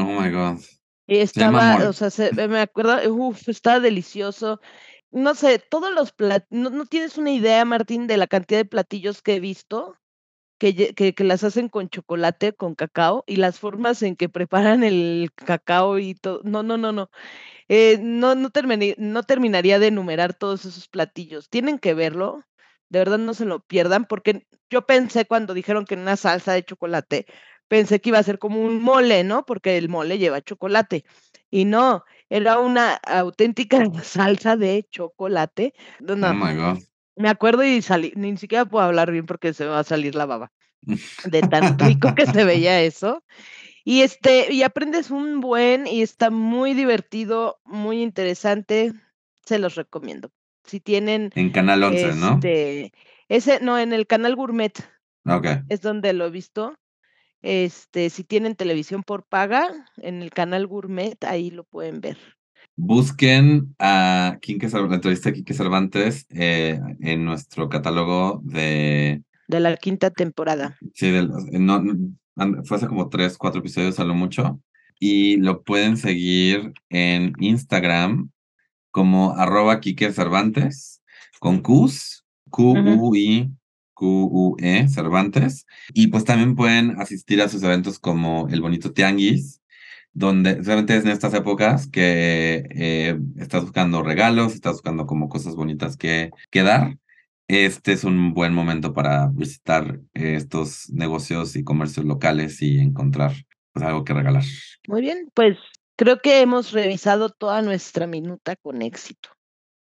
Oh 0.00 0.20
my 0.20 0.30
God. 0.30 0.58
Se 1.06 1.22
estaba, 1.22 1.76
o 1.88 1.92
sea, 1.92 2.10
se- 2.10 2.32
me 2.48 2.60
acuerdo, 2.60 3.12
uf, 3.12 3.48
estaba 3.48 3.80
delicioso. 3.80 4.60
No 5.10 5.34
sé, 5.34 5.58
todos 5.58 5.92
los 5.92 6.12
platillos, 6.12 6.46
no, 6.50 6.70
no 6.70 6.86
tienes 6.86 7.18
una 7.18 7.32
idea, 7.32 7.64
Martín, 7.64 8.06
de 8.06 8.16
la 8.16 8.26
cantidad 8.28 8.60
de 8.60 8.64
platillos 8.64 9.22
que 9.22 9.36
he 9.36 9.40
visto 9.40 9.96
que, 10.58 10.94
que, 10.94 11.14
que 11.14 11.24
las 11.24 11.42
hacen 11.42 11.68
con 11.68 11.88
chocolate, 11.88 12.52
con 12.52 12.74
cacao, 12.74 13.24
y 13.26 13.36
las 13.36 13.58
formas 13.58 14.02
en 14.02 14.14
que 14.14 14.28
preparan 14.28 14.84
el 14.84 15.30
cacao 15.34 15.98
y 15.98 16.14
todo. 16.14 16.40
No, 16.44 16.62
no, 16.62 16.76
no, 16.78 16.92
no. 16.92 17.10
Eh, 17.68 17.98
no, 18.00 18.34
no, 18.34 18.50
terminé- 18.50 18.94
no 18.98 19.22
terminaría 19.22 19.78
de 19.78 19.88
enumerar 19.88 20.34
todos 20.34 20.64
esos 20.64 20.88
platillos. 20.88 21.48
Tienen 21.48 21.78
que 21.78 21.94
verlo. 21.94 22.42
De 22.88 22.98
verdad 22.98 23.18
no 23.18 23.34
se 23.34 23.44
lo 23.44 23.60
pierdan, 23.60 24.04
porque 24.06 24.46
yo 24.68 24.86
pensé 24.86 25.24
cuando 25.24 25.54
dijeron 25.54 25.84
que 25.84 25.94
una 25.94 26.16
salsa 26.16 26.52
de 26.52 26.64
chocolate, 26.64 27.26
pensé 27.70 28.00
que 28.00 28.08
iba 28.08 28.18
a 28.18 28.24
ser 28.24 28.40
como 28.40 28.60
un 28.60 28.82
mole, 28.82 29.22
¿no? 29.22 29.46
Porque 29.46 29.78
el 29.78 29.88
mole 29.88 30.18
lleva 30.18 30.42
chocolate. 30.42 31.04
Y 31.50 31.64
no, 31.64 32.04
era 32.28 32.58
una 32.58 32.94
auténtica 32.94 33.78
salsa 34.02 34.56
de 34.56 34.86
chocolate. 34.90 35.72
No, 36.00 36.30
Oh 36.30 36.34
my 36.34 36.54
God. 36.56 36.82
me 37.14 37.28
acuerdo 37.28 37.62
y 37.64 37.80
salí, 37.80 38.12
ni 38.16 38.36
siquiera 38.36 38.64
puedo 38.64 38.84
hablar 38.84 39.12
bien 39.12 39.24
porque 39.24 39.54
se 39.54 39.64
me 39.64 39.70
va 39.70 39.78
a 39.78 39.84
salir 39.84 40.16
la 40.16 40.26
baba. 40.26 40.52
De 41.30 41.42
tan 41.42 41.78
rico 41.78 42.14
que 42.16 42.26
se 42.26 42.44
veía 42.44 42.82
eso. 42.82 43.22
Y 43.84 44.00
este, 44.00 44.52
y 44.52 44.64
aprendes 44.64 45.12
un 45.12 45.40
buen 45.40 45.86
y 45.86 46.02
está 46.02 46.30
muy 46.30 46.74
divertido, 46.74 47.60
muy 47.64 48.02
interesante. 48.02 48.92
Se 49.44 49.60
los 49.60 49.76
recomiendo. 49.76 50.32
Si 50.64 50.80
tienen 50.80 51.30
En 51.36 51.50
Canal 51.50 51.84
11, 51.84 52.14
¿no? 52.16 52.34
este, 52.34 52.92
ese, 53.28 53.60
no, 53.60 53.78
en 53.78 53.92
el 53.92 54.08
canal 54.08 54.34
Gourmet 54.34 54.72
Ok. 55.24 55.46
es 55.68 55.82
donde 55.82 56.12
lo 56.12 56.26
he 56.26 56.30
visto. 56.30 56.79
Este, 57.42 58.10
si 58.10 58.24
tienen 58.24 58.54
televisión 58.54 59.02
por 59.02 59.24
paga, 59.24 59.86
en 59.96 60.22
el 60.22 60.30
canal 60.30 60.66
Gourmet, 60.66 61.22
ahí 61.24 61.50
lo 61.50 61.64
pueden 61.64 62.00
ver. 62.00 62.18
Busquen 62.76 63.74
a 63.78 64.38
Quique 64.40 64.68
Cervantes, 64.68 64.90
la 64.90 64.96
entrevista 64.96 65.28
a 65.28 65.32
Quique 65.32 65.54
Cervantes 65.54 66.26
eh, 66.30 66.80
en 67.00 67.24
nuestro 67.24 67.68
catálogo 67.68 68.40
de. 68.44 69.22
De 69.48 69.60
la 69.60 69.76
quinta 69.76 70.10
temporada. 70.10 70.78
Sí, 70.94 71.10
del- 71.10 71.30
no, 71.52 71.82
fue 72.64 72.76
hace 72.76 72.86
como 72.86 73.08
tres, 73.08 73.36
cuatro 73.36 73.60
episodios 73.60 73.98
a 74.00 74.04
lo 74.04 74.14
mucho. 74.14 74.60
Y 74.98 75.38
lo 75.38 75.62
pueden 75.62 75.96
seguir 75.96 76.72
en 76.90 77.32
Instagram 77.38 78.30
como 78.90 79.32
arroba 79.36 79.80
Quique 79.80 80.12
Cervantes 80.12 81.02
con 81.38 81.62
Qs, 81.62 82.24
Q-U-I, 82.50 83.50
Q-U-E, 84.00 84.88
Cervantes. 84.88 85.66
Y 85.92 86.06
pues 86.06 86.24
también 86.24 86.56
pueden 86.56 86.98
asistir 86.98 87.42
a 87.42 87.50
sus 87.50 87.62
eventos 87.62 87.98
como 87.98 88.48
el 88.48 88.62
Bonito 88.62 88.92
Tianguis, 88.92 89.60
donde 90.14 90.54
realmente 90.54 90.96
es 90.96 91.04
en 91.04 91.10
estas 91.10 91.34
épocas 91.34 91.86
que 91.86 92.66
eh, 92.70 93.18
estás 93.38 93.62
buscando 93.62 94.02
regalos, 94.02 94.54
estás 94.54 94.72
buscando 94.72 95.06
como 95.06 95.28
cosas 95.28 95.54
bonitas 95.54 95.98
que, 95.98 96.30
que 96.50 96.62
dar. 96.62 96.96
Este 97.46 97.92
es 97.92 98.04
un 98.04 98.32
buen 98.32 98.54
momento 98.54 98.94
para 98.94 99.28
visitar 99.28 100.00
eh, 100.14 100.36
estos 100.36 100.88
negocios 100.90 101.54
y 101.56 101.64
comercios 101.64 102.06
locales 102.06 102.62
y 102.62 102.78
encontrar 102.78 103.32
pues, 103.74 103.84
algo 103.84 104.04
que 104.04 104.14
regalar. 104.14 104.44
Muy 104.88 105.02
bien, 105.02 105.30
pues 105.34 105.58
creo 105.96 106.20
que 106.22 106.40
hemos 106.40 106.72
revisado 106.72 107.28
toda 107.28 107.60
nuestra 107.60 108.06
minuta 108.06 108.56
con 108.56 108.80
éxito. 108.80 109.28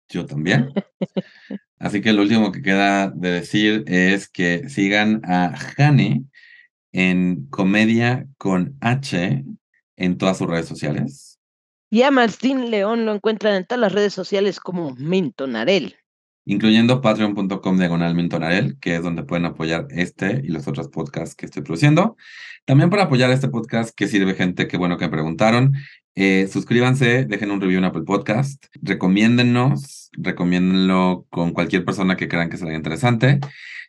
Yo 0.08 0.26
también. 0.26 0.72
Así 1.80 2.02
que 2.02 2.14
lo 2.14 2.24
último 2.24 2.52
que 2.52 2.62
queda 2.62 3.10
de 3.10 3.32
decir 3.32 3.84
es 3.88 4.28
que 4.28 4.68
sigan 4.70 5.22
a 5.26 5.56
Jane 5.56 6.24
en 6.92 7.46
Comedia 7.50 8.28
con 8.38 8.76
H 8.82 9.44
en 9.96 10.18
todas 10.18 10.38
sus 10.38 10.48
redes 10.48 10.68
sociales. 10.68 11.40
Y 11.90 12.02
a 12.02 12.12
Martín 12.12 12.72
León 12.72 13.06
lo 13.06 13.14
encuentran 13.14 13.56
en 13.56 13.66
todas 13.66 13.80
las 13.80 13.92
redes 13.94 14.14
sociales 14.14 14.60
como 14.60 14.96
Mintonarel. 14.96 15.96
Incluyendo 16.48 17.02
patreon.com 17.02 17.78
diagonal 17.78 18.16
mintonarel, 18.16 18.80
que 18.80 18.96
es 18.96 19.04
donde 19.04 19.24
pueden 19.24 19.46
apoyar 19.46 19.88
este 19.92 20.42
y 20.44 20.48
los 20.48 20.68
otros 20.68 20.88
podcasts 20.88 21.36
que 21.36 21.46
estoy 21.46 21.62
produciendo. 21.62 22.16
También 22.66 22.90
para 22.90 23.04
apoyar 23.04 23.30
este 23.32 23.50
podcast 23.50 23.94
que 23.96 24.08
sirve 24.08 24.34
gente, 24.34 24.68
que 24.68 24.78
bueno 24.78 24.98
que 24.98 25.06
me 25.06 25.12
preguntaron. 25.12 25.74
Eh, 26.16 26.48
suscríbanse, 26.52 27.26
dejen 27.26 27.52
un 27.52 27.62
review 27.62 27.80
en 27.80 27.86
Apple 27.86 28.04
Podcast, 28.04 28.66
recomiéndennos, 28.82 30.10
recomiéndenlo 30.14 31.28
con 31.30 31.52
cualquier 31.52 31.86
persona 31.86 32.16
que 32.16 32.28
crean 32.28 32.50
que 32.50 32.58
será 32.58 32.74
interesante. 32.74 33.40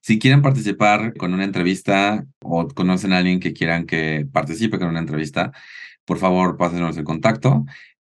Si 0.02 0.18
quieren 0.18 0.42
participar 0.42 1.14
con 1.14 1.34
una 1.34 1.44
entrevista 1.44 2.24
o 2.40 2.66
conocen 2.68 3.12
a 3.12 3.18
alguien 3.18 3.40
que 3.40 3.52
quieran 3.52 3.86
que 3.86 4.26
participe 4.32 4.78
con 4.78 4.88
una 4.88 4.98
entrevista, 4.98 5.52
por 6.04 6.18
favor, 6.18 6.56
pásenos 6.56 6.96
el 6.96 7.04
contacto 7.04 7.64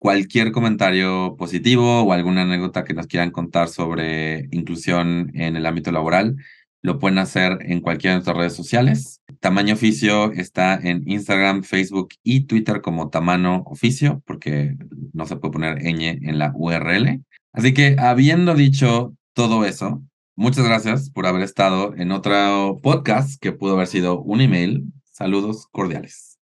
cualquier 0.04 0.52
comentario 0.52 1.34
positivo 1.38 2.02
o 2.02 2.12
alguna 2.12 2.42
anécdota 2.42 2.84
que 2.84 2.92
nos 2.92 3.06
quieran 3.06 3.30
contar 3.30 3.68
sobre 3.70 4.48
inclusión 4.50 5.30
en 5.32 5.56
el 5.56 5.64
ámbito 5.64 5.92
laboral, 5.92 6.36
lo 6.82 6.98
pueden 6.98 7.16
hacer 7.16 7.56
en 7.62 7.80
cualquiera 7.80 8.12
de 8.12 8.16
nuestras 8.18 8.36
redes 8.36 8.52
sociales. 8.52 9.22
Tamaño 9.40 9.72
Oficio 9.72 10.30
está 10.32 10.74
en 10.74 11.10
Instagram, 11.10 11.62
Facebook 11.62 12.10
y 12.22 12.42
Twitter 12.42 12.82
como 12.82 13.08
Tamano 13.08 13.62
Oficio, 13.64 14.22
porque 14.26 14.76
no 15.14 15.24
se 15.24 15.36
puede 15.36 15.52
poner 15.52 15.78
ñ 15.78 16.18
en 16.20 16.38
la 16.38 16.52
URL. 16.54 17.24
Así 17.54 17.72
que, 17.72 17.96
habiendo 17.98 18.54
dicho 18.54 19.14
todo 19.32 19.64
eso, 19.64 20.02
muchas 20.36 20.66
gracias 20.66 21.08
por 21.08 21.24
haber 21.26 21.40
estado 21.40 21.94
en 21.96 22.12
otro 22.12 22.78
podcast 22.82 23.40
que 23.40 23.52
pudo 23.52 23.72
haber 23.72 23.86
sido 23.86 24.20
un 24.20 24.42
email. 24.42 24.84
Saludos 25.04 25.66
cordiales. 25.72 26.38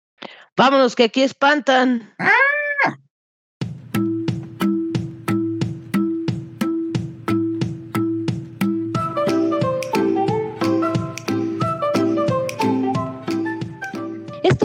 Vámonos, 0.57 0.97
que 0.97 1.05
aquí 1.05 1.21
espantan. 1.21 2.15
Esto 2.19 2.50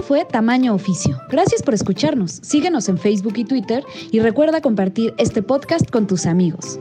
fue 0.07 0.23
Tamaño 0.23 0.73
Oficio. 0.73 1.19
Gracias 1.29 1.63
por 1.63 1.73
escucharnos. 1.73 2.39
Síguenos 2.43 2.89
en 2.89 2.97
Facebook 2.97 3.33
y 3.37 3.45
Twitter 3.45 3.83
y 4.11 4.19
recuerda 4.19 4.61
compartir 4.61 5.13
este 5.17 5.41
podcast 5.41 5.89
con 5.89 6.05
tus 6.05 6.27
amigos. 6.27 6.79